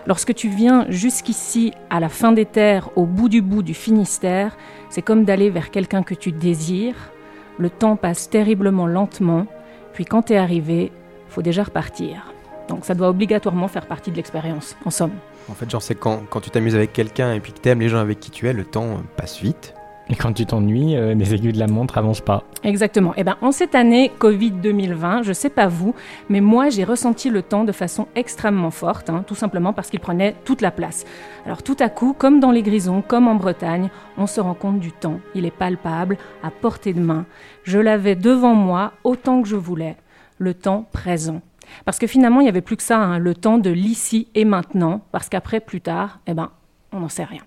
Lorsque 0.06 0.34
tu 0.34 0.48
viens 0.48 0.86
jusqu'ici, 0.88 1.72
à 1.90 1.98
la 1.98 2.08
fin 2.08 2.32
des 2.32 2.44
terres, 2.44 2.90
au 2.96 3.06
bout 3.06 3.28
du 3.28 3.42
bout 3.42 3.62
du 3.62 3.74
Finistère, 3.74 4.56
c'est 4.88 5.02
comme 5.02 5.24
d'aller 5.24 5.50
vers 5.50 5.70
quelqu'un 5.70 6.04
que 6.04 6.14
tu 6.14 6.30
désires. 6.30 7.10
Le 7.58 7.70
temps 7.70 7.96
passe 7.96 8.28
terriblement 8.28 8.86
lentement, 8.86 9.46
puis 9.92 10.04
quand 10.04 10.22
tu 10.22 10.34
es 10.34 10.36
arrivé, 10.36 10.92
faut 11.28 11.42
déjà 11.42 11.64
repartir. 11.64 12.32
Donc 12.68 12.84
ça 12.84 12.94
doit 12.94 13.08
obligatoirement 13.08 13.68
faire 13.68 13.86
partie 13.86 14.10
de 14.10 14.16
l'expérience, 14.16 14.76
en 14.84 14.90
somme. 14.90 15.12
En 15.48 15.54
fait, 15.54 15.70
genre, 15.70 15.82
c'est 15.82 15.94
quand, 15.94 16.22
quand 16.28 16.40
tu 16.40 16.50
t'amuses 16.50 16.74
avec 16.74 16.92
quelqu'un 16.92 17.32
et 17.32 17.40
puis 17.40 17.52
que 17.52 17.58
t'aimes 17.58 17.80
les 17.80 17.88
gens 17.88 17.98
avec 17.98 18.20
qui 18.20 18.30
tu 18.30 18.48
es, 18.48 18.52
le 18.52 18.64
temps 18.64 18.84
euh, 18.84 19.00
passe 19.16 19.40
vite. 19.40 19.74
Et 20.08 20.14
quand 20.14 20.32
tu 20.32 20.46
t'ennuies, 20.46 20.94
euh, 20.94 21.14
les 21.14 21.34
aiguilles 21.34 21.52
de 21.52 21.58
la 21.58 21.66
montre 21.66 21.98
avancent 21.98 22.20
pas. 22.20 22.44
Exactement. 22.62 23.12
Eh 23.16 23.24
ben, 23.24 23.36
en 23.40 23.50
cette 23.50 23.74
année 23.74 24.12
Covid 24.18 24.52
2020, 24.52 25.22
je 25.22 25.32
sais 25.32 25.50
pas 25.50 25.66
vous, 25.66 25.94
mais 26.28 26.40
moi 26.40 26.68
j'ai 26.68 26.84
ressenti 26.84 27.28
le 27.28 27.42
temps 27.42 27.64
de 27.64 27.72
façon 27.72 28.06
extrêmement 28.14 28.70
forte, 28.70 29.10
hein, 29.10 29.24
tout 29.26 29.34
simplement 29.34 29.72
parce 29.72 29.90
qu'il 29.90 29.98
prenait 29.98 30.36
toute 30.44 30.60
la 30.60 30.70
place. 30.70 31.04
Alors 31.44 31.64
tout 31.64 31.76
à 31.80 31.88
coup, 31.88 32.14
comme 32.16 32.38
dans 32.38 32.52
les 32.52 32.62
Grisons, 32.62 33.02
comme 33.02 33.26
en 33.26 33.34
Bretagne, 33.34 33.90
on 34.16 34.28
se 34.28 34.40
rend 34.40 34.54
compte 34.54 34.78
du 34.78 34.92
temps. 34.92 35.18
Il 35.34 35.44
est 35.44 35.50
palpable, 35.50 36.18
à 36.44 36.52
portée 36.52 36.92
de 36.92 37.00
main. 37.00 37.26
Je 37.64 37.80
l'avais 37.80 38.14
devant 38.14 38.54
moi 38.54 38.92
autant 39.02 39.42
que 39.42 39.48
je 39.48 39.56
voulais. 39.56 39.96
Le 40.38 40.54
temps 40.54 40.86
présent. 40.92 41.40
Parce 41.84 41.98
que 41.98 42.06
finalement, 42.06 42.40
il 42.40 42.44
n'y 42.44 42.48
avait 42.48 42.60
plus 42.60 42.76
que 42.76 42.82
ça, 42.82 42.98
hein, 42.98 43.18
le 43.18 43.34
temps 43.34 43.58
de 43.58 43.70
l'ici 43.70 44.28
et 44.34 44.44
maintenant, 44.44 45.00
parce 45.10 45.28
qu'après, 45.28 45.58
plus 45.58 45.80
tard, 45.80 46.20
eh 46.26 46.34
ben, 46.34 46.50
on 46.92 47.00
n'en 47.00 47.08
sait 47.08 47.24
rien. 47.24 47.42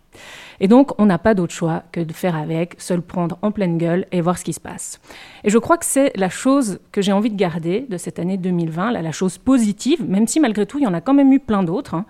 Et 0.60 0.68
donc, 0.68 0.91
on 0.99 1.05
n'a 1.05 1.18
pas 1.18 1.34
d'autre 1.34 1.53
choix 1.53 1.84
que 1.91 1.99
de 1.99 2.14
faire 2.14 2.36
avec, 2.36 2.76
se 2.82 2.93
le 2.93 3.01
prendre 3.01 3.38
en 3.41 3.51
pleine 3.51 3.78
gueule 3.78 4.05
et 4.12 4.22
voir 4.22 4.38
ce 4.38 4.43
qui 4.43 4.53
se 4.53 4.60
passe. 4.60 4.99
Et 5.43 5.49
je 5.49 5.57
crois 5.57 5.78
que 5.78 5.86
c'est 5.86 6.12
la 6.16 6.30
chose 6.30 6.80
que 6.91 7.01
j'ai 7.01 7.12
envie 7.12 7.30
de 7.30 7.38
garder 7.38 7.86
de 7.89 7.97
cette 7.97 8.20
année 8.20 8.38
2020, 8.38 8.91
la, 8.91 9.01
la 9.01 9.12
chose 9.12 9.38
positive, 9.38 10.03
même 10.07 10.28
si 10.28 10.39
malgré 10.39 10.66
tout, 10.66 10.80
il 10.80 10.84
y 10.84 10.88
en 10.88 10.93
a 10.93 11.01
quand 11.01 11.14
même 11.14 11.32
eu 11.32 11.39
plein 11.39 11.64
d'autres, 11.64 11.95
hein, 11.95 12.05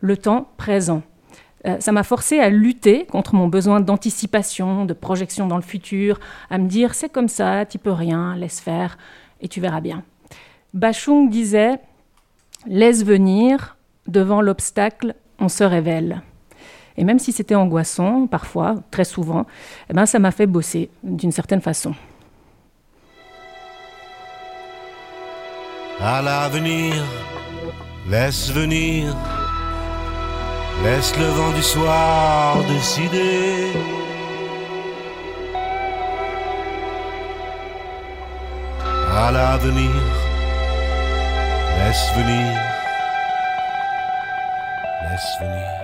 le 0.00 0.16
temps 0.16 0.48
présent. 0.56 1.02
Euh, 1.66 1.76
ça 1.80 1.92
m'a 1.92 2.02
forcé 2.02 2.40
à 2.40 2.50
lutter 2.50 3.06
contre 3.06 3.34
mon 3.34 3.48
besoin 3.48 3.80
d'anticipation, 3.80 4.84
de 4.84 4.92
projection 4.92 5.46
dans 5.46 5.56
le 5.56 5.62
futur, 5.62 6.20
à 6.50 6.58
me 6.58 6.68
dire 6.68 6.94
c'est 6.94 7.08
comme 7.08 7.28
ça, 7.28 7.64
tu 7.64 7.78
peux 7.78 7.92
rien, 7.92 8.36
laisse 8.36 8.60
faire 8.60 8.98
et 9.40 9.48
tu 9.48 9.60
verras 9.60 9.80
bien. 9.80 10.02
Bachung 10.74 11.30
disait 11.30 11.78
Laisse 12.66 13.04
venir, 13.04 13.76
devant 14.06 14.40
l'obstacle, 14.40 15.14
on 15.38 15.48
se 15.48 15.64
révèle. 15.64 16.22
Et 16.96 17.04
même 17.04 17.18
si 17.18 17.32
c'était 17.32 17.54
angoissant, 17.54 18.26
parfois, 18.26 18.76
très 18.90 19.04
souvent, 19.04 19.46
eh 19.90 19.92
ben, 19.92 20.06
ça 20.06 20.18
m'a 20.18 20.30
fait 20.30 20.46
bosser 20.46 20.90
d'une 21.02 21.32
certaine 21.32 21.60
façon. 21.60 21.94
À 26.00 26.22
l'avenir, 26.22 26.94
laisse 28.08 28.50
venir, 28.50 29.16
laisse 30.84 31.16
le 31.18 31.26
vent 31.26 31.52
du 31.52 31.62
soir 31.62 32.62
décider. 32.64 33.72
À 39.16 39.30
l'avenir, 39.30 39.90
laisse 41.78 42.12
venir, 42.16 42.58
laisse 45.08 45.38
venir. 45.40 45.83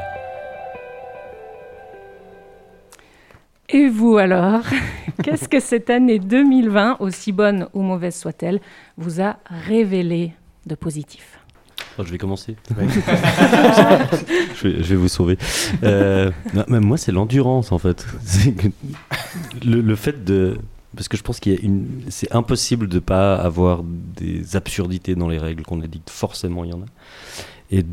Et 3.73 3.89
vous 3.89 4.19
alors? 4.19 4.63
Qu'est-ce 5.23 5.49
que 5.49 5.61
cette 5.61 5.91
année 5.91 6.19
2020, 6.19 6.97
aussi 7.01 7.33
bonne 7.33 7.69
ou 7.73 7.83
mauvaise 7.83 8.17
soit-elle, 8.17 8.61
vous 8.97 9.21
a 9.21 9.37
révélé 9.45 10.33
de 10.67 10.75
positif? 10.75 11.39
Oh, 11.99 12.03
je 12.05 12.11
vais 12.11 12.19
commencer. 12.19 12.57
je, 12.71 14.69
vais, 14.69 14.83
je 14.83 14.89
vais 14.89 14.97
vous 14.97 15.09
sauver. 15.09 15.39
Euh, 15.83 16.31
non, 16.55 16.65
même 16.69 16.85
moi, 16.85 16.97
c'est 16.97 17.13
l'endurance 17.13 17.73
en 17.73 17.79
fait. 17.79 18.07
Le, 19.65 19.81
le 19.81 19.97
fait 19.97 20.25
de. 20.25 20.59
Parce 20.97 21.09
que 21.09 21.17
je 21.17 21.23
pense 21.23 21.39
qu'il 21.39 21.53
y 21.53 21.57
a 21.57 21.61
une. 21.61 22.03
C'est 22.09 22.35
impossible 22.35 22.89
de 22.89 22.99
pas 22.99 23.37
avoir 23.37 23.83
des 23.85 24.57
absurdités 24.57 25.15
dans 25.15 25.29
les 25.29 25.39
règles 25.39 25.63
qu'on 25.63 25.81
édicte. 25.83 26.11
Forcément, 26.11 26.65
il 26.65 26.71
y 26.71 26.73
en 26.75 26.81
a. 26.81 26.87
Et 27.71 27.85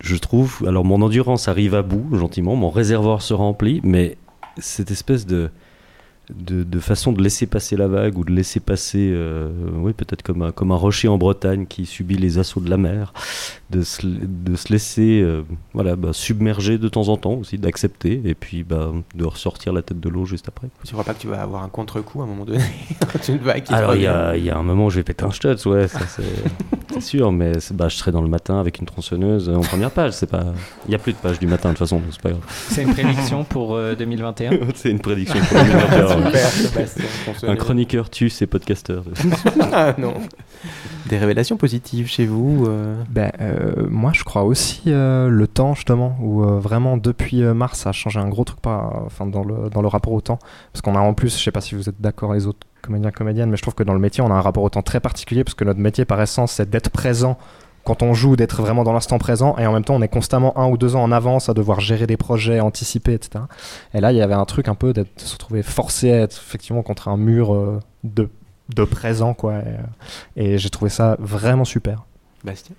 je 0.00 0.16
trouve. 0.16 0.64
Alors, 0.66 0.84
mon 0.84 1.00
endurance 1.02 1.48
arrive 1.48 1.74
à 1.74 1.82
bout, 1.82 2.16
gentiment. 2.16 2.56
Mon 2.56 2.70
réservoir 2.70 3.22
se 3.22 3.32
remplit. 3.34 3.80
Mais 3.84 4.16
cette 4.58 4.90
espèce 4.90 5.26
de. 5.26 5.50
De, 6.28 6.64
de 6.64 6.80
façon 6.80 7.12
de 7.12 7.22
laisser 7.22 7.46
passer 7.46 7.76
la 7.76 7.86
vague 7.86 8.18
ou 8.18 8.24
de 8.24 8.32
laisser 8.32 8.58
passer, 8.58 9.12
euh, 9.14 9.48
oui, 9.76 9.92
peut-être 9.92 10.22
comme 10.22 10.42
un, 10.42 10.50
comme 10.50 10.72
un 10.72 10.76
rocher 10.76 11.06
en 11.06 11.18
Bretagne 11.18 11.66
qui 11.66 11.86
subit 11.86 12.16
les 12.16 12.38
assauts 12.38 12.58
de 12.58 12.68
la 12.68 12.76
mer, 12.76 13.12
de 13.70 13.82
se, 13.82 14.04
de 14.04 14.56
se 14.56 14.72
laisser 14.72 15.20
euh, 15.22 15.42
voilà, 15.72 15.94
bah, 15.94 16.12
submerger 16.12 16.78
de 16.78 16.88
temps 16.88 17.10
en 17.10 17.16
temps 17.16 17.34
aussi, 17.34 17.58
d'accepter 17.58 18.20
et 18.24 18.34
puis 18.34 18.64
bah, 18.64 18.92
de 19.14 19.24
ressortir 19.24 19.72
la 19.72 19.82
tête 19.82 20.00
de 20.00 20.08
l'eau 20.08 20.24
juste 20.24 20.48
après. 20.48 20.66
Tu 20.84 20.94
crois 20.94 21.04
pas 21.04 21.14
que 21.14 21.20
tu 21.20 21.28
vas 21.28 21.40
avoir 21.40 21.62
un 21.62 21.68
contre-coup 21.68 22.20
à 22.20 22.24
un 22.24 22.26
moment 22.26 22.44
donné? 22.44 22.58
Quand 23.12 23.28
une 23.28 23.38
vague 23.38 23.62
qui 23.62 23.72
Alors 23.72 23.94
il 23.94 24.00
y, 24.00 24.04
y 24.46 24.50
a 24.50 24.58
un 24.58 24.62
moment 24.64 24.86
où 24.86 24.90
je 24.90 24.96
vais 24.96 25.04
péter 25.04 25.24
un 25.24 25.30
stutz, 25.30 25.64
ouais, 25.66 25.86
ça 25.86 26.00
c'est 26.08 26.24
c'est 27.00 27.06
sûr, 27.06 27.32
mais 27.32 27.52
bah, 27.72 27.88
je 27.88 27.96
serai 27.96 28.12
dans 28.12 28.22
le 28.22 28.28
matin 28.28 28.58
avec 28.58 28.78
une 28.78 28.86
tronçonneuse 28.86 29.48
en 29.48 29.60
première 29.60 29.90
page. 29.90 30.12
C'est 30.12 30.26
pas, 30.30 30.44
il 30.86 30.92
y 30.92 30.94
a 30.94 30.98
plus 30.98 31.12
de 31.12 31.18
pages 31.18 31.38
du 31.38 31.46
matin 31.46 31.68
de 31.70 31.74
toute 31.74 31.80
façon, 31.80 31.96
donc 31.96 32.08
c'est 32.10 32.20
pas 32.20 32.30
grave. 32.30 32.42
C'est 32.48 32.82
une 32.82 32.92
prédiction 32.92 33.44
pour 33.44 33.74
euh, 33.74 33.94
2021 33.94 34.50
c'est 34.74 34.90
une 34.90 35.00
prédiction 35.00 35.38
pour 35.40 35.58
2021. 35.62 36.26
Super, 36.26 36.48
Sébastien, 36.48 37.04
tronçonneuse. 37.24 37.56
un 37.56 37.56
chroniqueur 37.56 38.10
tue 38.10 38.30
ses 38.30 38.46
podcasteurs. 38.46 39.04
ah 39.72 39.94
non. 39.98 40.14
Des 41.08 41.18
révélations 41.18 41.56
positives 41.56 42.08
chez 42.08 42.26
vous 42.26 42.66
euh, 42.66 42.96
Ben, 43.10 43.30
euh, 43.40 43.86
moi, 43.88 44.12
je 44.12 44.24
crois 44.24 44.42
aussi 44.42 44.82
euh, 44.88 45.28
le 45.28 45.46
temps, 45.46 45.74
justement, 45.74 46.16
où 46.20 46.42
euh, 46.42 46.58
vraiment 46.58 46.96
depuis 46.96 47.42
euh, 47.42 47.54
mars, 47.54 47.80
ça 47.80 47.90
a 47.90 47.92
changé 47.92 48.18
un 48.18 48.28
gros 48.28 48.44
truc 48.44 48.58
enfin, 48.64 49.26
dans, 49.26 49.44
le, 49.44 49.70
dans 49.70 49.82
le 49.82 49.88
rapport 49.88 50.12
au 50.12 50.20
temps. 50.20 50.38
Parce 50.72 50.82
qu'on 50.82 50.96
a 50.96 51.00
en 51.00 51.14
plus, 51.14 51.36
je 51.38 51.42
sais 51.42 51.52
pas 51.52 51.60
si 51.60 51.74
vous 51.74 51.88
êtes 51.88 52.00
d'accord 52.00 52.34
les 52.34 52.46
autres 52.46 52.66
comédiens, 52.82 53.10
comédiennes, 53.10 53.50
mais 53.50 53.56
je 53.56 53.62
trouve 53.62 53.74
que 53.74 53.82
dans 53.82 53.94
le 53.94 53.98
métier, 53.98 54.22
on 54.22 54.30
a 54.30 54.34
un 54.34 54.40
rapport 54.40 54.62
au 54.62 54.70
temps 54.70 54.82
très 54.82 55.00
particulier, 55.00 55.44
parce 55.44 55.54
que 55.54 55.64
notre 55.64 55.80
métier, 55.80 56.04
par 56.04 56.20
essence, 56.20 56.52
c'est 56.52 56.68
d'être 56.68 56.90
présent 56.90 57.38
quand 57.84 58.02
on 58.02 58.14
joue, 58.14 58.34
d'être 58.34 58.60
vraiment 58.62 58.82
dans 58.82 58.92
l'instant 58.92 59.18
présent, 59.18 59.56
et 59.58 59.66
en 59.66 59.72
même 59.72 59.84
temps, 59.84 59.94
on 59.94 60.02
est 60.02 60.08
constamment 60.08 60.58
un 60.58 60.66
ou 60.68 60.76
deux 60.76 60.96
ans 60.96 61.04
en 61.04 61.12
avance 61.12 61.48
à 61.48 61.54
devoir 61.54 61.78
gérer 61.78 62.08
des 62.08 62.16
projets, 62.16 62.58
anticiper, 62.58 63.14
etc. 63.14 63.44
Et 63.94 64.00
là, 64.00 64.12
il 64.12 64.18
y 64.18 64.22
avait 64.22 64.34
un 64.34 64.44
truc 64.44 64.66
un 64.66 64.74
peu 64.74 64.92
de 64.92 65.06
se 65.16 65.34
retrouver 65.34 65.62
forcé 65.62 66.10
à 66.10 66.22
être 66.22 66.36
effectivement 66.36 66.82
contre 66.82 67.06
un 67.06 67.16
mur 67.16 67.54
euh, 67.54 67.80
de, 68.02 68.28
de 68.74 68.84
présent, 68.84 69.34
quoi. 69.34 69.52
Euh, 69.52 69.76
et 70.34 70.58
j'ai 70.58 70.70
trouvé 70.70 70.90
ça 70.90 71.16
vraiment 71.20 71.64
super. 71.64 72.04
Bastien? 72.42 72.74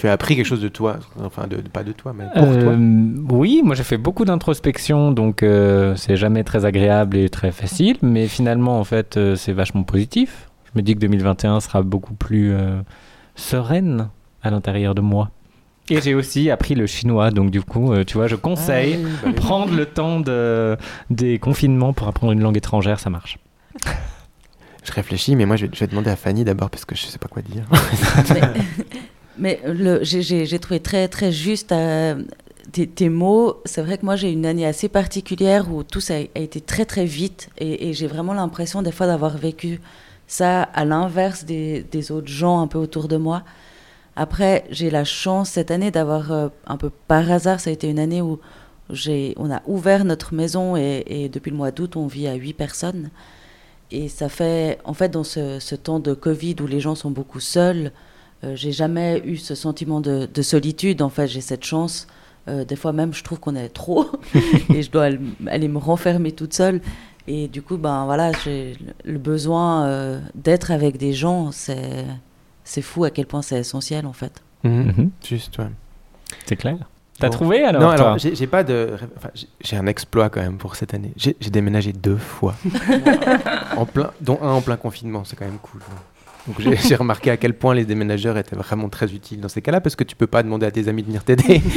Tu 0.00 0.08
as 0.08 0.12
appris 0.12 0.34
quelque 0.34 0.46
chose 0.46 0.62
de 0.62 0.68
toi, 0.68 0.96
enfin 1.22 1.46
de, 1.46 1.56
de- 1.56 1.68
pas 1.68 1.82
de 1.84 1.92
toi, 1.92 2.14
mais 2.16 2.24
pour 2.34 2.44
Euh, 2.50 2.62
toi. 2.62 3.36
Oui, 3.36 3.60
moi 3.62 3.74
j'ai 3.74 3.82
fait 3.82 3.98
beaucoup 3.98 4.24
d'introspection, 4.24 5.12
donc 5.12 5.42
euh, 5.42 5.94
c'est 5.96 6.16
jamais 6.16 6.42
très 6.42 6.64
agréable 6.64 7.18
et 7.18 7.28
très 7.28 7.52
facile, 7.52 7.98
mais 8.00 8.26
finalement 8.26 8.80
en 8.80 8.84
fait 8.84 9.18
euh, 9.18 9.36
c'est 9.36 9.52
vachement 9.52 9.82
positif. 9.82 10.48
Je 10.64 10.78
me 10.78 10.82
dis 10.82 10.94
que 10.94 11.00
2021 11.00 11.60
sera 11.60 11.82
beaucoup 11.82 12.14
plus 12.14 12.52
euh, 12.52 12.80
sereine 13.34 14.08
à 14.42 14.50
l'intérieur 14.50 14.94
de 14.94 15.02
moi. 15.02 15.30
Et 15.90 16.00
j'ai 16.00 16.14
aussi 16.14 16.50
appris 16.50 16.74
le 16.76 16.86
chinois, 16.86 17.30
donc 17.30 17.50
du 17.50 17.60
coup, 17.60 17.92
euh, 17.92 18.04
tu 18.04 18.14
vois, 18.16 18.26
je 18.28 18.36
conseille 18.36 18.94
Ah 18.94 18.98
oui, 19.04 19.10
bah 19.22 19.28
oui. 19.28 19.32
prendre 19.34 19.74
le 19.74 19.84
temps 19.86 20.20
de, 20.20 20.76
des 21.10 21.38
confinements 21.38 21.92
pour 21.92 22.06
apprendre 22.08 22.32
une 22.32 22.40
langue 22.40 22.56
étrangère, 22.56 23.00
ça 23.00 23.10
marche. 23.10 23.38
Je 24.84 24.92
réfléchis, 24.92 25.36
mais 25.36 25.44
moi 25.44 25.56
je 25.56 25.66
vais, 25.66 25.72
je 25.74 25.80
vais 25.80 25.88
demander 25.88 26.08
à 26.10 26.16
Fanny 26.16 26.42
d'abord 26.44 26.70
parce 26.70 26.84
que 26.86 26.94
je 26.94 27.02
sais 27.04 27.18
pas 27.18 27.28
quoi 27.28 27.42
dire. 27.42 27.64
Mais 29.40 29.58
j'ai- 30.02 30.58
trouvé 30.58 30.80
très, 30.80 31.08
très 31.08 31.32
juste 31.32 31.72
euh, 31.72 32.22
tes, 32.72 33.08
mots. 33.08 33.56
C'est 33.64 33.80
vrai 33.80 33.96
que 33.96 34.04
moi, 34.04 34.14
j'ai 34.14 34.30
une 34.30 34.44
année 34.44 34.66
assez 34.66 34.88
particulière 34.88 35.72
où 35.72 35.82
tout 35.82 36.00
ça 36.00 36.14
a, 36.16 36.38
été 36.38 36.60
très, 36.60 36.84
très 36.84 37.06
vite. 37.06 37.48
Et, 37.58 37.94
j'ai 37.94 38.06
vraiment 38.06 38.34
l'impression, 38.34 38.82
des 38.82 38.92
fois, 38.92 39.06
d'avoir 39.06 39.38
vécu 39.38 39.80
ça 40.26 40.62
à 40.62 40.84
l'inverse 40.84 41.44
des, 41.44 42.12
autres 42.12 42.28
gens 42.28 42.60
un 42.60 42.66
peu 42.66 42.78
autour 42.78 43.08
de 43.08 43.16
moi. 43.16 43.42
Après, 44.14 44.64
j'ai 44.70 44.90
la 44.90 45.04
chance 45.04 45.50
cette 45.50 45.70
année 45.70 45.90
d'avoir, 45.90 46.32
euh, 46.32 46.48
un 46.66 46.76
peu 46.76 46.90
par 46.90 47.30
hasard, 47.32 47.60
ça 47.60 47.70
a 47.70 47.72
été 47.72 47.88
une 47.88 47.98
année 47.98 48.20
où 48.20 48.38
on 49.36 49.50
a 49.50 49.62
ouvert 49.66 50.04
notre 50.04 50.34
maison 50.34 50.76
et, 50.76 51.30
depuis 51.32 51.50
le 51.50 51.56
mois 51.56 51.70
d'août, 51.70 51.96
on 51.96 52.06
vit 52.06 52.28
à 52.28 52.34
huit 52.34 52.52
personnes. 52.52 53.10
Et 53.90 54.08
ça 54.08 54.28
fait, 54.28 54.78
en 54.84 54.92
fait, 54.92 55.08
dans 55.08 55.24
ce, 55.24 55.58
ce 55.60 55.74
temps 55.76 55.98
de 55.98 56.12
Covid 56.12 56.56
où 56.60 56.66
les 56.66 56.80
gens 56.80 56.94
sont 56.94 57.10
beaucoup 57.10 57.40
seuls, 57.40 57.92
euh, 58.44 58.56
j'ai 58.56 58.72
jamais 58.72 59.20
eu 59.24 59.36
ce 59.36 59.54
sentiment 59.54 60.00
de, 60.00 60.28
de 60.32 60.42
solitude. 60.42 61.02
En 61.02 61.10
fait, 61.10 61.26
j'ai 61.26 61.40
cette 61.40 61.64
chance 61.64 62.06
Euh, 62.48 62.64
des 62.64 62.74
fois 62.76 62.92
même, 62.92 63.12
je 63.12 63.22
trouve 63.22 63.38
qu'on 63.38 63.54
est 63.54 63.68
trop 63.68 64.06
et 64.74 64.82
je 64.82 64.90
dois 64.90 65.04
al- 65.04 65.20
aller 65.46 65.68
me 65.68 65.76
renfermer 65.78 66.32
toute 66.32 66.54
seule. 66.54 66.80
Et 67.28 67.48
du 67.48 67.60
coup, 67.60 67.76
ben 67.76 68.06
voilà, 68.06 68.32
j'ai 68.42 68.78
le 69.04 69.18
besoin 69.18 69.84
euh, 69.86 70.20
d'être 70.34 70.70
avec 70.70 70.96
des 70.96 71.12
gens. 71.12 71.52
C'est 71.52 72.06
c'est 72.64 72.80
fou 72.82 73.04
à 73.04 73.10
quel 73.10 73.26
point 73.26 73.42
c'est 73.42 73.58
essentiel 73.60 74.06
en 74.06 74.14
fait. 74.14 74.42
Mhm. 74.64 75.10
Juste, 75.22 75.58
ouais. 75.58 75.68
C'est 76.46 76.56
clair. 76.56 76.78
T'as 77.18 77.28
Bon. 77.28 77.32
trouvé 77.34 77.62
alors 77.62 77.82
Non, 77.82 77.90
alors 77.90 78.16
j'ai 78.18 78.46
pas 78.46 78.64
de. 78.64 78.96
enfin, 79.18 79.30
j'ai- 79.62 79.76
un 79.76 79.86
exploit 79.86 80.30
quand 80.30 80.40
même 80.40 80.56
pour 80.56 80.76
cette 80.76 80.94
année. 80.94 81.12
J'ai 81.16 81.36
j'ai 81.40 81.50
déménagé 81.50 81.92
deux 81.92 82.16
fois, 82.16 82.54
en 83.76 83.84
plein, 83.84 84.10
dont 84.22 84.38
un 84.42 84.52
en 84.52 84.62
plein 84.62 84.76
confinement. 84.78 85.24
C'est 85.24 85.36
quand 85.36 85.44
même 85.44 85.58
cool. 85.60 85.82
Donc 86.46 86.56
j'ai 86.88 86.94
remarqué 86.96 87.30
à 87.30 87.36
quel 87.36 87.54
point 87.54 87.74
les 87.74 87.84
déménageurs 87.84 88.36
étaient 88.38 88.56
vraiment 88.56 88.88
très 88.88 89.12
utiles 89.12 89.40
dans 89.40 89.48
ces 89.48 89.62
cas-là 89.62 89.80
parce 89.80 89.96
que 89.96 90.04
tu 90.04 90.16
peux 90.16 90.26
pas 90.26 90.42
demander 90.42 90.66
à 90.66 90.70
tes 90.70 90.88
amis 90.88 91.02
de 91.02 91.06
venir 91.08 91.24
t'aider. 91.24 91.60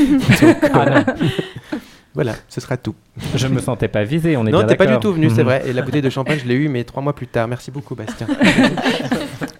Ah 0.73 1.03
voilà, 2.15 2.35
ce 2.47 2.61
sera 2.61 2.77
tout. 2.77 2.93
Je 3.35 3.47
me 3.47 3.59
sentais 3.59 3.87
pas 3.87 4.03
visé, 4.03 4.37
on 4.37 4.45
est 4.45 4.51
non, 4.51 4.63
t'es 4.65 4.75
pas 4.75 4.85
du 4.85 4.99
tout 4.99 5.13
venu, 5.13 5.29
c'est 5.29 5.37
Mhm. 5.37 5.43
vrai. 5.45 5.63
Et 5.65 5.73
la 5.73 5.81
bouteille 5.81 6.01
de 6.03 6.09
champagne, 6.11 6.39
je 6.43 6.47
l'ai 6.47 6.53
eue, 6.55 6.67
mais 6.69 6.83
trois 6.83 7.01
mois 7.01 7.13
plus 7.13 7.25
tard. 7.27 7.47
Merci 7.47 7.71
beaucoup, 7.71 7.95
Bastien. 7.95 8.27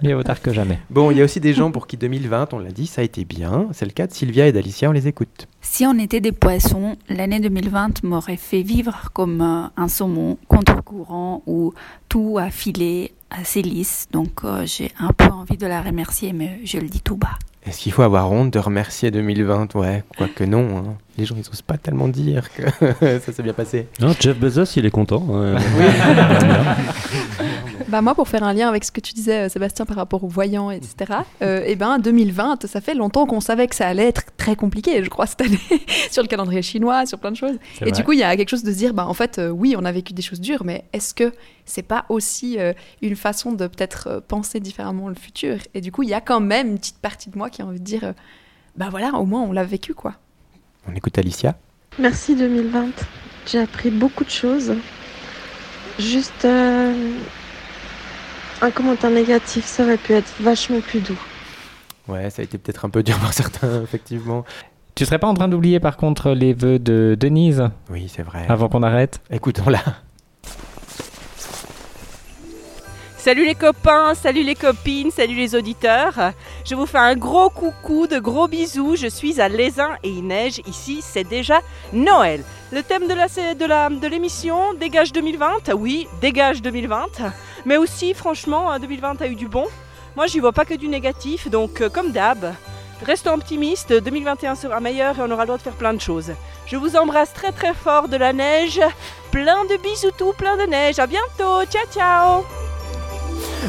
Mieux 0.04 0.14
vaut 0.16 0.24
tard 0.24 0.42
que 0.42 0.52
jamais. 0.54 0.78
Bon, 0.90 1.12
il 1.12 1.18
y 1.18 1.22
a 1.22 1.24
aussi 1.24 1.40
des 1.40 1.54
gens 1.54 1.72
pour 1.72 1.88
qui 1.88 1.98
2020, 1.98 2.54
on 2.54 2.60
l'a 2.60 2.72
dit, 2.72 2.88
ça 2.88 3.02
a 3.02 3.04
été 3.04 3.26
bien. 3.26 3.68
C'est 3.72 3.86
le 3.86 3.92
cas 3.92 4.06
de 4.06 4.12
Sylvia 4.14 4.48
et 4.48 4.52
d'Alicia, 4.52 4.90
on 4.90 4.92
les 4.92 5.08
écoute. 5.08 5.48
Si 5.62 5.86
on 5.86 5.98
était 5.98 6.20
des 6.22 6.32
poissons, 6.34 6.96
l'année 7.10 7.40
2020 7.40 8.04
m'aurait 8.04 8.38
fait 8.38 8.62
vivre 8.64 9.10
comme 9.14 9.42
euh, 9.42 9.68
un 9.82 9.88
saumon 9.88 10.38
contre-courant 10.48 11.42
où 11.48 11.74
tout 12.10 12.38
a 12.40 12.50
filé 12.50 13.14
assez 13.34 13.62
lisse. 13.62 14.08
Donc 14.12 14.42
euh, 14.44 14.64
j'ai 14.66 14.92
un 15.00 15.12
peu 15.14 15.26
envie 15.26 15.58
de 15.58 15.68
la 15.68 15.82
remercier, 15.82 16.34
mais 16.34 16.60
je 16.64 16.78
le 16.78 16.88
dis 16.88 17.02
tout 17.02 17.16
bas. 17.18 17.38
Est-ce 17.66 17.80
qu'il 17.80 17.94
faut 17.94 18.02
avoir 18.02 18.30
honte 18.30 18.52
de 18.52 18.60
remercier 18.60 19.10
2020 19.10 19.74
Ouais, 19.76 20.04
quoique 20.18 20.44
non. 20.44 20.78
hein. 20.78 20.96
Les 21.18 21.26
gens, 21.26 21.36
ils 21.38 21.48
osent 21.50 21.62
pas 21.62 21.78
tellement 21.78 22.10
dire 22.10 22.50
que 22.54 22.64
ça 23.20 23.32
s'est 23.32 23.44
bien 23.44 23.54
passé. 23.54 23.88
Non, 24.02 24.14
Jeff 24.20 24.38
Bezos, 24.38 24.66
il 24.76 24.86
est 24.86 24.92
content. 24.92 25.26
euh. 25.30 25.58
Bah 27.94 28.02
moi, 28.02 28.16
pour 28.16 28.28
faire 28.28 28.42
un 28.42 28.54
lien 28.54 28.70
avec 28.70 28.86
ce 28.86 28.92
que 28.92 29.00
tu 29.00 29.14
disais, 29.14 29.42
euh, 29.42 29.50
Sébastien, 29.50 29.86
par 29.86 29.98
rapport 29.98 30.24
aux 30.24 30.28
voyants, 30.28 30.72
etc., 30.72 31.14
euh, 31.44 31.62
eh 31.64 31.76
ben 31.76 32.00
2020, 32.00 32.66
ça 32.66 32.82
fait 32.82 32.96
longtemps 32.96 33.28
qu'on 33.28 33.40
savait 33.40 33.68
que 33.68 33.76
ça 33.76 33.88
allait 33.88 34.08
être 34.08 34.36
très 34.36 34.56
compliqué, 34.56 35.04
je 35.04 35.10
crois, 35.12 35.28
cette 35.28 35.42
année, 35.42 35.60
sur 36.10 36.24
le 36.24 36.28
calendrier 36.28 36.64
chinois, 36.64 37.06
sur 37.06 37.20
plein 37.20 37.30
de 37.30 37.36
choses. 37.36 37.60
Et 37.86 37.92
du 37.92 38.04
coup, 38.04 38.14
il 38.14 38.18
y 38.18 38.24
a 38.24 38.36
quelque 38.36 38.50
chose 38.50 38.64
de 38.64 38.72
se 38.72 38.78
dire, 38.78 38.96
bah, 38.96 39.06
en 39.06 39.14
fait, 39.14 39.38
euh, 39.38 39.50
oui, 39.50 39.76
on 39.78 39.86
a 39.86 39.92
vécu 39.92 40.14
des 40.14 40.24
choses 40.24 40.42
dures, 40.42 40.64
mais 40.66 40.86
est-ce 40.92 41.14
que 41.14 41.34
c'est 41.66 41.84
pas 41.84 42.06
aussi 42.10 42.58
euh, 42.58 42.74
une 43.04 43.16
façon 43.16 43.52
de 43.52 43.68
peut-être 43.68 44.08
euh, 44.08 44.20
penser 44.28 44.60
différemment 44.60 45.08
le 45.08 45.14
futur? 45.14 45.58
Et 45.76 45.82
du 45.82 45.92
coup, 45.92 46.02
il 46.02 46.10
y 46.10 46.16
a 46.16 46.22
quand 46.22 46.40
même 46.40 46.70
une 46.70 46.80
petite 46.80 46.98
partie 46.98 47.30
de 47.30 47.38
moi 47.38 47.52
qui 47.52 47.62
a 47.62 47.66
envie 47.68 47.80
de 47.80 47.86
dire, 47.86 48.06
euh, 48.06 48.14
bah 48.76 48.88
voilà, 48.90 49.14
au 49.20 49.28
moins, 49.28 49.44
on 49.44 49.52
l'a 49.52 49.66
vécu, 49.66 49.94
quoi. 49.94 50.16
On 50.90 50.96
écoute 50.96 51.16
Alicia. 51.20 51.56
Merci 52.00 52.36
2020. 52.36 52.88
J'ai 53.46 53.60
appris 53.60 53.92
beaucoup 53.92 54.24
de 54.24 54.32
choses. 54.32 54.74
Juste 56.00 56.46
euh, 56.46 57.20
un 58.64 58.72
commentaire 58.72 59.12
négatif, 59.12 59.66
ça 59.66 59.84
aurait 59.84 59.98
pu 59.98 60.14
être 60.14 60.34
vachement 60.40 60.80
plus 60.80 61.02
doux. 61.02 61.20
Ouais, 62.08 62.30
ça 62.30 62.42
a 62.42 62.46
été 62.46 62.58
peut-être 62.58 62.86
un 62.86 62.90
peu 62.90 63.04
dur 63.04 63.18
pour 63.20 63.34
certains, 63.34 63.84
effectivement. 63.84 64.46
Tu 64.96 65.06
serais 65.06 65.20
pas 65.20 65.28
en 65.28 65.34
train 65.34 65.48
d'oublier 65.48 65.80
par 65.80 65.98
contre 65.98 66.32
les 66.32 66.54
vœux 66.54 66.80
de 66.80 67.18
Denise 67.20 67.70
Oui, 67.90 68.12
c'est 68.14 68.24
vrai. 68.24 68.46
Avant 68.48 68.70
qu'on 68.70 68.84
arrête? 68.84 69.22
Écoutons-la. 69.32 69.82
Salut 73.18 73.46
les 73.46 73.56
copains, 73.56 74.16
salut 74.16 74.44
les 74.44 74.54
copines, 74.54 75.10
salut 75.10 75.36
les 75.36 75.56
auditeurs. 75.56 76.34
Je 76.66 76.76
vous 76.76 76.86
fais 76.86 76.98
un 76.98 77.16
gros 77.16 77.50
coucou, 77.50 78.06
de 78.06 78.20
gros 78.20 78.50
bisous. 78.50 78.98
Je 78.98 79.08
suis 79.08 79.40
à 79.40 79.48
Lézin 79.48 79.92
et 80.04 80.10
il 80.10 80.28
neige. 80.28 80.60
Ici, 80.68 81.00
c'est 81.02 81.24
déjà 81.24 81.62
Noël. 81.94 82.44
Le 82.74 82.84
thème 82.84 83.08
de 83.08 83.14
la 83.14 83.28
de 83.28 83.66
la 83.66 83.90
de 83.90 84.08
l'émission 84.08 84.74
dégage 84.74 85.14
2020. 85.14 85.74
Oui, 85.74 86.06
dégage 86.22 86.62
2020. 86.62 87.06
Mais 87.66 87.78
aussi, 87.78 88.14
franchement, 88.14 88.78
2020 88.78 89.22
a 89.22 89.28
eu 89.28 89.36
du 89.36 89.48
bon. 89.48 89.66
Moi, 90.16 90.28
j'y 90.28 90.40
vois 90.40 90.52
pas 90.52 90.66
que 90.66 90.76
du 90.76 90.88
négatif. 90.88 91.50
Donc, 91.50 91.82
euh, 91.82 91.90
comme 91.90 92.12
d'hab, 92.12 92.54
restons 93.06 93.34
optimistes. 93.34 93.94
2021 93.94 94.56
sera 94.56 94.80
meilleur 94.80 95.18
et 95.18 95.22
on 95.22 95.32
aura 95.32 95.44
le 95.44 95.48
droit 95.48 95.58
de 95.58 95.64
faire 95.64 95.74
plein 95.74 95.94
de 95.94 96.02
choses. 96.02 96.32
Je 96.68 96.78
vous 96.78 96.96
embrasse 96.96 97.34
très 97.34 97.52
très 97.52 97.74
fort 97.74 98.08
de 98.08 98.18
la 98.18 98.34
neige. 98.34 98.80
Plein 99.32 99.66
de 99.66 99.82
bisous 99.82 100.12
tout, 100.18 100.34
plein 100.38 100.58
de 100.58 100.70
neige. 100.70 101.00
À 101.00 101.08
bientôt. 101.08 101.64
Ciao 101.70 101.86
ciao. 101.92 102.46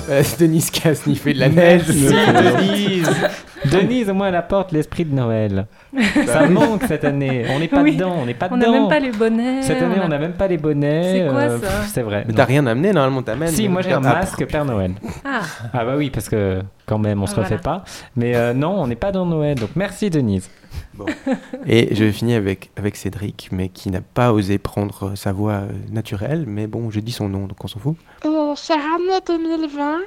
Euh, 0.09 0.23
c'est 0.23 0.41
Denise 0.41 0.71
qui 0.71 0.87
a 0.87 0.95
sniffé 0.95 1.33
de 1.33 1.41
la 1.41 1.49
neige. 1.49 1.85
Merci, 1.89 2.67
Denise. 2.67 3.11
Denise, 3.71 4.11
au 4.11 4.15
moins, 4.15 4.29
elle 4.29 4.35
apporte 4.35 4.73
l'esprit 4.73 5.05
de 5.05 5.15
Noël. 5.15 5.67
Ça 6.27 6.49
manque 6.49 6.83
cette 6.85 7.05
année. 7.05 7.45
On 7.51 7.59
n'est 7.59 7.69
pas 7.69 7.83
Oui. 7.83 7.97
dedans. 7.97 8.15
On 8.23 8.27
n'est 8.27 8.35
pas 8.35 8.49
On 8.51 8.57
n'a 8.57 8.67
dedans. 8.67 8.81
même 8.81 8.89
pas 8.89 8.99
les 9.01 9.11
bonnets. 9.11 9.63
Cette 9.63 9.83
année, 9.83 9.97
on 10.03 10.09
n'a 10.09 10.19
même 10.19 10.33
pas 10.35 10.47
les 10.49 10.59
bonnets. 10.59 11.25
C'est 11.25 11.31
quoi, 11.31 11.41
euh, 11.41 11.59
ça 11.61 11.67
pff, 11.67 11.87
C'est 11.93 12.03
vrai. 12.03 12.25
Mais 12.27 12.35
t'as 12.35 12.45
rien 12.45 12.67
amené, 12.67 12.93
normalement, 12.93 13.23
t'amènes. 13.23 13.49
Si, 13.49 13.69
moi 13.69 13.83
j'ai 13.83 13.93
un 13.93 14.01
masque 14.01 14.45
Père 14.47 14.65
Noël. 14.65 14.93
Ah. 15.25 15.41
Ah 15.73 15.85
bah 15.85 15.95
oui, 15.97 16.11
parce 16.11 16.29
que 16.29 16.61
quand 16.87 16.99
même, 16.99 17.23
on 17.23 17.27
se 17.27 17.35
Ah, 17.37 17.43
refait 17.43 17.59
voilà. 17.63 17.81
pas. 17.81 17.85
Mais 18.17 18.35
euh, 18.37 18.53
non, 18.55 18.71
on 18.81 18.87
n'est 18.87 18.97
pas 18.97 19.13
dans 19.13 19.27
Noël. 19.27 19.59
Donc 19.59 19.71
merci 19.77 20.11
Denise. 20.11 20.51
Bon. 20.95 21.07
Et 21.67 21.95
je 21.95 22.11
finis 22.11 22.35
avec, 22.35 22.71
avec 22.77 22.97
Cédric, 22.97 23.49
mais 23.53 23.69
qui 23.69 23.91
n'a 23.91 24.01
pas 24.01 24.33
osé 24.33 24.59
prendre 24.59 25.11
euh, 25.11 25.17
sa 25.17 25.33
voix 25.33 25.63
naturelle. 25.91 26.45
Mais 26.47 26.67
bon, 26.67 26.91
j'ai 26.91 27.01
dit 27.01 27.13
son 27.13 27.29
nom, 27.29 27.47
donc 27.47 27.63
on 27.65 27.69
s'en 27.69 27.79
fout. 27.81 27.97
Euh, 28.25 28.55
année 28.57 29.21
2020, 29.27 29.99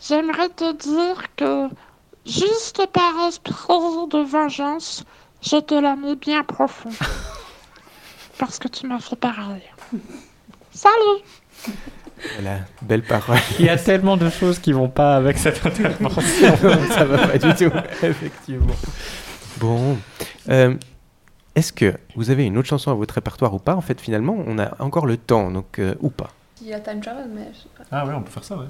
j'aimerais 0.00 0.48
te 0.48 0.76
dire 0.76 1.22
que 1.36 1.68
juste 2.26 2.86
par 2.92 3.12
esprit 3.28 3.54
de 4.10 4.24
vengeance, 4.24 5.04
je 5.42 5.56
te 5.56 5.74
la 5.74 5.96
mets 5.96 6.16
bien 6.16 6.42
profond. 6.44 6.90
Parce 8.38 8.58
que 8.58 8.68
tu 8.68 8.86
m'as 8.86 8.98
fait 8.98 9.16
pareil. 9.16 9.62
Salut 10.72 11.22
Voilà, 12.34 12.60
belle 12.80 13.02
parole. 13.02 13.38
Il 13.58 13.66
y 13.66 13.68
a 13.68 13.76
tellement 13.76 14.16
de 14.16 14.30
choses 14.30 14.58
qui 14.58 14.72
vont 14.72 14.88
pas 14.88 15.16
avec 15.16 15.38
cette 15.38 15.64
intervention. 15.66 16.56
ça 16.90 17.04
va 17.04 17.26
pas 17.28 17.38
du 17.38 17.54
tout, 17.54 17.70
effectivement. 18.02 18.74
Bon. 19.58 19.96
Euh, 20.48 20.74
Est-ce 21.54 21.72
que 21.72 21.94
vous 22.16 22.30
avez 22.30 22.44
une 22.46 22.56
autre 22.58 22.68
chanson 22.68 22.90
à 22.90 22.94
votre 22.94 23.14
répertoire 23.14 23.52
ou 23.54 23.58
pas? 23.58 23.74
En 23.76 23.80
fait, 23.82 24.00
finalement, 24.00 24.36
on 24.46 24.58
a 24.58 24.70
encore 24.82 25.06
le 25.06 25.16
temps, 25.18 25.50
donc 25.50 25.78
euh, 25.78 25.94
ou 26.00 26.10
pas. 26.10 26.30
Il 26.60 26.68
y 26.68 26.74
a 26.74 26.80
time 26.80 27.00
travel, 27.00 27.28
mais 27.32 27.48
je 27.52 27.58
sais 27.58 27.68
pas. 27.76 27.84
Ah 27.92 28.06
ouais, 28.06 28.14
on 28.14 28.22
peut 28.22 28.30
faire 28.30 28.44
ça, 28.44 28.56
ouais. 28.56 28.66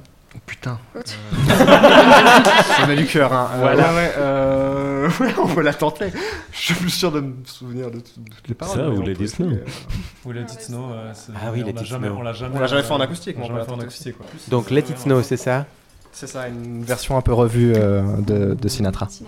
Putain. 0.46 0.78
On 0.94 2.88
a 2.90 2.94
du 2.96 3.06
cœur, 3.06 3.32
hein. 3.32 3.50
Euh, 3.54 3.58
Voilà. 3.60 3.88
ouais, 3.90 3.94
ouais, 3.96 4.12
euh, 4.18 5.10
ouais, 5.20 5.34
on 5.38 5.44
va 5.44 5.62
la 5.62 5.74
tenter. 5.74 6.06
Je 6.52 6.58
suis 6.58 6.74
plus 6.74 6.90
sûr 6.90 7.12
de 7.12 7.20
me 7.20 7.32
souvenir 7.44 7.90
de, 7.90 7.98
tout- 8.00 8.18
de 8.20 8.30
toutes 8.34 8.48
les 8.48 8.54
paroles. 8.54 8.76
Ça, 8.76 8.82
mais 8.82 8.96
ou 8.96 9.00
on 9.02 9.04
Let 9.04 9.14
peut 9.14 9.24
It 9.24 9.30
Snow. 9.30 9.46
essayer, 9.46 9.60
euh. 9.60 10.28
Ou 10.28 10.32
Let 10.32 10.40
It 10.42 10.60
Snow. 10.62 10.90
euh, 10.92 11.10
c'est- 11.14 11.32
Ah 11.36 11.50
oui, 11.52 11.62
on 11.62 11.66
Let 11.66 11.72
l'a 11.74 11.80
It 11.82 11.86
jamais- 11.86 12.08
Snow. 12.08 12.16
On 12.18 12.22
l'a 12.22 12.32
jamais, 12.32 12.56
On 12.56 12.60
l'a 12.60 12.66
jamais 12.66 12.80
euh, 12.82 12.84
fait 12.84 12.92
en 12.92 13.00
acoustique, 13.00 13.36
On 13.36 13.40
mais 13.40 13.48
l'a 13.48 13.54
jamais 13.54 13.60
peut 13.60 13.66
fait 13.72 13.78
en 13.78 13.80
acoustique, 13.80 14.16
quoi. 14.16 14.26
Donc, 14.48 14.70
Let 14.70 14.80
It 14.80 14.98
Snow, 14.98 15.22
c'est 15.22 15.36
ça 15.36 15.66
C'est 16.12 16.26
ça, 16.26 16.48
une 16.48 16.82
version 16.84 17.16
un 17.16 17.22
peu 17.22 17.32
revue 17.34 17.74
euh, 17.76 18.02
de, 18.18 18.54
de 18.54 18.68
Sinatra. 18.68 19.08
Oh, 19.10 19.24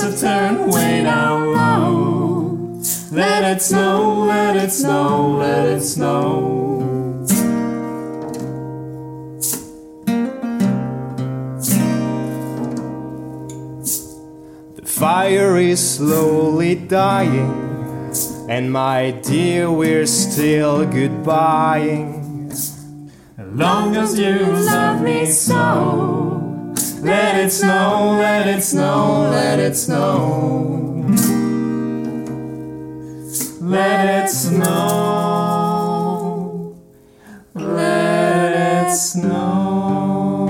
Lights 0.00 0.22
have 0.22 0.30
turned 0.30 0.72
way 0.72 1.02
down 1.02 1.52
low. 1.52 2.80
Let 3.12 3.44
it 3.44 3.60
snow, 3.60 4.24
let 4.24 4.56
it 4.56 4.70
snow, 4.70 5.36
let 5.36 5.66
it 5.66 5.82
snow. 5.82 7.26
The 14.76 14.86
fire 14.86 15.58
is 15.58 15.96
slowly 15.96 16.76
dying, 16.76 17.68
And 18.48 18.72
my 18.72 19.10
dear, 19.10 19.70
we're 19.70 20.06
still 20.06 20.86
goodbying. 20.86 22.50
As 22.50 23.52
long 23.52 23.96
as 23.96 24.18
you 24.18 24.38
love 24.38 25.02
me 25.02 25.26
so, 25.26 26.49
let 27.02 27.34
it 27.44 27.50
snow, 27.50 28.16
let 28.18 28.46
it 28.46 28.62
snow, 28.62 29.28
let 29.30 29.58
it 29.58 29.74
snow. 29.76 31.06
Let 33.62 34.24
it 34.24 34.28
snow, 34.30 34.66
let 37.54 38.88
it 38.88 38.94
snow. 38.96 40.48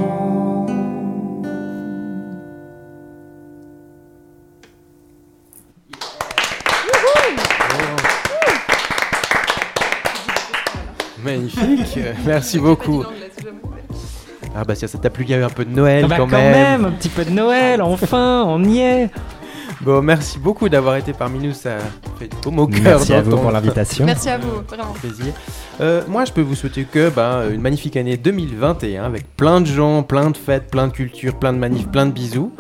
Magnifique, 11.23 12.17
merci 12.25 12.59
beaucoup. 12.59 13.05
Ah 14.55 14.65
bah 14.65 14.75
ça 14.75 14.89
ça 14.89 14.99
t'a 14.99 15.11
plu, 15.11 15.25
il 15.25 15.31
y 15.31 15.35
a 15.35 15.39
eu 15.39 15.43
un 15.45 15.49
peu 15.49 15.65
de 15.65 15.75
Noël 15.75 16.03
Ah 16.05 16.09
bah 16.09 16.17
quand 16.19 16.27
même, 16.27 16.85
un 16.85 16.91
petit 16.91 17.09
peu 17.09 17.25
de 17.25 17.31
Noël, 17.31 17.81
enfin, 17.83 18.45
on 18.47 18.63
y 18.65 18.81
est. 18.81 19.11
Bon, 19.83 20.03
merci 20.03 20.39
beaucoup 20.39 20.69
d'avoir 20.69 20.97
été 20.97 21.15
parmi 21.15 21.39
nous, 21.39 21.55
ça 21.55 21.79
fait 22.19 22.29
du 22.29 22.37
beau 22.51 22.63
au 22.65 22.67
cœur. 22.67 22.83
Merci 22.83 23.15
à 23.15 23.23
vous 23.23 23.37
pour 23.39 23.51
l'invitation. 23.51 24.05
Merci 24.05 24.29
à 24.29 24.37
vous, 24.37 24.61
vraiment. 24.69 24.93
plaisir. 24.93 25.33
Euh, 25.81 26.03
moi, 26.07 26.27
je 26.27 26.33
peux 26.33 26.43
vous 26.43 26.55
souhaiter 26.55 26.85
que 26.85 27.09
ben, 27.09 27.51
une 27.51 27.63
magnifique 27.63 27.97
année 27.97 28.19
2021 28.19 29.05
avec 29.05 29.25
plein 29.37 29.63
de 29.63 29.67
gens, 29.67 30.03
plein 30.03 30.29
de 30.31 30.37
fêtes, 30.37 30.71
plein 30.71 30.89
de 30.89 30.93
cultures, 30.93 31.35
plein 31.39 31.55
de 31.55 31.59
manifs, 31.59 31.89
plein 31.89 32.05
de 32.05 32.11
bisous. 32.13 32.53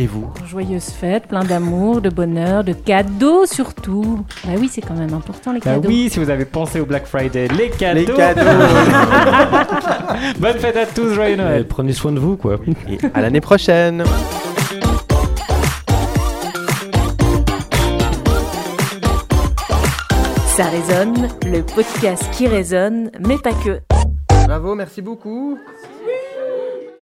Et 0.00 0.06
vous? 0.06 0.30
Joyeuses 0.48 0.90
fêtes, 0.90 1.26
plein 1.26 1.42
d'amour, 1.42 2.00
de 2.00 2.10
bonheur, 2.10 2.62
de 2.62 2.72
cadeaux 2.72 3.44
surtout. 3.46 4.24
Bah 4.44 4.52
oui, 4.56 4.70
c'est 4.72 4.80
quand 4.80 4.94
même 4.94 5.12
important 5.12 5.50
les 5.52 5.58
Bah 5.58 5.72
cadeaux. 5.74 5.88
oui, 5.88 6.08
si 6.12 6.20
vous 6.20 6.30
avez 6.30 6.44
pensé 6.44 6.78
au 6.78 6.86
Black 6.86 7.06
Friday, 7.06 7.48
les 7.48 7.70
cadeaux. 7.70 7.98
Les 7.98 8.06
cadeaux. 8.06 8.40
Bonne 10.38 10.58
fête 10.58 10.76
à 10.76 10.86
tous, 10.86 11.12
joyeux 11.14 11.34
Noël. 11.34 11.66
prenez 11.66 11.92
soin 11.92 12.12
de 12.12 12.20
vous, 12.20 12.36
quoi. 12.36 12.58
Et 12.88 12.98
à 13.12 13.20
l'année 13.20 13.40
prochaine. 13.40 14.04
Ça 20.58 20.70
résonne, 20.70 21.28
le 21.44 21.62
podcast 21.62 22.28
qui 22.32 22.48
résonne, 22.48 23.12
mais 23.20 23.38
pas 23.38 23.52
que. 23.52 23.78
Bravo, 24.44 24.74
merci 24.74 25.00
beaucoup. 25.00 25.56